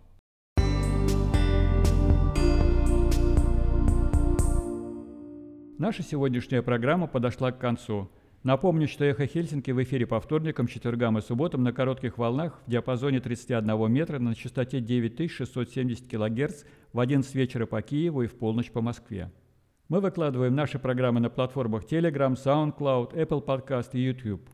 Наша 5.77 6.01
сегодняшняя 6.01 6.61
программа 6.61 7.07
подошла 7.07 7.51
к 7.51 7.59
концу. 7.59 8.09
Напомню, 8.43 8.89
что 8.89 9.05
«Эхо 9.05 9.25
Хельсинки» 9.25 9.71
в 9.71 9.81
эфире 9.83 10.05
по 10.05 10.19
вторникам, 10.19 10.67
четвергам 10.67 11.17
и 11.17 11.21
субботам 11.21 11.63
на 11.63 11.71
коротких 11.71 12.17
волнах 12.17 12.61
в 12.65 12.69
диапазоне 12.69 13.21
31 13.21 13.89
метра 13.89 14.19
на 14.19 14.35
частоте 14.35 14.81
9670 14.81 16.09
кГц 16.09 16.65
в 16.91 16.99
11 16.99 17.33
вечера 17.35 17.65
по 17.65 17.81
Киеву 17.81 18.23
и 18.23 18.27
в 18.27 18.35
полночь 18.35 18.69
по 18.69 18.81
Москве. 18.81 19.31
Мы 19.87 20.01
выкладываем 20.01 20.55
наши 20.55 20.77
программы 20.77 21.21
на 21.21 21.29
платформах 21.29 21.85
Telegram, 21.85 22.33
SoundCloud, 22.33 23.13
Apple 23.13 23.45
Podcast 23.45 23.91
и 23.93 24.01
YouTube. 24.01 24.49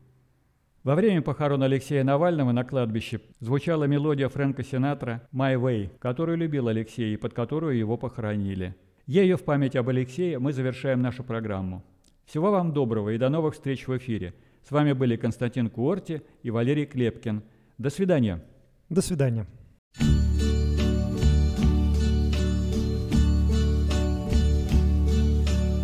Во 0.84 0.94
время 0.94 1.20
похорон 1.20 1.64
Алексея 1.64 2.04
Навального 2.04 2.52
на 2.52 2.62
кладбище 2.62 3.20
звучала 3.40 3.84
мелодия 3.84 4.28
Фрэнка 4.28 4.62
Синатра 4.62 5.28
«My 5.34 5.56
Way», 5.56 5.90
которую 5.98 6.38
любил 6.38 6.68
Алексей 6.68 7.14
и 7.14 7.16
под 7.16 7.34
которую 7.34 7.76
его 7.76 7.96
похоронили. 7.96 8.76
Ею 9.06 9.36
в 9.36 9.42
память 9.42 9.74
об 9.74 9.88
Алексее 9.88 10.38
мы 10.38 10.52
завершаем 10.52 11.02
нашу 11.02 11.24
программу. 11.24 11.82
Всего 12.30 12.52
вам 12.52 12.72
доброго 12.72 13.10
и 13.10 13.18
до 13.18 13.28
новых 13.28 13.54
встреч 13.54 13.88
в 13.88 13.96
эфире. 13.98 14.34
С 14.62 14.70
вами 14.70 14.92
были 14.92 15.16
Константин 15.16 15.68
Куорти 15.68 16.22
и 16.44 16.50
Валерий 16.52 16.86
Клепкин. 16.86 17.42
До 17.76 17.90
свидания. 17.90 18.40
До 18.88 19.02
свидания. 19.02 19.48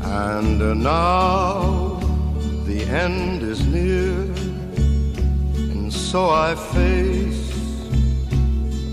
And 0.05 0.61
now 0.85 1.99
the 2.65 2.81
end 2.93 3.43
is 3.43 3.67
near, 3.67 4.15
and 5.73 5.93
so 5.93 6.31
I 6.31 6.55
face 6.55 7.51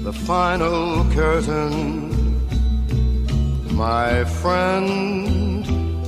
the 0.03 0.11
final 0.11 1.05
curtain. 1.13 2.09
My 3.75 4.23
friend, 4.41 5.42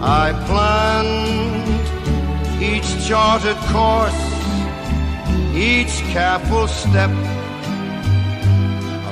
I 0.00 0.32
planned 0.46 1.68
each 2.62 3.04
charted 3.04 3.56
course, 3.72 4.14
each 5.56 6.02
careful 6.12 6.68
step 6.68 7.10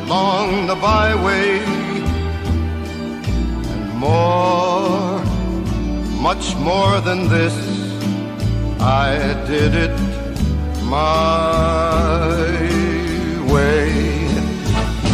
along 0.01 0.69
the 0.69 0.77
byway 0.77 1.59
and 3.73 3.99
more, 3.99 5.19
much 6.23 6.55
more 6.57 7.01
than 7.01 7.29
this. 7.29 7.57
I 8.79 9.35
did 9.49 9.75
it 9.75 9.99
my 10.85 12.29
way. 13.53 13.91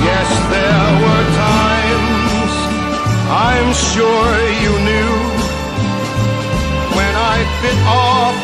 Yes, 0.05 0.29
there 0.53 0.91
were 1.03 1.27
times 1.49 2.55
I'm 3.31 3.73
sure 3.73 4.29
you 4.65 4.79
knew 4.85 5.22
bit 7.63 7.79
off 7.87 8.35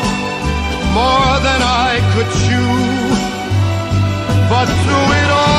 more 0.95 1.35
than 1.47 1.61
I 1.61 1.99
could 2.13 2.29
chew. 2.41 2.71
But 4.49 4.67
through 4.81 5.09
it 5.21 5.29
all, 5.29 5.58